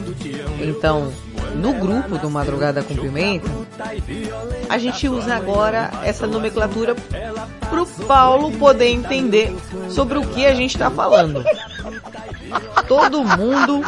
Então, 0.60 1.11
no 1.56 1.73
grupo 1.73 2.18
do 2.18 2.30
Madrugada 2.30 2.84
com 2.84 2.95
Pimenta, 2.95 3.49
a 4.69 4.77
gente 4.77 5.07
usa 5.07 5.36
agora 5.36 5.90
essa 6.03 6.27
nomenclatura 6.27 6.95
pro 7.69 7.86
Paulo 8.06 8.52
poder 8.57 8.90
entender 8.90 9.56
sobre 9.90 10.18
o 10.18 10.27
que 10.27 10.45
a 10.45 10.53
gente 10.53 10.77
tá 10.77 10.90
falando. 10.90 11.44
Todo 12.88 13.23
mundo 13.23 13.82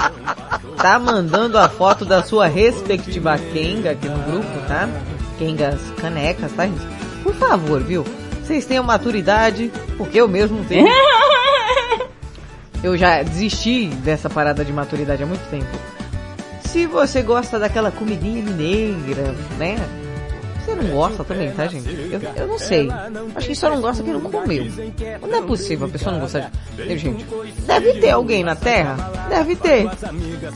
tá 0.78 0.98
mandando 0.98 1.58
a 1.58 1.70
foto 1.70 2.06
da 2.06 2.24
sua 2.24 2.48
respectiva 2.48 3.38
Kenga 3.38 3.92
aqui 3.92 4.08
no 4.08 4.20
grupo, 4.24 4.68
tá? 4.68 4.90
Kengas 5.38 5.80
canecas, 6.02 6.52
tá, 6.54 6.66
gente? 6.66 6.86
Por 7.24 7.36
favor, 7.36 7.82
viu? 7.82 8.04
Vocês 8.44 8.66
tenham 8.66 8.84
maturidade, 8.84 9.72
porque 9.98 10.20
eu 10.20 10.28
mesmo 10.28 10.64
tenho. 10.66 10.88
Eu 12.84 12.96
já 12.96 13.24
desisti 13.24 13.88
dessa 13.88 14.30
parada 14.30 14.64
de 14.64 14.72
maturidade 14.72 15.24
há 15.24 15.26
muito 15.26 15.50
tempo. 15.50 15.66
Se 16.68 16.86
você 16.86 17.22
gosta 17.22 17.58
daquela 17.58 17.92
comidinha 17.92 18.44
mineira, 18.44 19.34
né? 19.58 19.78
Você 20.64 20.76
não 20.76 20.84
gosta 20.90 21.24
também, 21.24 21.50
tá, 21.52 21.66
gente? 21.66 21.88
Eu, 22.12 22.20
eu 22.36 22.48
não 22.48 22.60
sei. 22.60 22.90
Acho 23.34 23.48
que 23.48 23.56
só 23.56 23.70
não 23.70 23.80
gosta 23.80 24.04
quem 24.04 24.12
não 24.12 24.20
comeu. 24.20 24.66
Não 25.22 25.38
é 25.38 25.42
possível 25.42 25.88
a 25.88 25.90
pessoa 25.90 26.12
não 26.12 26.20
gostar 26.20 26.52
de... 26.76 26.98
Gente, 26.98 27.26
deve 27.66 27.94
ter 28.02 28.10
alguém 28.10 28.44
na 28.44 28.54
Terra? 28.54 28.98
Deve 29.30 29.56
ter. 29.56 29.90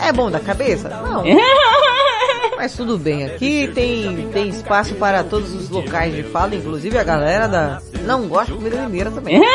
É 0.05 0.11
bom 0.11 0.29
da 0.29 0.41
cabeça? 0.41 0.89
Não. 0.89 1.23
Mas 2.57 2.75
tudo 2.75 2.97
bem, 2.97 3.25
aqui 3.25 3.71
tem, 3.73 4.29
tem 4.33 4.49
espaço 4.49 4.93
para 4.95 5.23
todos 5.23 5.53
os 5.55 5.69
locais 5.69 6.13
de 6.13 6.23
fala, 6.23 6.55
inclusive 6.55 6.97
a 6.97 7.03
galera 7.03 7.47
da... 7.47 7.81
Não 8.05 8.27
gosta 8.27 8.51
de 8.51 8.57
comida 8.57 8.83
mineira 8.83 9.09
também. 9.09 9.41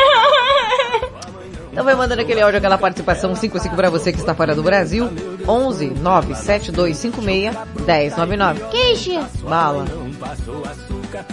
Então 1.77 1.85
vai 1.85 1.93
mandando 1.93 2.23
aquele 2.23 2.41
áudio, 2.41 2.57
aquela 2.57 2.75
participação 2.75 3.35
55 3.35 3.75
para 3.75 3.91
você 3.91 4.11
que 4.11 4.17
está 4.17 4.33
fora 4.33 4.55
do 4.55 4.63
Brasil. 4.63 5.11
11 5.47 5.89
97256 5.91 7.55
1099. 7.85 8.63
Queixa, 8.71 9.29
Bala. 9.43 9.85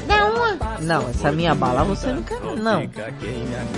dá 0.07 0.27
uma. 0.27 0.59
Não, 0.81 1.09
essa 1.09 1.33
minha 1.33 1.55
bala 1.55 1.83
você 1.85 2.09
não 2.09 2.23
quer 2.23 2.39
não. 2.61 2.87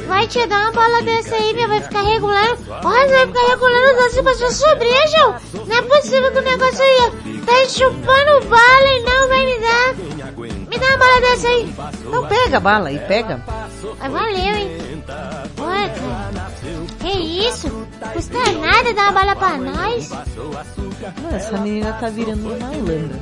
Vai 0.09 0.27
te 0.27 0.45
dar 0.49 0.63
uma 0.63 0.73
bala 0.73 1.03
dessa 1.03 1.37
aí, 1.37 1.55
minha, 1.55 1.69
vai 1.69 1.81
ficar 1.81 2.03
regulando. 2.03 2.59
Olha, 2.85 3.09
vai 3.11 3.27
ficar 3.29 3.47
regulando 3.47 3.91
os 3.93 3.97
doces 4.03 4.21
pra 4.23 4.35
sua 4.35 4.51
sobrinha, 4.51 5.07
João. 5.07 5.37
Não 5.69 5.77
é 5.77 5.83
possível 5.83 6.33
que 6.33 6.39
o 6.41 6.43
negócio 6.43 6.83
aí 6.83 7.13
tá 7.47 7.69
chupando 7.69 8.45
bala 8.49 8.89
e 8.89 9.03
não 9.05 9.29
vai 9.29 9.47
me 9.47 9.61
dar. 9.61 9.95
Me 10.69 10.79
dá 10.81 10.87
uma 10.89 10.97
bala 10.97 11.21
dessa 11.21 11.47
aí. 11.47 11.73
Então 12.05 12.27
pega 12.27 12.57
a 12.57 12.61
bala 12.61 12.89
aí, 12.89 12.99
pega. 12.99 13.41
Mas 14.01 14.13
valeu, 14.13 14.57
hein? 14.57 14.96
Cara. 15.07 15.47
Que 17.01 17.09
isso? 17.49 17.69
Custa 18.13 18.53
nada 18.53 18.93
dar 18.95 19.03
uma 19.03 19.13
bala 19.13 19.37
pra 19.37 19.57
nós. 19.59 20.11
Não, 20.11 21.31
essa 21.37 21.59
menina 21.59 21.93
tá 21.95 22.09
virando 22.09 22.49
uma 22.49 22.59
malandra. 22.59 23.21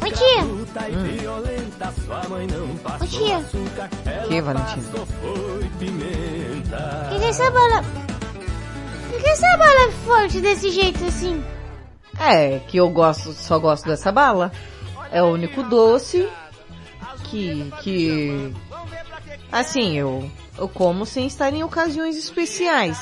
Ô 0.00 0.10
tia. 0.12 0.44
Ô 3.00 3.06
tia, 3.06 3.44
Que, 4.28 4.40
Valentina? 4.40 4.82
por 7.08 7.18
que 7.18 7.24
essa 7.24 7.50
bala... 7.50 7.84
Por 9.10 9.20
que 9.22 9.28
essa 9.28 9.56
bala 9.56 9.88
é 9.88 9.90
forte 10.04 10.40
desse 10.40 10.70
jeito 10.70 11.04
assim? 11.06 11.42
É, 12.20 12.58
que 12.68 12.76
eu 12.76 12.90
gosto, 12.90 13.32
só 13.32 13.58
gosto 13.58 13.86
dessa 13.86 14.12
bala. 14.12 14.52
É 15.10 15.22
o 15.22 15.26
único 15.32 15.62
doce 15.62 16.28
que, 17.24 17.72
que, 17.82 18.52
assim, 19.50 19.98
eu, 19.98 20.30
eu 20.58 20.68
como 20.68 21.06
sem 21.06 21.26
estar 21.26 21.52
em 21.52 21.62
ocasiões 21.62 22.16
especiais. 22.16 22.98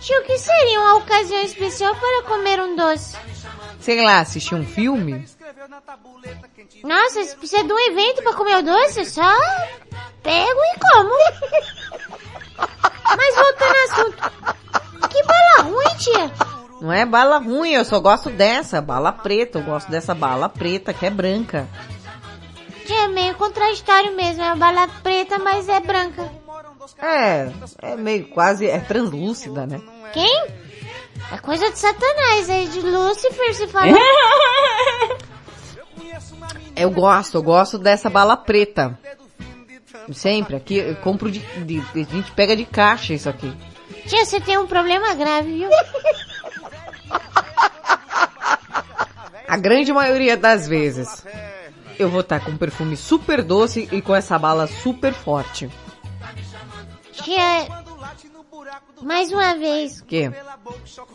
Tio, 0.00 0.20
o 0.20 0.24
que 0.24 0.38
seria 0.38 0.80
uma 0.80 0.96
ocasião 0.96 1.40
especial 1.42 1.94
para 1.94 2.22
comer 2.24 2.60
um 2.60 2.76
doce? 2.76 3.16
Sei 3.80 4.02
lá, 4.02 4.20
assistir 4.20 4.54
um 4.54 4.64
filme? 4.64 5.26
Nossa, 6.84 7.24
você 7.24 7.36
precisa 7.36 7.64
de 7.64 7.72
um 7.72 7.78
evento 7.90 8.22
para 8.22 8.34
comer 8.34 8.56
o 8.58 8.62
doce? 8.62 9.04
Só 9.06 9.36
pego 10.22 10.60
e 10.60 10.78
como. 10.80 11.14
Mas 13.16 13.34
voltando 13.34 13.76
ao 13.76 13.84
assunto. 13.84 14.32
Que 15.08 15.22
bala 15.22 15.70
ruim, 15.70 15.96
tia. 15.98 16.32
Não 16.80 16.92
é 16.92 17.06
bala 17.06 17.38
ruim, 17.38 17.72
eu 17.72 17.84
só 17.84 17.98
gosto 18.00 18.28
dessa, 18.28 18.82
bala 18.82 19.12
preta. 19.12 19.58
Eu 19.58 19.62
gosto 19.62 19.90
dessa 19.90 20.14
bala 20.14 20.48
preta, 20.48 20.92
que 20.92 21.06
é 21.06 21.10
branca. 21.10 21.66
É 22.92 23.08
meio 23.08 23.34
contraditório 23.34 24.14
mesmo. 24.14 24.42
É 24.42 24.46
uma 24.46 24.56
bala 24.56 24.88
preta, 25.02 25.38
mas 25.38 25.68
é 25.68 25.80
branca. 25.80 26.30
É, 26.98 27.50
é 27.82 27.96
meio 27.96 28.28
quase, 28.28 28.66
é 28.66 28.78
translúcida, 28.78 29.66
né? 29.66 29.80
Quem? 30.12 30.46
É 31.32 31.38
coisa 31.38 31.70
de 31.70 31.78
satanás, 31.78 32.48
é 32.48 32.64
de 32.64 32.80
Lúcifer 32.80 33.54
se 33.54 33.66
fala. 33.68 33.92
Eu 36.76 36.90
gosto, 36.90 37.38
eu 37.38 37.42
gosto 37.42 37.78
dessa 37.78 38.10
bala 38.10 38.36
preta. 38.36 38.98
Sempre, 40.12 40.56
aqui 40.56 40.76
eu 40.76 40.94
compro 40.96 41.30
de, 41.30 41.38
de, 41.64 41.80
a 41.80 42.04
gente 42.04 42.30
pega 42.32 42.54
de 42.54 42.66
caixa 42.66 43.14
isso 43.14 43.30
aqui. 43.30 43.50
Tia, 44.06 44.26
você 44.26 44.38
tem 44.40 44.58
um 44.58 44.66
problema 44.66 45.14
grave, 45.14 45.52
viu? 45.54 45.70
A 49.48 49.56
grande 49.56 49.92
maioria 49.92 50.36
das 50.36 50.66
vezes, 50.66 51.24
eu 51.98 52.08
vou 52.08 52.20
estar 52.20 52.40
com 52.40 52.50
um 52.52 52.56
perfume 52.56 52.96
super 52.96 53.42
doce 53.42 53.88
e 53.92 54.00
com 54.02 54.14
essa 54.14 54.38
bala 54.38 54.66
super 54.66 55.12
forte. 55.14 55.70
Tia, 57.12 57.66
mais 59.02 59.32
uma 59.32 59.54
vez, 59.56 60.00
O 60.00 60.04
quê? 60.04 60.30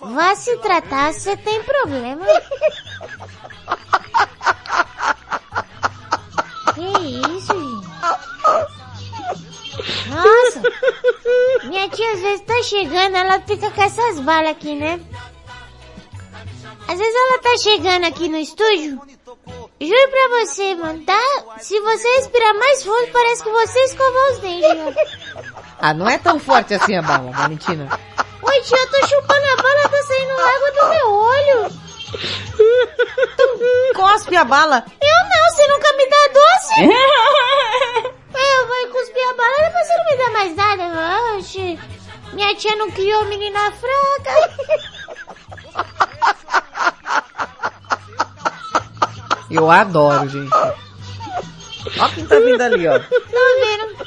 vá 0.02 0.36
se 0.36 0.58
tratar, 0.58 1.14
você 1.14 1.38
tem 1.38 1.62
problema. 1.64 2.26
Que 6.74 6.82
isso, 7.38 7.54
gente? 7.54 7.92
Nossa! 10.10 10.62
Minha 11.68 11.90
tia 11.90 12.14
às 12.14 12.20
vezes 12.22 12.46
tá 12.46 12.64
chegando, 12.64 13.16
ela 13.16 13.40
fica 13.42 13.70
com 13.72 13.82
essas 13.82 14.20
balas 14.20 14.52
aqui, 14.52 14.76
né? 14.76 15.00
Às 16.88 16.98
vezes 16.98 17.16
ela 17.16 17.40
tá 17.40 17.58
chegando 17.58 18.06
aqui 18.06 18.28
no 18.28 18.38
estúdio. 18.38 19.02
Juro 19.82 20.10
pra 20.12 20.28
você, 20.40 20.76
mano, 20.76 21.04
tá? 21.06 21.20
Se 21.58 21.80
você 21.80 22.08
respirar 22.18 22.54
mais 22.54 22.84
fundo, 22.84 23.12
parece 23.12 23.42
que 23.42 23.50
você 23.50 23.80
escovou 23.86 24.32
os 24.32 24.38
dentes, 24.38 24.76
mano. 24.76 24.96
Ah, 25.80 25.92
não 25.92 26.08
é 26.08 26.20
tão 26.20 26.40
forte 26.40 26.76
assim 26.76 26.96
a 26.96 27.02
bala, 27.02 27.32
Valentina. 27.32 27.90
Oi, 28.44 28.62
tia, 28.62 28.78
eu 28.78 28.92
tô 28.92 29.08
chupando 29.08 29.44
a 29.44 29.56
bala, 29.56 29.90
tá 29.90 30.04
saindo 30.04 30.34
água 30.34 30.72
do 30.72 30.88
meu 30.90 31.12
olho. 31.12 31.72
Cospe 33.96 34.36
a 34.36 34.44
bala. 34.44 34.86
Eu 35.02 35.24
não, 35.30 35.50
você 35.50 35.68
nunca 35.68 35.92
me 35.98 36.06
dá 36.08 36.28
doce. 36.34 36.74
Eu 38.34 38.68
vou 38.68 38.88
cuspir 38.92 39.30
a 39.30 39.34
bala, 39.34 39.56
depois 39.64 39.88
você 39.88 39.98
não 39.98 40.06
me 40.06 40.16
dá 40.18 40.30
mais 40.30 40.56
nada. 40.56 40.84
Oxe, 41.38 41.80
minha 42.34 42.56
tia 42.56 42.76
não 42.76 42.92
criou 42.92 43.26
menina 43.26 43.72
fraca. 43.72 44.36
Eu 49.52 49.70
adoro, 49.70 50.28
gente. 50.30 50.50
Ó 52.00 52.08
quem 52.14 52.26
tá 52.26 52.40
vindo 52.40 52.62
ali, 52.62 52.88
ó. 52.88 53.00
Tô 53.00 53.06
vendo. 53.60 54.02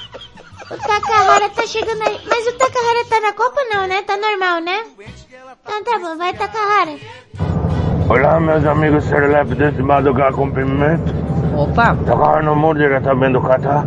O 0.70 0.88
Takahara 0.88 1.48
tá 1.50 1.66
chegando 1.66 2.02
aí. 2.02 2.18
Mas 2.26 2.46
o 2.46 2.52
Takahara 2.52 3.04
tá 3.08 3.20
na 3.20 3.32
Copa 3.32 3.60
não, 3.72 3.86
né? 3.86 4.02
Tá 4.02 4.16
normal, 4.16 4.60
né? 4.60 4.84
Então 5.62 5.84
tá 5.84 5.98
bom, 5.98 6.16
vai 6.16 6.32
Takahara. 6.32 6.96
Olá, 8.08 8.40
meus 8.40 8.64
amigos 8.64 9.04
serelepes 9.04 9.56
desse 9.56 9.82
madrugada 9.82 10.32
com 10.32 10.50
pimenta. 10.50 11.12
Opa! 11.56 11.96
Tocar 12.06 12.42
no 12.42 12.56
muro 12.56 12.78
diretamente 12.78 13.32
do 13.34 13.42
Catar. 13.42 13.86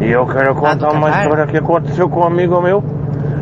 E 0.00 0.10
eu 0.10 0.26
quero 0.26 0.54
contar 0.54 0.90
uma 0.90 1.10
história 1.10 1.46
que 1.46 1.56
aconteceu 1.56 2.08
com 2.08 2.20
um 2.20 2.24
amigo 2.26 2.60
meu. 2.60 2.82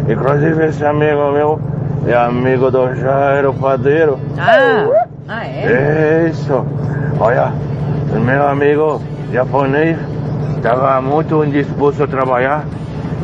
Inclusive 0.09 0.67
esse 0.67 0.85
amigo 0.85 1.33
meu 1.33 1.61
é 2.07 2.15
amigo 2.15 2.71
do 2.71 2.95
Jairo 2.95 3.53
Padeiro. 3.55 4.19
Ah, 4.39 5.07
ah 5.29 5.47
é? 5.47 6.29
Isso. 6.31 6.65
Olha, 7.19 7.53
o 8.15 8.21
meu 8.21 8.47
amigo 8.49 9.01
japonês 9.33 9.97
estava 10.57 11.01
muito 11.01 11.45
indisposto 11.45 12.05
a 12.05 12.07
trabalhar. 12.07 12.65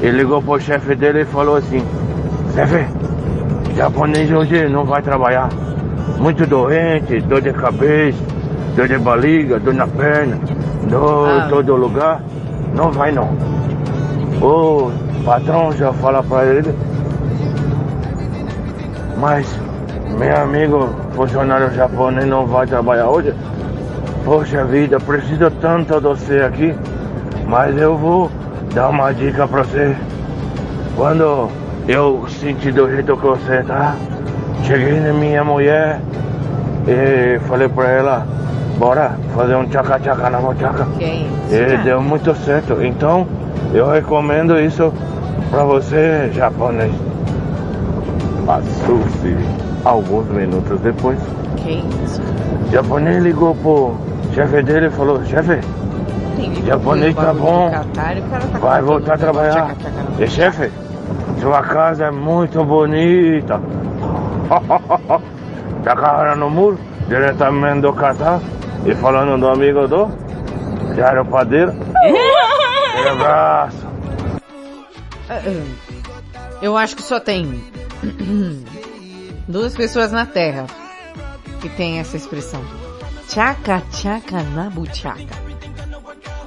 Ele 0.00 0.18
ligou 0.18 0.42
pro 0.42 0.60
chefe 0.60 0.94
dele 0.96 1.20
e 1.20 1.24
falou 1.24 1.56
assim, 1.56 1.82
chefe, 2.54 2.84
japonês 3.76 4.30
hoje 4.30 4.68
não 4.68 4.84
vai 4.84 5.00
trabalhar. 5.02 5.48
Muito 6.18 6.46
doente, 6.46 7.20
dor 7.20 7.40
de 7.40 7.52
cabeça, 7.52 8.18
dor 8.76 8.88
de 8.88 8.98
barriga, 8.98 9.58
dor 9.60 9.74
na 9.74 9.86
perna, 9.86 10.38
dor 10.88 11.28
Ah. 11.28 11.46
em 11.46 11.48
todo 11.50 11.76
lugar. 11.76 12.20
Não 12.74 12.90
vai 12.90 13.12
não. 13.12 13.28
O 14.40 14.90
patrão 15.24 15.70
já 15.72 15.92
fala 15.92 16.22
pra 16.22 16.44
ele, 16.46 16.74
mas 19.18 19.46
meu 20.18 20.36
amigo 20.36 20.90
funcionário 21.14 21.72
japonês 21.74 22.26
não 22.26 22.46
vai 22.46 22.66
trabalhar 22.66 23.08
hoje. 23.08 23.34
Poxa 24.24 24.64
vida, 24.64 25.00
preciso 25.00 25.50
tanto 25.50 25.94
de 25.94 26.00
você 26.00 26.40
aqui, 26.40 26.74
mas 27.48 27.76
eu 27.76 27.96
vou 27.96 28.30
dar 28.74 28.88
uma 28.90 29.12
dica 29.12 29.48
pra 29.48 29.62
você. 29.62 29.96
Quando 30.96 31.48
eu 31.88 32.24
senti 32.28 32.70
do 32.70 32.88
jeito 32.88 33.16
que 33.16 33.26
você 33.26 33.62
tá, 33.62 33.96
cheguei 34.64 35.00
na 35.00 35.12
minha 35.12 35.42
mulher 35.42 36.00
e 36.86 37.38
falei 37.48 37.68
pra 37.68 37.88
ela, 37.90 38.26
bora 38.78 39.12
fazer 39.34 39.56
um 39.56 39.66
tchaca-tchaca 39.66 40.30
na 40.30 40.40
mochaca. 40.40 40.86
Quem? 40.98 41.26
E 41.50 41.76
deu 41.78 42.00
muito 42.00 42.34
certo. 42.44 42.82
Então, 42.82 43.26
eu 43.74 43.90
recomendo 43.90 44.58
isso 44.60 44.92
pra 45.50 45.64
você, 45.64 46.30
japonês. 46.32 46.92
Passou-se 48.46 49.36
alguns 49.84 50.26
minutos 50.28 50.80
depois. 50.80 51.18
Quem? 51.62 51.82
O 51.82 52.72
japonês 52.72 53.22
ligou 53.22 53.54
pro 53.56 53.96
chefe 54.34 54.62
dele 54.62 54.86
e 54.86 54.90
falou, 54.90 55.24
chefe, 55.24 55.60
Entendi. 56.38 56.66
japonês 56.66 57.14
tá 57.14 57.32
bom, 57.34 57.70
Catar, 57.70 58.16
o 58.16 58.22
tá 58.22 58.58
vai 58.58 58.82
voltar 58.82 59.14
a 59.14 59.18
trabalhar. 59.18 59.76
E 60.18 60.26
chefe, 60.26 60.70
sua 61.40 61.62
casa 61.62 62.06
é 62.06 62.10
muito 62.10 62.64
bonita. 62.64 63.60
Tá 65.82 65.96
cara 65.96 66.36
no 66.36 66.48
muro, 66.48 66.78
diretamente 67.08 67.80
do 67.80 67.92
Catar, 67.92 68.38
e 68.86 68.94
falando 68.94 69.36
do 69.40 69.48
amigo 69.48 69.88
do 69.88 70.08
Jairo 70.94 71.24
Padeiro. 71.24 71.72
Um 72.94 73.08
abraço. 73.08 73.86
Eu 76.60 76.76
acho 76.76 76.94
que 76.94 77.02
só 77.02 77.18
tem 77.18 77.64
duas 79.52 79.74
pessoas 79.74 80.10
na 80.10 80.24
Terra 80.26 80.66
que 81.60 81.68
tem 81.68 81.98
essa 82.00 82.16
expressão. 82.16 82.64
Tchaca 83.28 83.82
tchaca 83.92 84.42
na 84.42 84.68
buchaca. 84.70 85.42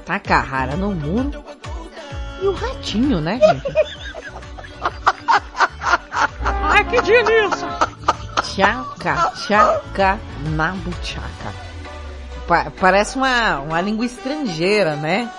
Takahara 0.05 0.75
no 0.75 0.91
muro. 0.93 1.31
E 2.41 2.47
o 2.47 2.51
ratinho, 2.53 3.21
né, 3.21 3.39
gente? 3.39 3.73
Ai, 6.43 6.83
que 6.83 7.01
delícia! 7.01 7.67
Tchaca 8.43 9.31
tchaca 9.35 10.19
na 10.55 10.71
buchaca. 10.73 11.53
Pa- 12.47 12.71
parece 12.79 13.17
uma, 13.17 13.59
uma 13.59 13.81
língua 13.81 14.05
estrangeira, 14.05 14.95
né? 14.95 15.29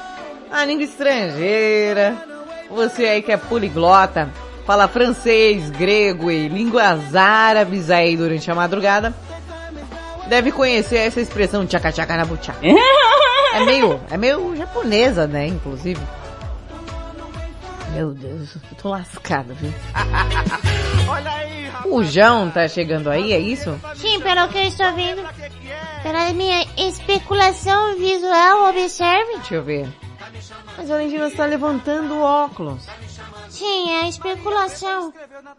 Uma 0.49 0.65
língua 0.65 0.85
estrangeira. 0.85 2.17
Você 2.71 3.05
aí 3.05 3.23
que 3.23 3.31
é 3.31 3.37
poliglota, 3.37 4.29
fala 4.67 4.89
francês, 4.89 5.71
grego 5.71 6.31
e 6.31 6.49
línguas 6.49 7.15
árabes 7.15 7.89
aí 7.91 8.17
durante 8.17 8.51
a 8.51 8.55
madrugada, 8.55 9.15
deve 10.29 10.51
conhecer 10.51 10.97
essa 10.99 11.21
expressão 11.21 11.65
tchaca 11.65 11.93
tchaca 11.93 12.17
na 12.17 12.25
buchaca. 12.25 12.59
É 13.55 13.65
meio, 13.65 14.01
é 14.11 14.17
meio 14.17 14.57
japonesa, 14.57 15.27
né, 15.27 15.47
inclusive. 15.47 16.01
Meu 17.93 18.13
Deus, 18.13 18.57
eu 18.57 18.77
tô 18.77 18.91
lascado, 18.91 19.55
viu? 19.55 19.73
O 21.89 22.03
João 22.03 22.51
tá 22.51 22.67
chegando 22.67 23.09
aí, 23.09 23.33
é 23.33 23.39
isso? 23.39 23.79
Sim, 23.95 24.21
pelo 24.21 24.49
que 24.49 24.59
eu 24.59 24.65
estou 24.65 24.93
vendo. 24.95 25.23
Pela 26.03 26.33
minha 26.33 26.67
especulação 26.77 27.97
visual, 27.97 28.71
observe. 28.71 29.37
Deixa 29.37 29.55
eu 29.55 29.63
ver. 29.63 29.89
Mas 30.77 30.91
a 30.91 30.95
Valentina 30.95 31.29
está 31.29 31.47
levantando 31.47 32.15
o 32.15 32.23
óculos. 32.23 32.87
Sim, 33.59 33.91
é 33.91 34.01
a 34.03 34.09
especulação. 34.09 35.13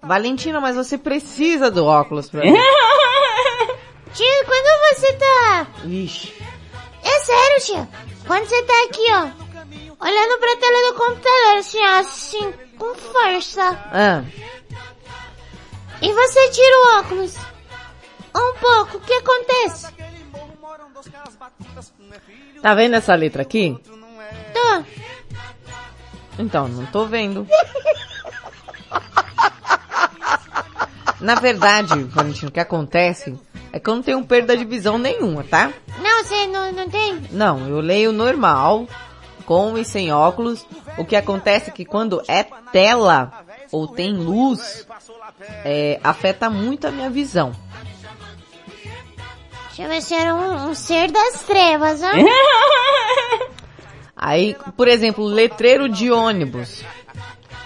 Valentina, 0.04 0.60
mas 0.62 0.76
você 0.76 0.98
precisa 0.98 1.72
do 1.72 1.86
óculos 1.86 2.30
pra 2.30 2.42
ver. 2.46 2.52
Tia, 4.14 4.46
quando 4.46 4.96
você 4.96 5.14
tá... 5.14 5.68
Vixe. 5.84 6.34
É 7.04 7.20
sério, 7.20 7.62
tia. 7.66 7.90
Quando 8.26 8.46
você 8.46 8.62
tá 8.64 8.74
aqui, 8.86 9.06
ó. 9.12 10.06
olhando 10.06 10.40
pra 10.40 10.56
tela 10.58 10.92
do 10.92 10.98
computador, 10.98 11.58
assim, 11.58 11.80
ó, 11.80 12.00
assim, 12.00 12.54
com 12.78 12.94
força. 12.96 13.64
Ah, 13.92 14.24
E 16.02 16.14
você 16.14 16.50
tira 16.50 16.78
o 16.78 17.00
óculos. 17.00 17.36
Um 18.36 18.54
pouco, 18.60 18.98
o 18.98 19.02
que 19.02 19.14
acontece? 19.14 19.88
tá 22.62 22.76
vendo 22.76 22.96
essa 22.96 23.16
letra 23.16 23.42
aqui? 23.42 23.78
Tô. 24.54 24.84
Então, 26.40 26.68
não 26.68 26.86
tô 26.86 27.06
vendo. 27.06 27.48
Na 31.20 31.36
verdade, 31.36 32.04
Valentino, 32.04 32.50
o 32.50 32.52
que 32.52 32.60
acontece 32.60 33.36
é 33.74 33.80
que 33.80 33.90
eu 33.90 33.96
não 33.96 34.04
tenho 34.04 34.24
perda 34.24 34.56
de 34.56 34.64
visão 34.64 34.98
nenhuma, 34.98 35.44
tá? 35.44 35.74
Não, 36.00 36.24
você 36.24 36.48
não, 36.48 36.72
não 36.72 36.90
tem? 36.90 37.22
Não, 37.32 37.68
eu 37.68 37.80
leio 37.80 38.12
normal, 38.12 38.88
com 39.46 39.78
e 39.78 39.84
sem 39.84 40.12
óculos. 40.12 40.66
O 40.98 41.06
que 41.06 41.16
acontece 41.16 41.70
é 41.70 41.74
que 41.74 41.86
quando 41.86 42.22
é 42.28 42.44
tela 42.72 43.46
ou 43.72 43.88
tem 43.88 44.14
luz, 44.14 44.86
é, 45.66 46.00
afeta 46.04 46.50
muito 46.50 46.88
a 46.88 46.92
minha 46.92 47.10
visão. 47.10 47.52
Deixa 49.68 49.84
eu 49.84 49.90
ver 49.90 50.02
se 50.02 50.16
era 50.16 50.34
um, 50.34 50.70
um 50.70 50.74
ser 50.76 51.12
das 51.12 51.44
trevas, 51.44 52.02
ó. 52.02 52.12
Aí, 54.18 54.56
por 54.76 54.88
exemplo, 54.88 55.24
letreiro 55.26 55.88
de 55.88 56.12
ônibus. 56.12 56.84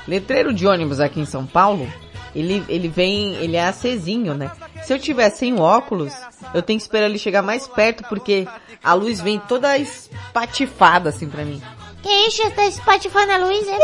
Letreiro 0.05 0.53
de 0.53 0.67
ônibus 0.67 0.99
aqui 0.99 1.21
em 1.21 1.25
São 1.25 1.45
Paulo, 1.45 1.87
ele, 2.35 2.63
ele 2.67 2.89
vem, 2.89 3.35
ele 3.35 3.55
é 3.55 3.65
acesinho, 3.65 4.33
né? 4.33 4.51
Se 4.83 4.93
eu 4.93 4.99
tiver 4.99 5.29
sem 5.29 5.57
óculos, 5.59 6.13
eu 6.53 6.61
tenho 6.61 6.77
que 6.77 6.83
esperar 6.83 7.05
ele 7.05 7.17
chegar 7.17 7.41
mais 7.41 7.67
perto, 7.67 8.03
porque 8.09 8.45
a 8.83 8.93
luz 8.93 9.21
vem 9.21 9.39
toda 9.39 9.77
espatifada 9.77 11.09
assim 11.09 11.29
pra 11.29 11.45
mim. 11.45 11.61
Que 12.01 12.09
isso, 12.27 12.49
tá 12.51 12.65
espatifando 12.65 13.31
a 13.31 13.37
luz, 13.37 13.67
é? 13.67 13.79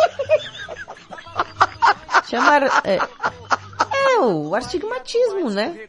Chama, 2.29 2.57
é, 2.83 2.99
é 3.93 4.19
o 4.19 4.53
astigmatismo, 4.55 5.49
né? 5.49 5.87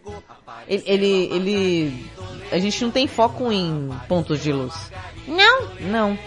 Ele, 0.68 0.82
ele, 0.86 1.28
ele, 1.32 2.10
a 2.52 2.58
gente 2.58 2.84
não 2.84 2.90
tem 2.90 3.08
foco 3.08 3.50
em 3.50 3.90
pontos 4.06 4.40
de 4.42 4.52
luz. 4.52 4.92
Não? 5.26 5.68
Não. 5.80 6.18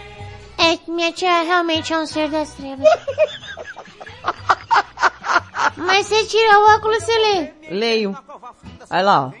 É, 0.62 0.78
minha 0.90 1.12
tia 1.12 1.42
realmente 1.42 1.92
é 1.92 1.98
um 1.98 2.06
ser 2.06 2.28
das 2.30 2.54
trevas. 2.54 2.86
Mas 5.76 6.06
você 6.06 6.24
tira 6.26 6.60
o 6.60 6.76
óculos 6.76 6.98
e 6.98 7.00
você 7.00 7.18
lê. 7.18 7.52
Leio. 7.70 8.16
Olha 8.88 9.02
lá, 9.02 9.26
ó. 9.26 9.32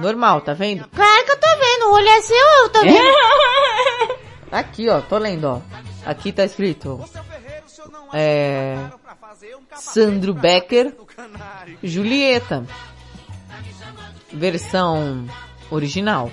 Normal, 0.00 0.40
tá 0.40 0.54
vendo? 0.54 0.88
Claro 0.88 1.24
que 1.26 1.32
eu 1.32 1.40
tô 1.40 1.48
vendo, 1.48 1.86
o 1.90 1.94
olho 1.94 2.08
é 2.08 2.20
seu, 2.22 2.36
eu 2.62 2.68
tô 2.70 2.80
vendo. 2.80 4.22
Aqui, 4.50 4.88
ó, 4.88 5.00
tô 5.02 5.18
lendo, 5.18 5.44
ó. 5.44 5.60
Aqui 6.06 6.32
tá 6.32 6.44
escrito. 6.44 6.98
É. 8.12 8.76
Sandro 9.76 10.32
Becker, 10.32 10.96
Julieta. 11.82 12.66
Versão 14.32 15.26
original. 15.70 16.30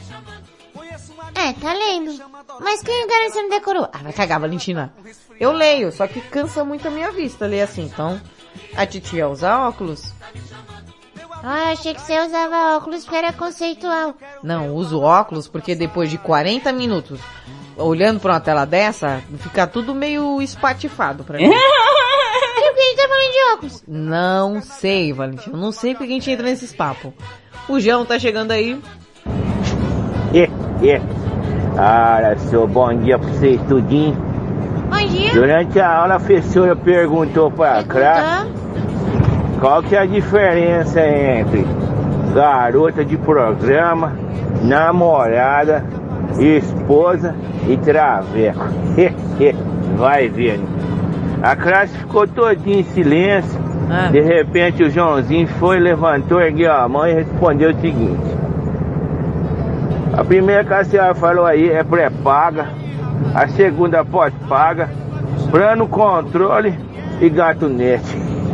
É, 1.35 1.53
tá 1.53 1.73
lendo. 1.73 2.28
Mas 2.60 2.81
quem 2.81 3.07
garante 3.07 3.34
você 3.34 3.41
não 3.41 3.49
decorou? 3.49 3.88
Ah, 3.91 3.99
vai 4.03 4.14
cagar, 4.14 4.40
Valentina. 4.40 4.94
Eu 5.40 5.52
leio, 5.52 5.91
só 5.91 6.07
que 6.07 6.22
cansa 6.22 6.64
muito 6.64 6.88
a 6.88 6.91
minha 6.91 7.11
vista 7.11 7.45
ler 7.45 7.61
assim. 7.61 7.84
Então, 7.84 8.19
a 8.76 8.86
titia 8.86 9.27
usa 9.27 9.57
óculos. 9.57 10.14
Ah, 11.41 11.72
achei 11.72 11.94
que 11.94 12.02
você 12.02 12.19
usava 12.19 12.76
óculos 12.76 13.06
porque 13.06 13.18
era 13.18 13.31
conceitual. 13.31 14.14
Não, 14.44 14.76
uso 14.76 14.99
óculos 14.99 15.48
porque 15.48 15.73
depois 15.73 16.10
de 16.10 16.18
40 16.18 16.72
minutos 16.73 17.19
olhando 17.77 18.19
pra 18.19 18.34
uma 18.34 18.40
tela 18.41 18.65
dessa, 18.65 19.23
fica 19.38 19.65
tudo 19.65 19.95
meio 19.95 20.41
espatifado 20.41 21.23
pra 21.23 21.38
mim. 21.38 21.45
E 21.45 22.72
por 22.72 22.76
que 22.76 22.81
a 22.81 22.84
gente 22.84 22.98
tá 22.98 23.07
falando 23.07 23.31
de 23.31 23.53
óculos? 23.53 23.84
Não 23.88 24.61
sei, 24.61 25.14
Valentina. 25.14 25.57
Não 25.57 25.72
sei 25.72 25.95
porque 25.95 26.11
a 26.11 26.15
gente 26.15 26.30
entra 26.30 26.45
nesses 26.45 26.73
papos. 26.73 27.14
O 27.69 27.80
João 27.80 28.06
tá 28.06 28.19
chegando 28.19 28.52
aí. 28.52 28.80
Olha 31.81 32.38
só, 32.38 32.68
bom 32.68 32.93
dia 32.93 33.18
pra 33.18 33.30
vocês 33.30 33.61
tudinho. 33.69 34.14
Bom 34.89 35.07
dia. 35.07 35.31
Durante 35.34 35.80
a 35.80 35.89
aula 35.89 36.15
a 36.15 36.19
professora 36.19 36.76
perguntou 36.76 37.49
pra 37.49 37.81
Cra 37.85 38.45
qual 39.61 39.81
que 39.81 39.95
é 39.95 39.99
a 39.99 40.06
diferença 40.06 40.99
entre 40.99 41.65
garota 42.34 43.06
de 43.06 43.15
programa, 43.15 44.14
namorada, 44.61 45.85
esposa 46.38 47.34
e 47.65 47.77
traveco. 47.77 48.68
Vai 49.95 50.27
vendo. 50.27 50.68
A 51.41 51.56
classe 51.56 51.97
ficou 51.97 52.27
todinha 52.27 52.81
em 52.81 52.84
silêncio. 52.84 53.57
De 54.11 54.19
repente 54.19 54.84
o 54.84 54.89
Joãozinho 54.89 55.47
foi, 55.47 55.80
levantou, 55.80 56.41
ergueu 56.41 56.73
a 56.73 56.85
mão 56.89 57.07
e 57.07 57.14
respondeu 57.14 57.72
o 57.72 57.80
seguinte. 57.80 58.39
A 60.14 60.23
primeira 60.23 60.64
que 60.64 60.73
a 60.73 60.84
senhora 60.84 61.15
falou 61.15 61.45
aí 61.45 61.69
é 61.69 61.84
pré-paga, 61.84 62.68
a 63.34 63.48
segunda 63.49 64.03
pós-paga, 64.03 64.90
plano 65.52 65.88
controle 65.88 66.73
e 67.22 67.30
gato 67.30 67.69
net. 67.69 68.03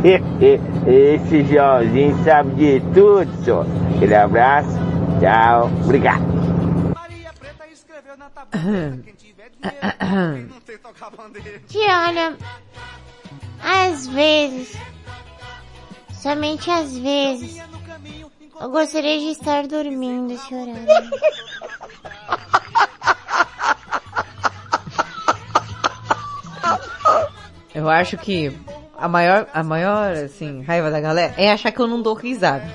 Esse 0.86 1.42
Joãozinho 1.44 2.16
sabe 2.22 2.50
de 2.54 2.80
tudo, 2.94 3.44
senhor. 3.44 3.66
Aquele 3.96 4.14
abraço, 4.14 4.78
tchau, 5.20 5.70
obrigado. 5.84 6.24
Tia, 11.66 12.08
olha, 12.08 12.36
às 13.62 14.06
vezes, 14.06 14.76
somente 16.12 16.70
às 16.70 16.96
vezes, 16.96 17.60
eu 18.60 18.70
gostaria 18.70 19.18
de 19.18 19.30
estar 19.30 19.66
dormindo 19.66 20.32
esse 20.32 20.54
horário. 20.54 20.86
Eu 27.74 27.90
acho 27.90 28.16
que 28.16 28.52
a 28.96 29.06
maior, 29.06 29.46
a 29.52 29.62
maior, 29.62 30.12
assim, 30.12 30.62
raiva 30.62 30.90
da 30.90 31.00
galera 31.00 31.34
é 31.36 31.52
achar 31.52 31.70
que 31.70 31.78
eu 31.78 31.86
não 31.86 32.00
dou 32.00 32.14
risada. 32.14 32.66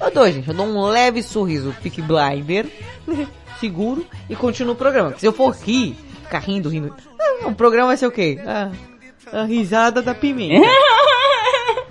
Eu 0.00 0.10
dou, 0.10 0.30
gente. 0.30 0.48
Eu 0.48 0.54
dou 0.54 0.66
um 0.66 0.82
leve 0.84 1.22
sorriso, 1.22 1.74
pique 1.82 2.02
blinder, 2.02 2.66
seguro, 3.58 4.06
e 4.28 4.36
continuo 4.36 4.74
o 4.74 4.76
programa. 4.76 5.14
Se 5.16 5.26
eu 5.26 5.32
for 5.32 5.50
rir, 5.50 5.96
ficar 6.24 6.40
rindo, 6.40 6.68
rindo, 6.68 6.94
ah, 7.18 7.48
o 7.48 7.54
programa 7.54 7.88
vai 7.88 7.96
ser 7.96 8.06
o 8.06 8.12
quê? 8.12 8.38
Ah, 8.46 8.70
a 9.32 9.44
risada 9.44 10.02
da 10.02 10.14
pimenta. 10.14 10.66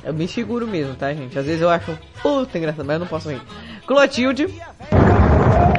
Eu 0.04 0.14
me 0.14 0.28
seguro 0.28 0.66
mesmo, 0.68 0.96
tá, 0.96 1.14
gente? 1.14 1.38
Às 1.38 1.46
vezes 1.46 1.62
eu 1.62 1.70
acho 1.70 1.98
puta 2.22 2.58
engraçado, 2.58 2.86
mas 2.86 2.96
eu 2.96 3.00
não 3.00 3.08
posso 3.08 3.30
rir. 3.30 3.42
Clotilde. 3.86 4.48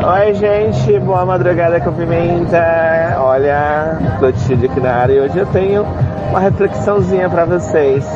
Oi, 0.03 0.35
gente, 0.35 0.99
boa 1.01 1.25
madrugada 1.25 1.81
com 1.81 1.93
pimenta. 1.93 3.17
Olha, 3.19 3.99
Clotilde 4.19 4.67
aqui 4.67 4.81
na 4.81 4.95
área 4.95 5.13
e 5.15 5.21
hoje 5.21 5.39
eu 5.39 5.47
tenho 5.47 5.85
uma 6.31 6.41
reflexãozinha 6.41 7.29
pra 7.31 7.45
vocês. 7.45 8.07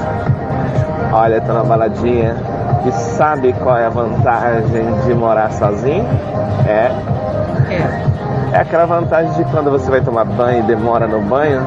Olha, 1.12 1.40
tô 1.40 1.52
na 1.52 1.64
baladinha 1.64 2.36
e 2.86 2.92
sabe 2.92 3.52
qual 3.54 3.76
é 3.76 3.86
a 3.86 3.90
vantagem 3.90 5.00
de 5.06 5.14
morar 5.14 5.52
sozinho? 5.52 6.04
É. 6.66 6.90
É 8.52 8.58
aquela 8.58 8.84
vantagem 8.84 9.32
de 9.32 9.50
quando 9.50 9.70
você 9.70 9.90
vai 9.90 10.00
tomar 10.00 10.24
banho 10.24 10.60
e 10.60 10.62
demora 10.62 11.06
no 11.06 11.20
banho, 11.20 11.60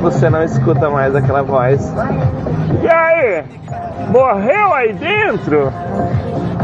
você 0.00 0.30
não 0.30 0.42
escuta 0.42 0.88
mais 0.90 1.14
aquela 1.14 1.42
voz. 1.42 1.92
E 2.82 2.88
aí? 2.88 3.44
Morreu 4.10 4.72
aí 4.74 4.92
dentro? 4.92 5.72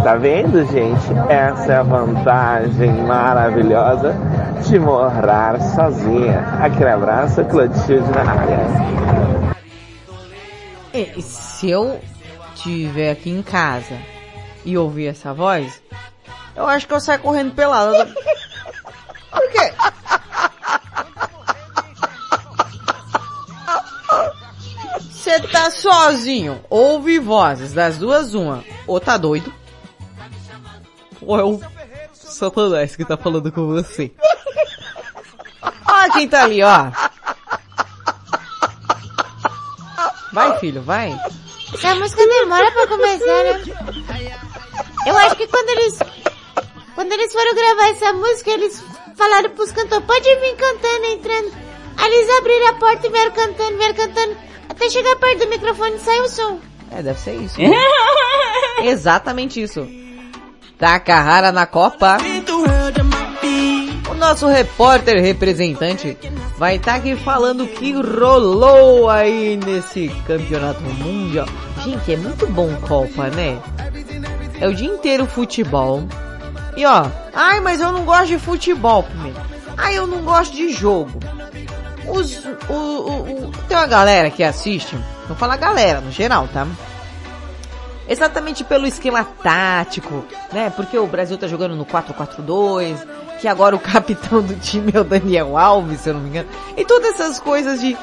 Tá 0.03 0.17
vendo, 0.17 0.65
gente? 0.67 1.13
Essa 1.29 1.73
é 1.73 1.77
a 1.77 1.83
vantagem 1.83 2.93
maravilhosa 3.03 4.15
de 4.63 4.79
morar 4.79 5.61
sozinha. 5.61 6.41
Aquele 6.61 6.91
abraço, 6.91 7.45
Clotilde 7.45 8.11
na 8.11 8.31
área. 8.31 9.05
E 10.93 11.21
se 11.23 11.71
eu 11.71 12.01
estiver 12.55 13.11
aqui 13.11 13.31
em 13.31 13.43
casa 13.43 13.97
e 14.65 14.79
ouvir 14.79 15.09
essa 15.09 15.35
voz, 15.35 15.83
eu 16.55 16.67
acho 16.67 16.87
que 16.87 16.95
eu 16.95 17.01
saio 17.01 17.21
correndo 17.21 17.55
pelada. 17.55 18.07
Por 19.31 19.51
quê? 19.51 19.73
Você 25.25 25.41
tá 25.41 25.71
sozinho, 25.71 26.63
ouve 26.69 27.19
vozes 27.19 27.73
das 27.73 27.97
duas 27.97 28.35
uma, 28.35 28.63
ou 28.87 29.01
tá 29.01 29.17
doido, 29.17 29.51
ou 31.23 31.41
é 31.41 31.43
o 31.43 31.59
Satanás 32.13 32.95
que 32.95 33.07
tá 33.07 33.17
falando 33.17 33.51
com 33.51 33.69
você. 33.69 34.13
Olha 35.89 36.13
quem 36.13 36.29
tá 36.29 36.43
ali, 36.43 36.63
ó. 36.63 36.91
Vai, 40.31 40.59
filho, 40.59 40.83
vai. 40.83 41.19
Essa 41.73 41.95
música 41.95 42.27
demora 42.27 42.71
pra 42.73 42.87
começar, 42.87 43.45
né? 43.45 43.65
Eu 45.07 45.17
acho 45.17 45.37
que 45.37 45.47
quando 45.47 45.71
eles, 45.71 45.99
quando 46.95 47.13
eles 47.13 47.33
foram 47.33 47.55
gravar 47.55 47.89
essa 47.89 48.13
música, 48.13 48.51
eles 48.51 48.85
falaram 49.17 49.49
pros 49.53 49.73
cantores, 49.73 50.05
pode 50.05 50.37
vir 50.37 50.55
cantando, 50.57 51.07
entrando. 51.07 51.51
Aí 51.97 52.13
eles 52.13 52.39
abriram 52.39 52.69
a 52.69 52.75
porta 52.75 53.07
e 53.07 53.11
vieram 53.11 53.33
cantando, 53.33 53.79
vieram 53.79 53.95
cantando. 53.95 54.54
Até 54.69 54.89
chegar 54.91 55.17
perto 55.17 55.41
do 55.45 55.49
microfone 55.49 55.97
e 55.97 56.01
saiu 56.01 56.25
o 56.25 56.29
som. 56.29 56.59
É, 56.91 57.03
deve 57.03 57.19
ser 57.19 57.35
isso. 57.35 57.61
né? 57.61 57.77
Exatamente 58.83 59.63
isso. 59.63 59.87
Takahara 60.79 61.53
na 61.53 61.67
Copa. 61.67 62.19
O 64.11 64.15
nosso 64.15 64.47
repórter 64.47 65.21
representante 65.21 66.17
vai 66.57 66.77
estar 66.77 66.95
aqui 66.97 67.17
falando 67.17 67.65
o 67.65 67.69
que 67.69 67.93
rolou 67.93 69.09
aí 69.09 69.57
nesse 69.57 70.09
campeonato 70.27 70.81
mundial. 70.83 71.47
Gente, 71.83 72.13
é 72.13 72.17
muito 72.17 72.47
bom 72.47 72.75
Copa, 72.83 73.29
né? 73.29 73.61
É 74.61 74.69
o 74.69 74.75
dia 74.75 74.89
inteiro 74.89 75.27
futebol. 75.27 76.05
E 76.77 76.85
ó, 76.87 77.07
ai, 77.35 77.61
mas 77.61 77.81
eu 77.81 77.93
não 77.93 78.05
gosto 78.05 78.29
de 78.29 78.39
futebol 78.39 79.03
primeiro. 79.03 79.39
Ai, 79.77 79.97
eu 79.99 80.07
não 80.07 80.23
gosto 80.23 80.55
de 80.55 80.73
jogo. 80.73 81.19
Os, 82.09 82.45
o, 82.69 82.73
o, 82.73 83.47
o- 83.47 83.53
tem 83.69 83.77
uma 83.77 83.87
galera 83.87 84.31
que 84.31 84.43
assiste, 84.43 84.97
vou 85.27 85.37
falar 85.37 85.57
galera 85.57 86.01
no 86.01 86.11
geral, 86.11 86.49
tá? 86.53 86.67
Exatamente 88.07 88.63
pelo 88.65 88.87
esquema 88.87 89.25
tático, 89.43 90.25
né? 90.53 90.71
Porque 90.77 90.99
o 90.99 91.07
Brasil 91.07 91.39
tá 91.39 91.47
jogando 91.49 91.75
no 91.75 91.87
4-4-2, 91.87 92.97
que 93.41 93.49
agora 93.49 93.75
o 93.75 93.79
capitão 93.81 94.43
do 94.43 94.55
time 94.57 94.93
é 94.95 95.01
o 95.01 95.05
Daniel 95.05 95.57
Alves, 95.57 96.01
se 96.01 96.11
eu 96.11 96.15
não 96.15 96.21
me 96.21 96.29
engano. 96.29 96.49
E 96.77 96.85
todas 96.85 97.15
essas 97.15 97.41
coisas 97.41 97.81
de 97.81 97.97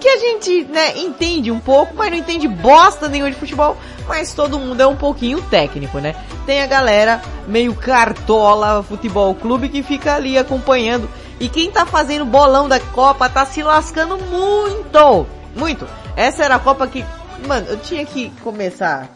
que 0.00 0.08
a 0.08 0.18
gente, 0.18 0.64
né, 0.64 0.98
entende 0.98 1.50
um 1.50 1.58
pouco, 1.60 1.94
mas 1.96 2.10
não 2.10 2.18
entende 2.18 2.46
bosta 2.48 3.08
nenhuma 3.08 3.30
de 3.30 3.36
futebol, 3.38 3.76
mas 4.06 4.34
todo 4.34 4.58
mundo 4.58 4.80
é 4.80 4.86
um 4.86 4.96
pouquinho 4.96 5.40
técnico, 5.42 5.98
né? 6.00 6.14
Tem 6.44 6.60
a 6.60 6.66
galera 6.66 7.22
meio 7.46 7.72
cartola 7.74 8.82
futebol 8.82 9.34
clube 9.34 9.68
que 9.68 9.82
fica 9.82 10.14
ali 10.14 10.36
acompanhando. 10.36 11.08
E 11.38 11.48
quem 11.48 11.70
tá 11.70 11.84
fazendo 11.84 12.24
bolão 12.24 12.68
da 12.68 12.80
Copa 12.80 13.28
tá 13.28 13.44
se 13.44 13.62
lascando 13.62 14.16
muito! 14.18 15.26
Muito! 15.54 15.86
Essa 16.16 16.44
era 16.44 16.54
a 16.56 16.58
Copa 16.58 16.86
que, 16.86 17.04
mano, 17.46 17.66
eu 17.68 17.78
tinha 17.78 18.04
que 18.06 18.30
começar 18.42 19.08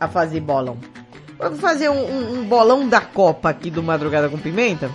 a 0.00 0.08
fazer 0.08 0.40
bolão. 0.40 0.76
Eu 1.38 1.50
vou 1.50 1.58
fazer 1.58 1.88
um, 1.88 1.94
um- 2.04 2.40
um 2.40 2.44
bolão 2.44 2.88
da 2.88 3.00
Copa 3.00 3.48
aqui 3.50 3.70
do 3.70 3.82
Madrugada 3.82 4.28
com 4.28 4.38
Pimenta. 4.38 4.90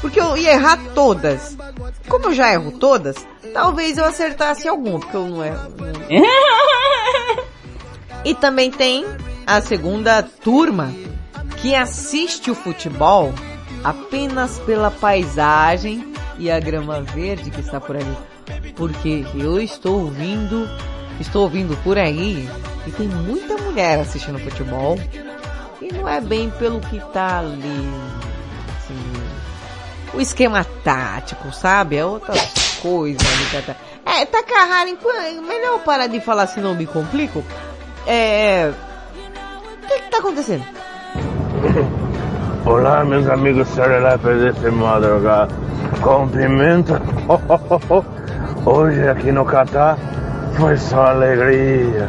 Porque 0.00 0.20
eu 0.20 0.36
ia 0.36 0.52
errar 0.52 0.78
todas. 0.94 1.56
Como 2.08 2.26
eu 2.26 2.34
já 2.34 2.52
erro 2.52 2.72
todas, 2.72 3.16
talvez 3.52 3.96
eu 3.96 4.04
acertasse 4.04 4.68
alguma, 4.68 4.98
porque 5.00 5.16
eu 5.16 5.26
não 5.26 5.44
erro. 5.44 5.72
não- 5.78 7.44
E 8.24 8.34
também 8.34 8.70
tem 8.70 9.04
a 9.46 9.60
segunda 9.60 10.22
turma 10.22 10.92
que 11.58 11.74
assiste 11.74 12.50
o 12.50 12.54
futebol 12.54 13.32
apenas 13.84 14.58
pela 14.60 14.90
paisagem 14.90 16.12
e 16.38 16.50
a 16.50 16.58
grama 16.58 17.02
verde 17.02 17.50
que 17.50 17.60
está 17.60 17.80
por 17.80 17.96
ali. 17.96 18.16
Porque 18.74 19.24
eu 19.34 19.60
estou 19.60 20.00
ouvindo, 20.00 20.68
estou 21.20 21.42
ouvindo 21.42 21.76
por 21.84 21.96
aí 21.98 22.48
e 22.86 22.90
tem 22.90 23.06
muita 23.06 23.56
mulher 23.58 24.00
assistindo 24.00 24.38
futebol 24.38 24.98
e 25.80 25.92
não 25.92 26.08
é 26.08 26.20
bem 26.20 26.50
pelo 26.50 26.80
que 26.80 26.98
tá 27.12 27.38
ali, 27.40 27.88
assim, 28.78 29.12
o 30.14 30.20
esquema 30.20 30.64
tático, 30.82 31.52
sabe? 31.52 31.96
É 31.96 32.04
outras 32.04 32.78
coisas 32.80 33.20
ali 33.54 33.62
tá... 33.62 33.76
É, 34.06 34.24
Takahara, 34.26 34.88
enqu- 34.90 35.08
melhor 35.46 35.80
parar 35.80 36.06
de 36.06 36.20
falar 36.20 36.46
se 36.46 36.60
não 36.60 36.74
me 36.74 36.86
complico. 36.86 37.44
É... 38.06 38.72
O 39.82 39.86
que 39.86 39.98
que 40.00 40.10
tá 40.10 40.18
acontecendo? 40.18 40.64
Olá, 42.64 43.04
meus 43.04 43.28
amigos 43.28 43.68
serelepes 43.68 44.40
desse 44.40 44.70
madrugada. 44.70 45.52
Com 46.00 46.28
pimenta. 46.28 47.00
Hoje 48.64 49.06
aqui 49.08 49.30
no 49.30 49.44
Catar 49.44 49.98
foi 50.56 50.76
só 50.76 51.06
alegria. 51.08 52.08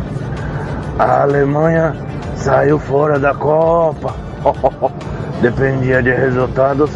A 0.97 1.23
Alemanha 1.23 1.95
saiu 2.35 2.79
fora 2.79 3.19
da 3.19 3.33
Copa. 3.33 4.13
Dependia 5.41 6.01
de 6.01 6.11
resultados 6.11 6.89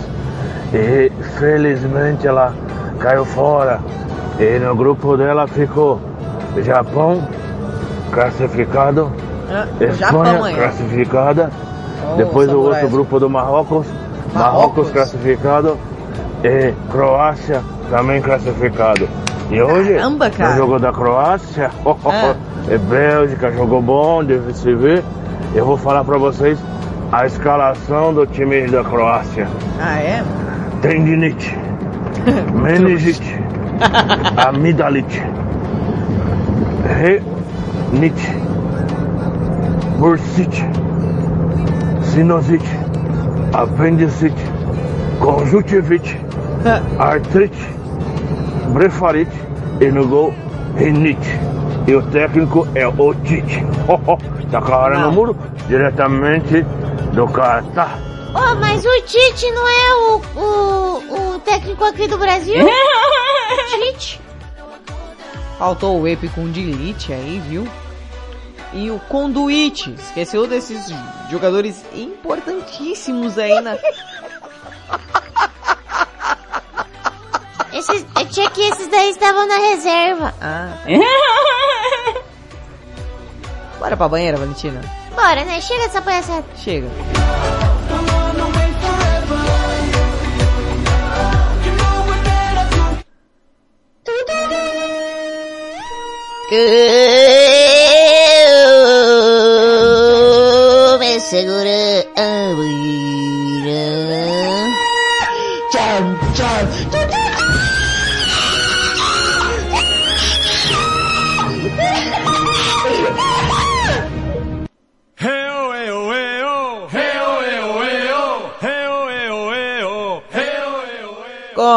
e 0.74 1.12
felizmente 1.38 2.26
ela 2.28 2.54
caiu 3.00 3.26
fora. 3.26 3.80
E 4.40 4.58
no 4.60 4.74
grupo 4.76 5.18
dela 5.18 5.48
ficou 5.48 6.00
Japão 6.64 7.28
classificado, 8.12 9.12
Ah, 9.52 9.66
Espanha 9.84 10.46
aí. 10.46 10.56
classificada, 10.56 11.50
depois 12.18 12.50
o 12.52 12.60
outro 12.60 12.88
grupo 12.90 13.20
do 13.20 13.30
Marrocos, 13.30 13.86
Marrocos. 14.34 14.90
Classificado 14.92 15.78
e 16.44 16.74
Croácia 16.92 17.62
também 17.90 18.22
classificado. 18.22 19.08
E 19.50 19.60
hoje, 19.62 19.96
Caramba, 19.96 20.30
cara. 20.30 20.52
no 20.52 20.58
jogo 20.58 20.80
da 20.80 20.92
Croácia, 20.92 21.72
Ah. 22.06 22.36
e 22.70 22.78
Bélgica 22.78 23.52
jogou 23.52 23.82
bom, 23.82 24.24
deve 24.24 24.54
se 24.54 24.74
ver. 24.76 25.04
Eu 25.56 25.66
vou 25.66 25.76
falar 25.78 26.04
pra 26.04 26.18
vocês 26.18 26.60
a 27.12 27.26
escalação 27.26 28.14
do 28.14 28.28
time 28.28 28.68
da 28.68 28.84
Croácia. 28.84 29.48
Ah, 29.82 29.98
é? 30.00 30.24
Tendinite, 30.82 31.58
meningite, 32.54 33.36
amidalite, 34.38 35.24
renite, 37.00 38.38
bursite, 39.98 40.64
sinusite, 42.20 42.70
apendicite, 43.54 44.44
conjuntivite, 45.22 46.18
artrite, 47.00 47.66
brefarite 48.74 49.32
e 49.80 49.86
no 49.86 50.06
gol 50.06 50.34
rinite. 50.76 51.40
E 51.88 51.96
o 51.96 52.02
técnico 52.12 52.68
é 52.76 52.86
o 52.86 53.14
Tite. 53.24 53.64
Tá 54.52 54.62
com 54.62 54.74
a 54.74 54.78
hora 54.78 55.00
no 55.00 55.12
muro, 55.14 55.38
diretamente 55.70 56.62
do 57.14 57.26
Catar. 57.28 57.98
Oh, 58.36 58.56
mas 58.56 58.84
o 58.84 59.02
Tite 59.06 59.50
não 59.52 59.68
é 59.68 59.94
o, 59.96 60.22
o, 60.36 61.36
o 61.36 61.40
técnico 61.40 61.86
aqui 61.86 62.06
do 62.08 62.18
Brasil? 62.18 62.56
Tite? 63.70 64.20
Faltou 65.58 66.02
o 66.02 66.08
EP 66.08 66.30
com 66.36 66.52
Dilite 66.52 67.14
aí, 67.14 67.42
viu? 67.48 67.66
E 68.74 68.92
o 68.92 69.00
Conduite. 69.00 69.94
Esqueceu 69.94 70.48
desses 70.48 70.94
jogadores 71.30 71.84
importantíssimos 71.94 73.38
aí 73.38 73.60
na... 73.62 73.78
Esses, 77.74 78.06
eu 78.20 78.26
tinha 78.28 78.50
que 78.50 78.62
esses 78.62 78.88
daí 78.88 79.10
estavam 79.12 79.48
na 79.48 79.58
reserva. 79.58 80.34
Ah. 80.42 80.78
Bora 83.80 83.96
pra 83.96 84.10
banheira, 84.10 84.38
Valentina. 84.38 84.82
Bora, 85.16 85.46
né? 85.46 85.62
Chega 85.62 85.84
essa 85.86 86.02
palhaçada. 86.02 86.46
Chega. 86.58 86.90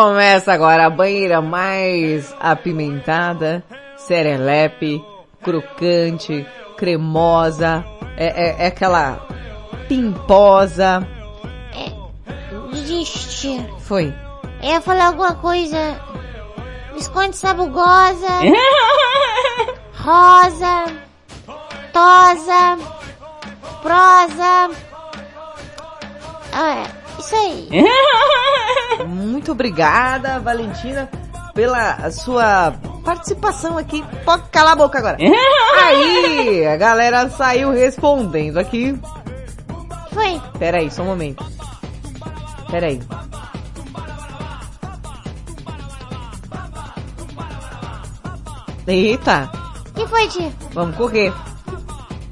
Começa 0.02 0.52
agora 0.52 0.86
a 0.86 0.90
banheira 0.90 1.40
mais 1.40 2.34
apimentada, 2.40 3.62
serelepe, 3.96 5.00
crocante, 5.40 6.44
cremosa, 6.76 7.84
é, 8.16 8.26
é, 8.26 8.64
é 8.64 8.66
aquela 8.66 9.24
pimposa. 9.88 11.06
Desiste. 12.72 13.64
Foi. 13.78 14.12
Eu 14.60 14.70
ia 14.70 14.80
falar 14.80 15.06
alguma 15.06 15.36
coisa. 15.36 16.00
Visconde 16.94 17.36
sabugosa. 17.36 18.40
rosa. 19.94 20.86
Tosa. 21.92 22.76
Prosa. 23.80 24.70
Ah, 26.52 26.74
é. 26.74 27.20
Isso 27.20 27.36
aí. 27.36 27.68
Muito 29.06 29.52
obrigada, 29.52 30.38
Valentina, 30.40 31.08
pela 31.54 32.10
sua 32.10 32.72
participação 33.04 33.76
aqui. 33.78 34.04
Pode 34.24 34.48
calar 34.50 34.72
a 34.72 34.76
boca 34.76 34.98
agora. 34.98 35.18
Aí, 35.82 36.66
a 36.66 36.76
galera 36.76 37.28
saiu 37.30 37.70
respondendo 37.70 38.58
aqui. 38.58 38.98
Foi. 40.12 40.40
Pera 40.58 40.78
aí, 40.78 40.90
só 40.90 41.02
um 41.02 41.06
momento. 41.06 41.44
Pera 42.70 42.86
aí. 42.86 43.00
Eita, 48.86 49.50
que 49.94 50.06
foi, 50.06 50.28
tia? 50.28 50.52
vamos 50.72 50.96
correr. 50.96 51.32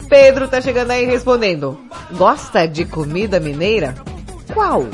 Pedro 0.08 0.48
tá 0.48 0.60
chegando 0.60 0.90
aí 0.90 1.06
respondendo. 1.06 1.78
Gosta 2.12 2.66
de 2.66 2.84
comida 2.84 3.38
mineira? 3.38 3.94
Qual? 4.52 4.84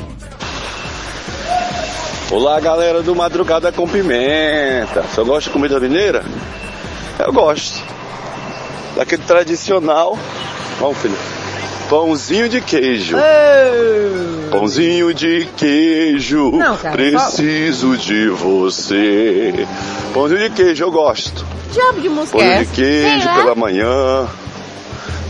Olá, 2.31 2.59
galera 2.59 3.01
do 3.01 3.15
Madrugada 3.15 3.71
com 3.71 3.87
Pimenta. 3.87 5.01
Você 5.03 5.23
gosta 5.23 5.43
de 5.43 5.49
comida 5.49 5.79
mineira? 5.79 6.23
Eu 7.19 7.31
gosto. 7.31 7.81
Daquele 8.95 9.23
tradicional. 9.23 10.17
Vamos, 10.79 10.97
filho. 10.97 11.17
Pãozinho 11.89 12.49
de 12.49 12.59
queijo. 12.59 13.15
Pãozinho 14.51 15.13
de 15.13 15.47
queijo. 15.55 16.51
Não, 16.51 16.75
cara, 16.75 16.95
preciso 16.95 17.95
de 17.95 18.27
você. 18.29 19.65
Pãozinho 20.13 20.39
de 20.41 20.49
queijo, 20.49 20.83
eu 20.83 20.91
gosto. 20.91 21.45
Diabo 21.71 22.01
de 22.01 22.09
música 22.09 22.37
é 22.39 22.41
Pãozinho 22.41 22.57
de 22.57 22.61
essa? 22.65 22.73
queijo 22.73 23.25
lá. 23.25 23.35
pela 23.35 23.55
manhã, 23.55 24.27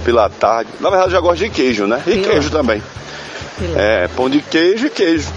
pela 0.04 0.30
tarde. 0.30 0.72
Na 0.80 0.90
verdade, 0.90 1.12
eu 1.12 1.16
já 1.16 1.20
gosto 1.22 1.44
de 1.44 1.50
queijo, 1.52 1.86
né? 1.86 2.02
E 2.08 2.12
Pila. 2.12 2.28
queijo 2.32 2.50
também. 2.50 2.82
É, 3.76 4.08
pão 4.16 4.28
de 4.30 4.42
queijo 4.42 4.88
e 4.88 4.90
queijo. 4.90 5.28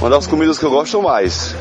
Uma 0.00 0.08
das 0.08 0.26
comidas 0.26 0.58
que 0.58 0.64
eu 0.64 0.70
gosto 0.70 1.02
mais. 1.02 1.54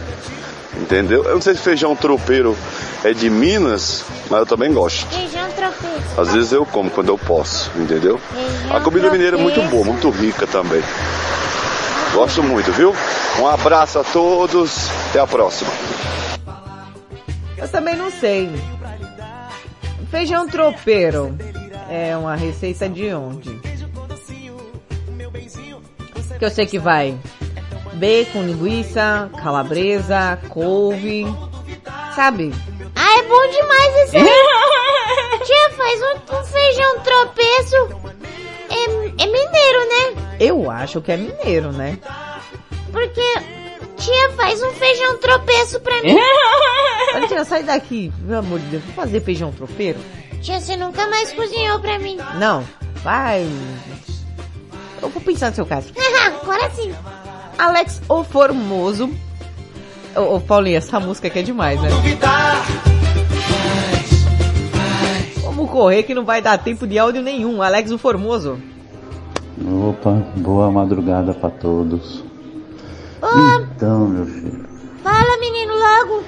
Entendeu? 0.78 1.26
Eu 1.26 1.34
não 1.34 1.41
sei 1.41 1.56
se 1.56 1.61
feijão 1.61 1.94
tropeiro 1.94 2.56
é 3.03 3.11
de 3.11 3.30
Minas, 3.30 4.06
mas 4.30 4.40
eu 4.40 4.45
também 4.45 4.72
gosto. 4.72 5.06
Feijão 5.14 5.52
tropeiro. 5.52 6.03
Às 6.18 6.32
vezes 6.32 6.53
eu 6.53 6.66
como 6.66 6.90
quando 6.90 7.10
eu 7.10 7.18
posso, 7.18 7.70
entendeu? 7.76 8.18
A 8.74 8.80
comida 8.80 9.11
mineira 9.11 9.38
é 9.38 9.41
muito 9.41 9.61
boa, 9.64 9.84
muito 9.84 10.10
rica 10.10 10.48
também. 10.48 10.82
Gosto 12.14 12.41
muito, 12.41 12.72
viu? 12.72 12.95
Um 13.41 13.45
abraço 13.48 13.99
a 13.99 14.06
todos, 14.06 14.90
até 15.10 15.20
a 15.20 15.28
próxima. 15.28 15.72
Eu 17.57 17.68
também 17.68 17.98
não 17.98 18.10
sei. 18.10 18.49
Feijão 20.10 20.48
tropeiro 20.48 21.38
é 21.90 22.16
uma 22.16 22.38
receita 22.38 22.88
de 22.88 23.14
onde? 23.14 23.60
Que 26.40 26.45
eu 26.45 26.49
sei 26.49 26.66
que 26.66 26.80
vai 26.80 27.18
bacon, 27.94 28.44
linguiça, 28.44 29.30
calabresa, 29.41 30.40
couve, 30.49 31.26
sabe? 32.16 32.53
Ah, 32.95 33.20
é 33.20 33.24
bom 33.24 33.48
demais 33.49 33.95
esse. 34.03 34.18
Tia, 35.45 35.70
faz 35.78 36.02
um, 36.02 36.36
um 36.38 36.44
feijão 36.44 36.99
tropeço. 36.99 37.76
É, 38.70 39.24
é 39.24 39.26
mineiro, 39.26 39.90
né? 39.90 40.36
Eu 40.40 40.70
acho 40.70 41.02
que 41.02 41.11
é 41.11 41.18
mineiro, 41.18 41.72
né? 41.72 41.98
Porque... 42.91 43.60
Tia, 43.98 44.32
faz 44.32 44.64
um 44.64 44.72
feijão 44.72 45.18
tropeço 45.18 45.80
pra 45.82 46.02
mim. 46.02 46.16
Olha, 47.14 47.28
tia, 47.28 47.44
sai 47.44 47.64
daqui, 47.64 48.11
pelo 48.26 48.40
amor 48.40 48.60
de 48.60 48.66
Deus, 48.68 48.84
vou 48.84 48.94
fazer 48.94 49.20
feijão 49.22 49.52
tropeiro? 49.52 49.99
Tia, 50.41 50.60
você 50.61 50.78
nunca 50.78 51.06
mais 51.07 51.34
cozinhou 51.34 51.80
pra 51.80 51.99
mim. 51.99 52.18
Não, 52.38 52.66
vai. 53.03 53.45
Eu 55.02 55.10
vou 55.10 55.22
pensar 55.22 55.49
no 55.49 55.56
seu 55.56 55.66
caso. 55.66 55.91
Agora 56.26 56.70
sim. 56.72 56.94
Alex 57.60 58.02
O 58.07 58.23
Formoso. 58.23 59.10
Ô, 60.15 60.36
ô 60.36 60.40
Paulinho, 60.40 60.77
essa 60.77 60.98
música 60.98 61.27
aqui 61.27 61.40
é 61.40 61.41
demais, 61.44 61.80
né? 61.81 61.90
Vamos 65.44 65.69
correr 65.69 66.03
que 66.03 66.14
não 66.15 66.23
vai 66.23 66.41
dar 66.41 66.57
tempo 66.57 66.88
de 66.88 66.98
áudio 66.98 67.22
nenhum. 67.22 67.61
Alex 67.61 67.91
O 67.91 67.98
Formoso. 67.98 68.57
Opa, 69.90 70.11
boa 70.38 70.72
madrugada 70.72 71.34
pra 71.34 71.49
todos. 71.49 72.23
Ô, 73.22 73.27
Então, 73.76 74.07
meu 74.07 74.26
filho. 74.26 74.65
fala 75.03 75.38
menino 75.41 75.73
logo. 75.73 76.23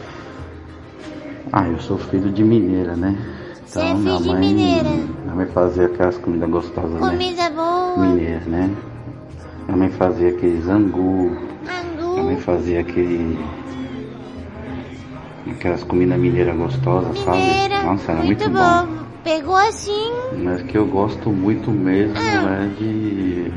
Ah, 1.54 1.66
eu 1.70 1.80
sou 1.80 1.98
filho 1.98 2.30
de 2.30 2.44
mineira, 2.44 2.94
né? 2.98 3.18
Você 3.66 3.80
é 3.80 3.96
filho 3.96 4.18
de 4.22 4.34
mineira. 4.36 4.90
Minha 4.90 5.36
mãe 5.36 5.48
fazia 5.48 5.86
aquelas 5.86 6.18
comidas 6.18 6.50
gostosas, 6.50 6.92
né? 6.92 7.00
Comida 7.10 7.50
boa. 7.52 7.98
Mineira, 7.98 8.42
né? 8.48 8.76
Minha 9.66 9.78
mãe 9.78 9.90
fazia 9.92 10.30
aqueles 10.30 10.68
angu. 10.68 11.38
Minha 11.98 12.24
mãe 12.24 12.38
fazia 12.38 12.82
aquele. 12.82 13.40
Aquelas 15.52 15.84
comidas 15.84 16.20
mineiras 16.20 16.56
gostosas, 16.56 17.18
sabe? 17.20 17.38
Mineira. 17.38 17.84
Nossa, 17.84 18.12
era 18.12 18.24
muito, 18.24 18.40
Muito 18.50 18.58
bom. 18.60 18.86
bom. 18.86 19.02
Pegou 19.24 19.56
assim. 19.56 20.12
Mas 20.44 20.62
que 20.64 20.78
eu 20.78 20.86
gosto 20.88 21.30
muito 21.30 21.70
mesmo 21.72 22.16
Ah. 22.18 22.64
é 22.64 22.68
de. 22.78 23.52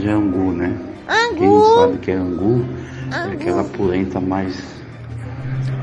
de 0.00 0.08
angu, 0.08 0.52
né? 0.52 0.74
Quem 1.36 1.46
Angu. 1.46 1.58
não 1.58 1.74
sabe 1.80 1.98
que 1.98 2.10
é 2.10 2.14
angu, 2.14 2.64
é 3.10 3.16
Angu. 3.16 3.32
aquela 3.34 3.64
polenta 3.64 4.20
mais. 4.20 4.62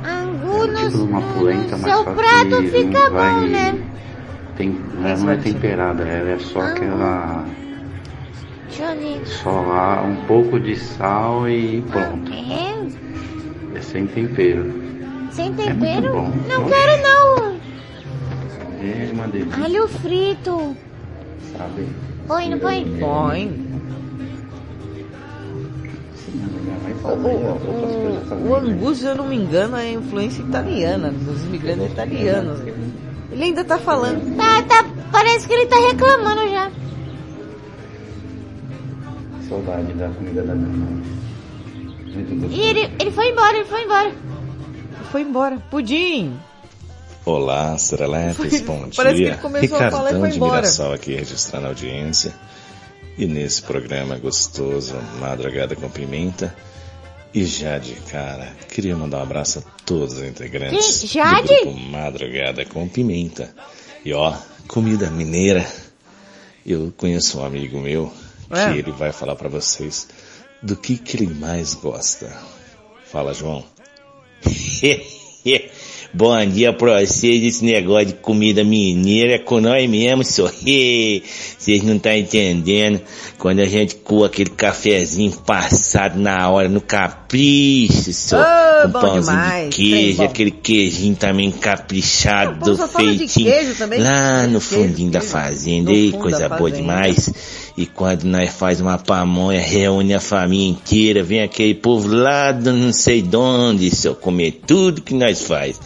Angu 0.04 0.68
Tipo 0.76 0.98
no, 0.98 1.06
uma 1.06 1.22
polenta, 1.22 1.78
mas 1.78 1.94
seu 1.94 2.04
prato 2.04 2.64
fica 2.72 3.00
não 3.10 3.12
vai. 3.12 3.34
bom, 3.42 3.48
né? 3.48 3.80
Tem, 4.56 4.78
ela 5.04 5.18
não 5.18 5.30
é 5.32 5.36
temperada, 5.38 6.04
ela 6.04 6.30
é 6.32 6.40
só 6.40 6.62
aquela. 6.62 7.46
Ver. 8.80 9.26
Só 9.28 9.52
lá 9.62 10.02
um 10.04 10.16
pouco 10.26 10.58
de 10.60 10.76
sal 10.78 11.50
e 11.50 11.82
pronto. 11.82 12.32
É? 12.32 13.78
É 13.78 13.82
sem 13.82 14.08
tempero. 14.08 14.72
Sem 15.32 15.52
muito 15.52 15.66
tempero? 15.68 16.14
bom. 16.14 16.32
Não 16.48 16.64
quero 16.66 17.04
não. 17.04 17.60
É 18.82 19.10
uma 19.14 19.28
delícia, 19.28 19.64
Alho 19.66 19.88
frito. 19.90 20.76
sabe? 21.58 21.88
Põe, 22.26 22.50
não 22.50 22.60
põe? 22.60 22.86
Põe. 23.00 23.70
Minha 26.34 26.78
mãe 26.82 26.94
O, 26.94 27.18
coisas 27.18 28.32
o, 28.32 28.48
o 28.48 28.56
angu, 28.56 28.96
se 28.96 29.06
eu 29.06 29.16
não 29.16 29.28
me 29.28 29.36
engano, 29.36 29.76
é 29.76 29.92
influência 29.92 30.42
italiana, 30.42 31.12
dos 31.12 31.44
imigrantes 31.44 31.92
italianos. 31.92 32.62
Ele 33.32 33.44
ainda 33.44 33.64
tá 33.66 33.78
falando. 33.78 34.36
Tá, 34.38 34.62
tá. 34.64 34.86
Parece 35.12 35.48
que 35.48 35.54
ele 35.54 35.66
tá 35.66 35.76
reclamando 35.80 36.48
já. 36.50 36.72
Saudade 39.50 39.94
da 39.94 40.10
comida 40.10 40.44
da 40.44 40.54
minha 40.56 40.70
mãe. 40.78 41.04
Muito 42.14 42.36
gostoso. 42.36 42.54
E 42.54 42.62
ele, 42.62 42.92
ele 43.00 43.12
foi 43.12 43.30
embora, 43.32 43.56
ele 43.58 43.66
foi 43.66 43.84
embora. 43.84 44.14
Foi 45.12 45.22
embora. 45.22 45.58
Pudim! 45.72 46.40
Olá, 47.26 47.78
Sereletes, 47.78 48.38
Foi- 48.38 48.62
bom 48.62 48.90
parece 48.96 49.16
que 49.16 49.22
dia. 49.24 49.34
ele 49.34 49.38
começou 49.42 49.78
a 49.78 49.92
falar 49.92 50.12
e 50.12 50.14
Ricardão 50.14 50.20
foi 50.22 50.30
de 50.30 50.36
embora. 50.38 50.56
Mirassol 50.62 50.94
aqui 50.94 51.16
registrando 51.16 51.66
a 51.66 51.70
audiência. 51.70 52.34
E 53.18 53.26
nesse 53.26 53.62
programa 53.64 54.18
gostoso, 54.18 54.96
Madrugada 55.20 55.76
com 55.76 55.90
Pimenta. 55.90 56.56
E 57.34 57.46
Jade, 57.46 57.96
cara, 58.10 58.54
queria 58.70 58.96
mandar 58.96 59.18
um 59.20 59.24
abraço 59.24 59.60
a 59.60 59.62
todos 59.86 60.16
os 60.18 60.24
integrantes 60.24 61.00
Quem? 61.02 61.10
Jade? 61.10 61.48
do 61.48 61.62
grupo 61.66 61.80
Madrugada 61.80 62.66
com 62.66 62.88
Pimenta. 62.88 63.54
E 64.06 64.14
ó, 64.14 64.34
comida 64.68 65.10
mineira. 65.12 65.66
Eu 66.66 66.94
conheço 66.98 67.40
um 67.40 67.46
amigo 67.46 67.80
meu 67.80 68.12
que 68.50 68.56
É. 68.60 68.78
ele 68.78 68.92
vai 68.92 69.12
falar 69.12 69.36
pra 69.36 69.48
vocês 69.50 70.08
do 70.62 70.76
que, 70.76 70.98
que 70.98 71.18
ele 71.18 71.34
mais 71.34 71.74
gosta. 71.74 72.36
Fala, 73.06 73.34
João. 73.34 73.64
Bom 76.12 76.44
dia 76.48 76.74
pra 76.74 77.06
vocês, 77.06 77.44
esse 77.44 77.64
negócio 77.64 78.08
de 78.08 78.14
comida 78.14 78.64
mineira 78.64 79.36
é 79.36 79.38
com 79.38 79.62
nós 79.62 79.88
mesmo, 79.88 80.24
só. 80.24 80.48
Vocês 80.48 81.84
não 81.84 81.98
estão 81.98 82.12
entendendo. 82.12 83.00
Quando 83.38 83.60
a 83.60 83.66
gente 83.66 83.96
coa 83.96 84.26
aquele 84.26 84.50
cafezinho 84.50 85.32
passado 85.46 86.20
na 86.20 86.50
hora, 86.50 86.68
no 86.68 86.82
capricho. 86.82 88.10
Ah, 88.36 88.82
com 88.86 88.90
bom 88.92 89.00
pãozinho 89.02 89.22
demais, 89.38 89.70
de 89.70 89.76
queijo, 89.76 90.18
bem 90.18 90.26
aquele 90.28 90.52
queijinho 90.52 91.16
também 91.16 91.52
caprichado, 91.52 92.76
de 92.76 92.88
feitinho. 92.92 93.52
queijo 93.52 93.76
também. 93.76 94.02
Lá 94.02 94.48
no 94.48 94.60
Queijo, 94.60 94.62
fundinho 94.88 95.12
da 95.12 95.20
queijo. 95.20 95.32
fazenda, 95.34 95.92
No 95.92 95.96
ei, 95.96 96.12
coisa 96.12 96.40
da 96.40 96.50
boa 96.50 96.70
fazenda. 96.72 96.78
demais. 96.82 97.34
E 97.78 97.86
quando 97.86 98.24
nós 98.26 98.50
faz 98.50 98.82
uma 98.82 98.98
pamonha, 98.98 99.62
reúne 99.62 100.14
a 100.14 100.20
família 100.20 100.70
inteira, 100.72 101.24
vem 101.24 101.42
aquele 101.44 101.76
povo 101.76 102.10
lá 102.10 102.52
do 102.52 102.74
não 102.74 102.92
sei 102.92 103.22
de 103.22 103.38
onde, 103.38 103.96
só 103.96 104.14
comer 104.14 104.60
tudo 104.68 105.02
que 105.02 105.14
nós 105.14 105.44
faz. 105.44 105.80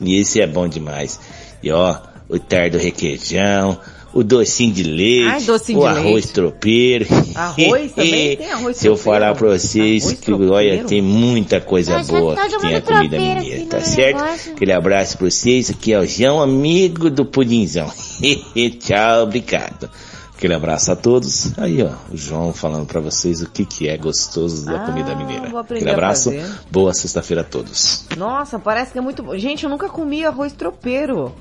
E 0.00 0.20
esse 0.20 0.40
é 0.40 0.46
bom 0.46 0.68
demais. 0.68 1.18
E 1.62 1.70
ó, 1.70 1.96
o 2.28 2.38
tar 2.38 2.70
do 2.70 2.78
requeijão, 2.78 3.78
o 4.12 4.24
docinho 4.24 4.72
de 4.72 4.82
leite, 4.82 5.28
Ai, 5.28 5.42
docinho 5.42 5.78
o 5.78 5.82
de 5.82 5.88
arroz 5.88 6.12
leite. 6.12 6.32
tropeiro. 6.32 7.06
Arroz 7.34 7.92
também? 7.96 8.36
Tem 8.36 8.50
arroz 8.50 8.76
Se 8.76 8.86
eu 8.86 8.96
falar 8.96 9.34
pra 9.34 9.48
vocês 9.50 10.12
que, 10.12 10.32
olha, 10.32 10.84
tem 10.84 11.02
muita 11.02 11.60
coisa 11.60 11.98
Nossa, 11.98 12.12
boa 12.12 12.34
todo 12.34 12.50
que 12.50 12.58
tem 12.66 12.76
a 12.76 12.80
comida 12.80 13.18
mineira, 13.18 13.66
tá 13.66 13.80
certo? 13.80 14.22
negócio. 14.22 14.52
Aquele 14.52 14.72
abraço 14.72 15.18
pra 15.18 15.30
vocês, 15.30 15.70
aqui 15.70 15.92
é 15.92 15.98
o 15.98 16.06
João, 16.06 16.40
amigo 16.42 17.10
do 17.10 17.24
Pudinzão. 17.24 17.90
Tchau, 18.80 19.24
obrigado. 19.24 19.90
Aquele 20.36 20.52
abraço 20.52 20.92
a 20.92 20.96
todos. 20.96 21.58
Aí, 21.58 21.82
ó, 21.82 21.92
o 22.12 22.16
João 22.16 22.52
falando 22.52 22.86
pra 22.86 23.00
vocês 23.00 23.40
o 23.40 23.48
que 23.48 23.64
que 23.64 23.88
é 23.88 23.96
gostoso 23.96 24.66
da 24.66 24.80
comida 24.80 25.14
mineira. 25.14 25.46
Ah, 25.46 25.50
vou 25.50 25.60
Aquele 25.60 25.90
abraço. 25.90 26.30
Boa 26.70 26.92
sexta-feira 26.92 27.40
a 27.40 27.44
todos. 27.44 28.06
Nossa, 28.18 28.58
parece 28.58 28.92
que 28.92 28.98
é 28.98 29.00
muito 29.00 29.22
bom. 29.22 29.36
Gente, 29.38 29.64
eu 29.64 29.70
nunca 29.70 29.88
comi 29.88 30.26
arroz 30.26 30.52
tropeiro. 30.52 31.34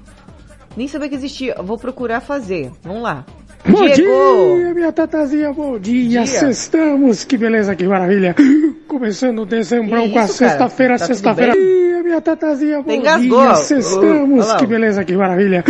Nem 0.77 0.87
sabia 0.87 1.09
que 1.09 1.15
existia. 1.15 1.55
Vou 1.61 1.77
procurar 1.77 2.21
fazer. 2.21 2.71
Vamos 2.83 3.03
lá. 3.03 3.25
Bom 3.67 3.87
Diego! 3.87 4.57
dia, 4.57 4.73
minha 4.75 4.91
tatazinha, 4.91 5.51
bom 5.51 5.79
dia. 5.79 6.09
Dia. 6.09 6.25
Sextamos, 6.27 7.23
que 7.23 7.35
beleza, 7.35 7.75
que 7.75 7.85
maravilha. 7.85 8.35
Começando 8.87 9.39
o 9.39 9.45
dezembrão 9.45 10.03
Que 10.03 10.13
com 10.13 10.19
a 10.19 10.27
sexta-feira, 10.27 10.99
Tá 10.99 11.05
sexta-feira. 11.05 11.53
Bom 11.53 11.59
dia, 11.59 12.03
minha 12.03 12.21
tatazinha, 12.21 12.81
bom 12.81 13.01
dia, 13.01 13.55
sextamos, 13.55 14.53
que 14.53 14.67
beleza, 14.67 15.03
que 15.03 15.13
maravilha. 15.13 15.63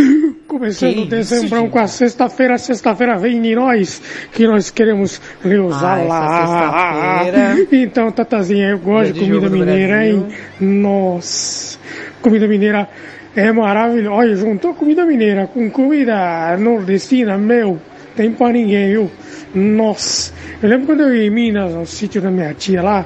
Começando 0.46 0.92
Que 0.94 1.00
o 1.00 1.06
dezembrão 1.06 1.64
isso, 1.64 1.72
com 1.72 1.78
a 1.78 1.86
sexta-feira, 1.88 2.58
sexta-feira 2.58 3.16
vem 3.16 3.44
em 3.46 3.54
nós, 3.54 4.00
que 4.32 4.46
nós 4.46 4.70
queremos 4.70 5.20
reusar 5.42 5.98
Ah. 6.10 7.24
Então, 7.72 8.12
tatazinha, 8.12 8.68
eu 8.70 8.78
gosto 8.78 9.14
de 9.14 9.20
de 9.20 9.26
comida 9.30 9.48
mineira, 9.48 10.06
hein? 10.06 10.26
Nossa, 10.60 11.78
comida 12.20 12.46
mineira 12.46 12.88
é 13.36 13.52
maravilhosa. 13.52 14.10
Olha, 14.16 14.36
juntou 14.36 14.74
comida 14.74 15.04
mineira 15.04 15.46
com 15.46 15.70
comida 15.70 16.56
nordestina, 16.58 17.36
meu, 17.38 17.78
tem 18.16 18.32
pra 18.32 18.50
ninguém, 18.52 18.90
viu? 18.90 19.10
Nossa, 19.54 20.32
eu 20.62 20.68
lembro 20.68 20.86
quando 20.86 21.00
eu 21.02 21.14
ia 21.14 21.26
em 21.26 21.30
Minas, 21.30 21.72
no 21.74 21.86
sítio 21.86 22.20
da 22.20 22.30
minha 22.30 22.52
tia 22.54 22.82
lá, 22.82 23.04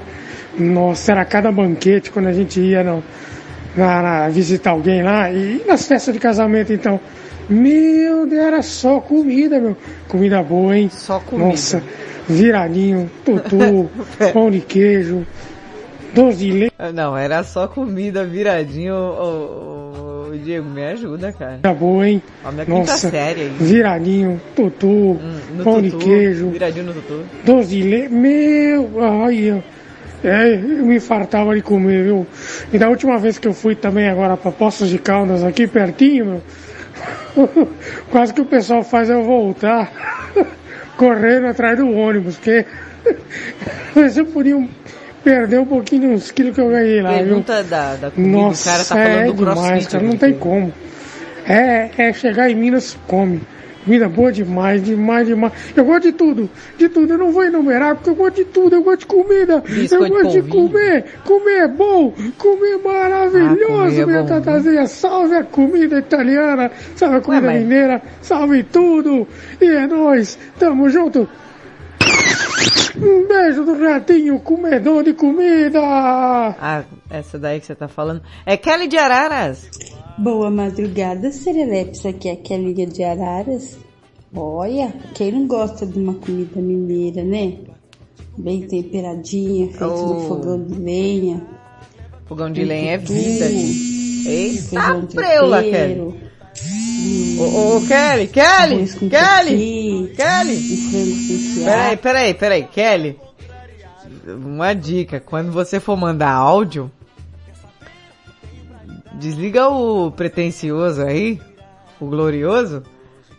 nossa, 0.59 1.13
era 1.13 1.25
cada 1.25 1.51
banquete 1.53 2.11
quando 2.11 2.27
a 2.29 2.33
gente 2.33 2.61
ia 2.61 2.83
no, 2.83 3.03
na, 3.77 4.03
na- 4.03 4.29
visitar 4.29 4.71
alguém 4.71 5.03
lá, 5.03 5.31
e 5.33 5.63
nas 5.67 5.87
festas 5.87 6.13
de 6.15 6.21
casamento 6.21 6.73
então. 6.73 6.99
Meu 7.49 8.27
Deus, 8.29 8.43
era 8.45 8.63
só 8.63 9.01
comida, 9.01 9.59
meu. 9.59 9.77
Comida 10.09 10.41
boa, 10.41 10.77
hein? 10.77 10.89
Só 10.93 11.19
comida. 11.19 11.49
Nossa, 11.49 11.83
viradinho, 12.29 13.11
tutu, 13.25 13.91
pão 14.33 14.51
de 14.53 14.61
queijo, 14.61 15.27
doce 16.15 16.37
de 16.39 16.53
leite. 16.53 16.75
Não, 16.95 17.17
era 17.17 17.43
só 17.43 17.67
comida 17.67 18.25
viradinho. 18.25 18.95
Ô, 18.95 19.25
ô, 19.25 19.90
ô, 20.31 20.37
Diego, 20.37 20.69
me 20.69 20.85
ajuda, 20.85 21.33
cara. 21.33 21.59
Tá 21.61 21.75
boa, 21.75 22.09
hein? 22.09 22.23
A 22.45 22.53
minha 22.53 22.67
Nossa, 22.67 23.11
série 23.11 23.43
aí. 23.43 23.57
viradinho, 23.59 24.41
tutu, 24.55 25.19
No 25.53 25.65
pão 25.65 25.83
de 25.83 25.91
tutu, 25.91 26.05
queijo, 26.05 26.51
Viradinho 26.51 26.87
no 26.87 26.95
tutu. 26.95 27.67
de 27.67 27.83
leite. 27.83 28.13
Meu, 28.13 28.91
ai, 29.25 29.63
é, 30.23 30.55
eu 30.55 30.85
me 30.87 31.01
fartava 31.01 31.55
de 31.55 31.63
comer, 31.63 32.05
viu? 32.05 32.27
E 32.73 32.79
da 32.79 32.89
última 32.89 33.19
vez 33.19 33.39
que 33.39 33.49
eu 33.49 33.53
fui 33.55 33.75
também 33.75 34.09
agora 34.09 34.37
pra 34.37 34.53
Poços 34.53 34.89
de 34.89 34.99
Caldas, 34.99 35.43
aqui 35.43 35.67
pertinho, 35.67 36.41
meu, 37.37 37.69
quase 38.11 38.33
que 38.33 38.41
o 38.41 38.47
pessoal 38.47 38.83
faz 38.85 39.11
eu 39.11 39.23
voltar 39.25 39.91
correndo 40.97 41.47
atrás 41.47 41.77
do 41.79 41.91
ônibus, 41.91 42.37
porque 42.37 42.65
eu 44.17 44.27
podia 44.27 44.69
perder 45.23 45.61
um 45.61 45.67
pouquinho 45.67 46.13
dos 46.15 46.31
quilos 46.31 46.55
que 46.55 46.61
eu 46.61 46.69
ganhei 46.71 47.01
lá, 47.03 47.13
viu? 47.13 47.19
Pergunta 47.25 47.63
da, 47.65 47.97
da 47.97 48.11
comida, 48.11 48.37
Nossa, 48.37 48.69
o 48.69 48.73
cara 48.73 48.85
tá 48.85 48.95
falando 48.95 49.19
é 49.21 49.25
do 49.27 49.33
demais, 49.35 49.87
cara, 49.87 50.03
não 50.05 50.11
aqui. 50.11 50.19
tem 50.19 50.33
como. 50.35 50.73
É, 51.47 51.91
é 51.99 52.13
chegar 52.13 52.51
em 52.51 52.55
Minas, 52.55 52.97
come. 53.07 53.41
Comida 53.83 54.09
boa 54.11 54.31
demais, 54.31 54.85
demais, 54.85 55.27
demais. 55.27 55.53
Eu 55.75 55.87
gosto 55.87 56.03
de 56.03 56.13
tudo, 56.13 56.51
de 56.77 56.89
tudo. 56.91 57.15
Eu 57.15 57.19
não 57.19 57.33
vou 57.33 57.43
enumerar 57.45 57.95
porque 57.97 58.11
eu 58.11 58.15
gosto 58.15 58.37
de 58.37 58.45
tudo. 58.45 58.77
Eu 58.77 58.83
gosto 58.83 59.01
de 59.01 59.07
comida. 59.07 59.61
Biscoito 59.67 60.05
eu 60.15 60.23
gosto 60.23 60.43
de 60.43 60.49
comer. 60.51 61.05
Comer 61.25 61.61
é 61.63 61.69
bom. 61.69 62.13
Comer 62.37 62.75
é 62.75 62.79
maravilhoso, 62.79 63.57
Ah, 63.57 63.89
comer 63.89 64.01
é 64.03 64.07
minha 64.07 64.25
tatazinha. 64.25 64.87
Salve 64.87 65.35
a 65.35 65.45
comida 65.45 65.99
italiana, 65.99 66.71
salve 66.95 67.17
a 67.17 67.21
comida 67.23 67.47
mas- 67.47 67.63
mineira, 67.63 68.03
salve 68.21 68.63
tudo. 68.65 69.27
E 69.59 69.65
é 69.65 69.87
nóis, 69.87 70.39
tamo 70.59 70.91
junto. 70.91 71.27
Um 72.97 73.27
beijo 73.27 73.65
do 73.65 73.79
ratinho, 73.83 74.39
comedor 74.41 75.03
de 75.05 75.15
comida. 75.15 75.81
Ah, 75.83 76.85
essa 77.09 77.39
daí 77.39 77.61
que 77.61 77.67
você 77.67 77.75
tá 77.75 77.89
falando. 77.89 78.23
É 78.45 78.57
Kelly 78.57 78.89
de 78.89 78.99
Araras. 78.99 79.69
Boa 80.19 80.51
madrugada, 80.51 81.31
Serelepes. 81.33 82.05
Aqui 82.05 82.29
é 82.29 82.33
a 82.33 82.37
Kelinha 82.37 82.87
de 82.87 83.03
Araras. 83.03 83.79
Olha, 84.35 84.93
quem 85.15 85.33
não 85.33 85.47
gosta 85.47 85.87
de 85.87 85.99
uma 85.99 86.15
comida 86.15 86.61
mineira, 86.61 87.25
né? 87.25 87.55
Bem 88.37 88.63
temperadinha, 88.63 89.69
feita 89.69 89.87
Oh. 89.89 90.15
no 90.15 90.21
fogão 90.29 90.63
de 90.65 90.75
lenha. 90.79 91.43
Fogão 92.27 92.53
de 92.53 92.65
lenha 92.65 92.93
é 92.93 92.99
vida. 92.99 93.47
Eita, 94.29 95.07
preula, 95.15 95.63
tropeiro, 95.63 96.15
Ô, 97.39 97.81
Kelly, 97.87 98.27
Kelly, 98.29 98.87
Kelly, 99.09 100.13
Kelly. 100.17 101.65
Peraí, 101.65 101.97
peraí, 101.97 102.35
peraí, 102.35 102.65
Kelly. 102.65 103.19
Uma 104.27 104.75
dica, 104.75 105.19
quando 105.21 105.51
você 105.51 105.81
for 105.81 105.97
mandar 105.97 106.33
áudio, 106.33 106.91
desliga 109.15 109.69
o 109.69 110.11
pretencioso 110.11 111.03
aí, 111.03 111.41
o 112.01 112.07
glorioso, 112.07 112.83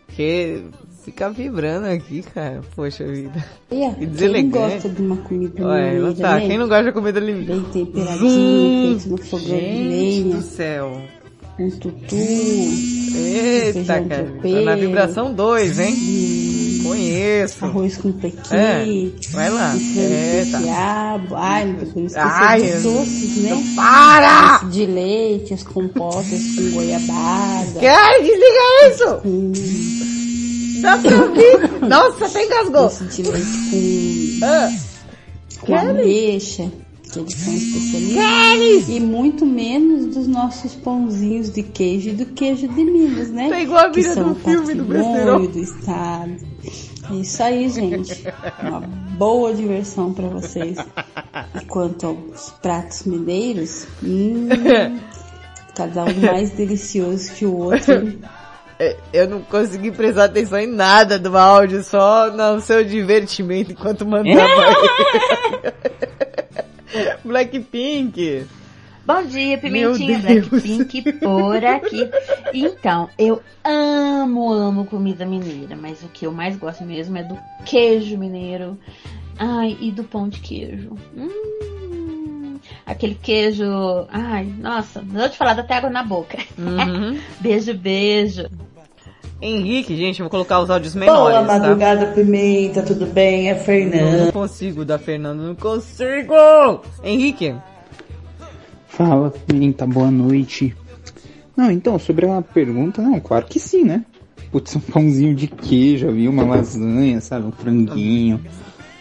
que 0.09 0.63
fica 1.05 1.29
vibrando 1.29 1.87
aqui, 1.87 2.23
cara. 2.23 2.61
Poxa 2.75 3.05
vida. 3.05 3.43
Olha, 3.71 3.93
Que 3.93 3.99
quem 3.99 4.05
não 4.07 4.11
deselegante. 4.13 4.51
gosta 4.73 4.89
de 4.89 5.01
uma 5.01 5.17
comida 5.17 5.67
Ué, 5.67 5.99
não 5.99 6.13
tá. 6.15 6.35
né? 6.35 6.47
Quem 6.47 6.57
não 6.57 6.67
gosta 6.67 6.83
de 6.85 6.91
comida 6.91 7.19
li... 7.19 7.33
Bem 7.45 7.61
temperadinha, 7.63 8.17
Zum. 8.17 8.99
feita 8.99 9.09
no 9.09 9.17
fogão 9.19 9.57
de 9.57 9.61
lenha. 9.83 10.35
do 10.35 10.41
céu. 10.41 11.01
Um 11.61 11.69
tutu. 11.69 12.15
Eita, 12.15 14.01
cara. 14.01 14.33
Tá 14.41 14.61
na 14.61 14.75
vibração 14.75 15.33
2, 15.33 15.79
hein? 15.79 16.81
Conheço. 16.83 17.63
Arroz 17.65 17.97
com 17.97 18.11
pequi. 18.13 18.39
É, 18.55 18.85
vai 19.31 19.49
lá. 19.51 19.75
Eita. 19.75 20.57
com 20.57 20.63
quiabo. 20.63 21.35
Ai, 21.35 21.65
não 21.67 21.75
podemos 21.75 22.11
esquecer 22.13 22.19
Ai, 22.41 22.61
dos 22.61 22.83
doces, 22.83 23.37
né? 23.43 23.63
Para! 23.75 24.57
Doce 24.57 24.65
de 24.71 24.85
leite, 24.87 25.53
as 25.53 25.63
compostas 25.63 26.41
com 26.55 26.71
goiabada. 26.71 27.79
Kelly, 27.79 28.23
desliga 28.23 28.89
isso! 28.91 29.21
Com 29.21 29.51
Dá 30.81 30.97
pra 30.97 31.15
ouvir? 31.15 31.81
Nossa, 31.87 32.25
até 32.25 32.43
engasgou. 32.45 32.81
doce 32.83 33.03
de 33.03 33.21
leite 33.21 33.47
com, 33.69 34.45
Ah, 34.45 34.71
com 35.61 35.75
ameixa, 35.75 36.71
que 37.11 37.19
eles 37.19 37.33
são 37.35 37.53
especialistas. 37.53 38.95
E 38.95 38.99
muito 38.99 39.45
menos 39.45 40.15
dos 40.15 40.27
nossos 40.27 40.73
pãozinhos 40.75 41.51
de 41.51 41.63
queijo 41.63 42.09
e 42.09 42.13
do 42.13 42.25
queijo 42.27 42.67
de 42.67 42.83
Minas, 42.83 43.29
né? 43.29 43.49
Tá 43.49 43.59
igual 43.59 43.85
a 43.85 43.89
que 43.89 44.03
são 44.03 44.33
do 44.33 44.39
filme 44.39 44.73
do 44.73 44.83
besterol. 44.85 45.47
do 45.47 45.59
estado. 45.59 46.37
É 47.11 47.15
isso 47.15 47.43
aí, 47.43 47.69
gente. 47.69 48.23
Uma 48.61 48.79
boa 48.79 49.53
diversão 49.53 50.13
pra 50.13 50.27
vocês. 50.27 50.77
E 51.59 51.65
quanto 51.65 52.07
aos 52.07 52.51
pratos 52.61 53.03
mineiros, 53.03 53.85
hum, 54.03 54.47
cada 55.75 56.05
um 56.05 56.13
mais 56.21 56.51
delicioso 56.51 57.33
que 57.33 57.45
o 57.45 57.55
outro. 57.57 58.19
É, 58.79 58.95
Eu 59.13 59.27
não 59.27 59.41
consegui 59.41 59.91
prestar 59.91 60.23
atenção 60.25 60.57
em 60.57 60.67
nada 60.67 61.19
do 61.19 61.37
áudio, 61.37 61.83
só 61.83 62.31
no 62.31 62.61
seu 62.61 62.83
divertimento 62.83 63.71
enquanto 63.73 64.05
mandava. 64.05 64.41
Blackpink. 67.23 68.45
Bom 69.05 69.23
dia, 69.25 69.57
Pimentinha. 69.57 70.19
Blackpink 70.19 71.01
por 71.13 71.65
aqui. 71.65 72.09
Então, 72.53 73.09
eu 73.17 73.41
amo, 73.63 74.51
amo 74.51 74.85
comida 74.85 75.25
mineira, 75.25 75.75
mas 75.75 76.03
o 76.03 76.07
que 76.07 76.27
eu 76.27 76.31
mais 76.31 76.55
gosto 76.55 76.83
mesmo 76.83 77.17
é 77.17 77.23
do 77.23 77.37
queijo 77.65 78.17
mineiro. 78.17 78.77
Ai, 79.37 79.75
e 79.79 79.91
do 79.91 80.03
pão 80.03 80.29
de 80.29 80.39
queijo. 80.39 80.95
Hum, 81.17 82.59
aquele 82.85 83.15
queijo. 83.15 83.65
Ai, 84.09 84.45
nossa, 84.45 85.01
não 85.01 85.21
vou 85.21 85.29
te 85.29 85.37
falar, 85.37 85.55
dá 85.55 85.63
até 85.63 85.75
água 85.75 85.89
na 85.89 86.03
boca. 86.03 86.37
Uhum. 86.57 87.19
beijo, 87.41 87.73
beijo. 87.73 88.47
Henrique, 89.41 89.95
gente, 89.97 90.19
eu 90.19 90.25
vou 90.25 90.29
colocar 90.29 90.59
os 90.59 90.69
áudios 90.69 90.93
menores. 90.93 91.35
Boa 91.35 91.45
tá? 91.45 91.59
madrugada, 91.59 92.05
Pimenta, 92.07 92.83
tudo 92.83 93.07
bem? 93.07 93.49
É 93.49 93.55
Não, 93.55 93.59
Fernando. 93.63 94.25
não 94.25 94.31
consigo 94.31 94.85
da 94.85 94.99
Fernando, 94.99 95.39
não 95.41 95.55
consigo! 95.55 96.33
Henrique, 97.03 97.55
Fala, 98.87 99.31
Pimenta, 99.47 99.87
boa 99.87 100.11
noite. 100.11 100.75
Não, 101.57 101.71
então, 101.71 101.97
sobre 101.97 102.29
a 102.29 102.41
pergunta, 102.41 103.01
não, 103.01 103.19
claro 103.19 103.45
que 103.47 103.59
sim, 103.59 103.83
né? 103.83 104.05
Putz, 104.51 104.75
um 104.75 104.79
pãozinho 104.79 105.33
de 105.33 105.47
queijo 105.47 106.07
ali, 106.09 106.27
uma 106.27 106.43
lasanha, 106.43 107.19
sabe? 107.21 107.47
Um 107.47 107.51
franguinho, 107.51 108.41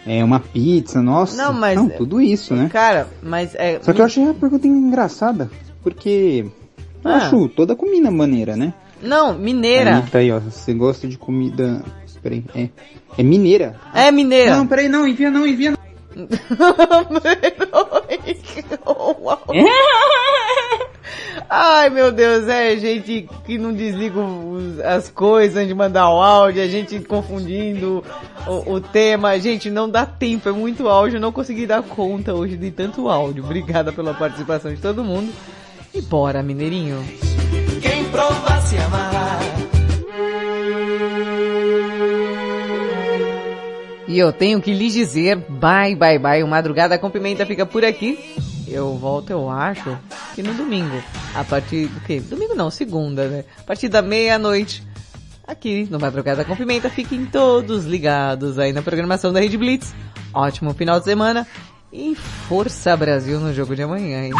é, 0.07 0.23
uma 0.23 0.39
pizza, 0.39 1.01
nossa. 1.01 1.35
Não, 1.37 1.53
mas- 1.53 1.75
Não, 1.75 1.89
tudo 1.89 2.19
isso, 2.21 2.55
né? 2.55 2.69
cara, 2.71 3.07
mas 3.21 3.53
é. 3.55 3.79
Só 3.81 3.93
que 3.93 4.01
eu 4.01 4.05
achei 4.05 4.27
a 4.27 4.33
pergunta 4.33 4.65
engraçada, 4.65 5.51
porque 5.83 6.45
eu 7.03 7.11
Ah. 7.11 7.17
acho 7.17 7.47
toda 7.49 7.75
comida 7.75 8.09
maneira, 8.09 8.55
né? 8.55 8.73
Não, 9.01 9.33
mineira. 9.33 9.97
Aí, 9.97 10.01
tá 10.03 10.19
aí, 10.19 10.31
ó, 10.31 10.39
você 10.39 10.73
gosta 10.73 11.07
de 11.07 11.17
comida... 11.17 11.83
Peraí, 12.21 12.43
é... 12.55 12.69
É 13.17 13.23
mineira? 13.23 13.75
É 13.93 14.11
mineira. 14.11 14.55
Não, 14.55 14.67
peraí, 14.67 14.87
não, 14.87 15.07
envia 15.07 15.29
não, 15.31 15.45
envia 15.45 15.71
não. 15.71 15.77
Ai 21.49 21.89
meu 21.89 22.11
Deus, 22.11 22.47
é 22.47 22.77
gente 22.77 23.27
que 23.45 23.57
não 23.57 23.73
desliga 23.73 24.19
os- 24.19 24.79
as 24.79 25.09
coisas 25.09 25.67
de 25.67 25.73
mandar 25.73 26.09
o 26.09 26.21
áudio, 26.21 26.61
a 26.63 26.67
gente 26.67 26.99
confundindo 27.01 28.03
o, 28.47 28.73
o 28.75 28.79
tema, 28.81 29.37
gente, 29.39 29.69
não 29.69 29.89
dá 29.89 30.05
tempo, 30.05 30.47
é 30.47 30.51
muito 30.53 30.87
áudio, 30.87 31.17
eu 31.17 31.21
não 31.21 31.31
consegui 31.31 31.65
dar 31.65 31.81
conta 31.83 32.33
hoje 32.33 32.55
de 32.55 32.71
tanto 32.71 33.09
áudio. 33.09 33.43
Obrigada 33.43 33.91
pela 33.91 34.13
participação 34.13 34.73
de 34.73 34.79
todo 34.79 35.03
mundo. 35.03 35.31
E 35.93 36.01
bora, 36.01 36.41
mineirinho. 36.41 37.03
E 44.11 44.19
eu 44.19 44.33
tenho 44.33 44.61
que 44.61 44.73
lhes 44.73 44.91
dizer 44.91 45.37
bye, 45.37 45.95
bye, 45.95 46.19
bye. 46.19 46.43
O 46.43 46.47
Madrugada 46.47 46.99
com 46.99 47.09
Pimenta 47.09 47.45
fica 47.45 47.65
por 47.65 47.85
aqui. 47.85 48.19
Eu 48.67 48.97
volto, 48.97 49.29
eu 49.29 49.49
acho, 49.49 49.97
que 50.35 50.43
no 50.43 50.53
domingo, 50.53 51.01
a 51.33 51.45
partir 51.45 51.87
do 51.87 52.01
quê? 52.01 52.19
Domingo 52.19 52.53
não, 52.53 52.69
segunda, 52.69 53.29
né? 53.29 53.45
A 53.57 53.63
partir 53.63 53.87
da 53.87 54.01
meia-noite, 54.01 54.83
aqui 55.47 55.87
no 55.89 55.97
Madrugada 55.97 56.43
com 56.43 56.57
Pimenta, 56.57 56.89
fiquem 56.89 57.25
todos 57.25 57.85
ligados 57.85 58.59
aí 58.59 58.73
na 58.73 58.81
programação 58.81 59.31
da 59.31 59.39
Rede 59.39 59.57
Blitz. 59.57 59.95
Ótimo 60.33 60.73
final 60.73 60.99
de 60.99 61.05
semana 61.05 61.47
e 61.91 62.13
força 62.13 62.95
Brasil 62.97 63.39
no 63.39 63.53
jogo 63.53 63.73
de 63.77 63.83
amanhã, 63.83 64.25
hein? 64.25 64.33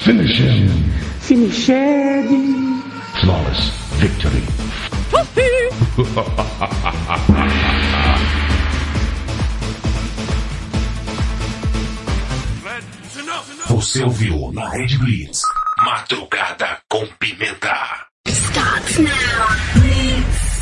Finish 0.00 0.40
him. 0.40 1.05
Finished. 1.26 1.66
Flawless 3.20 3.70
victory. 3.98 4.42
Você 13.68 14.04
ouviu 14.04 14.52
na 14.52 14.68
Red 14.68 14.96
Blitz. 14.98 15.40
Madrugada 15.78 16.78
com 16.88 17.04
pimenta. 17.18 18.06
Start 18.28 18.98
now. 19.00 19.82
Blitz. 19.82 20.55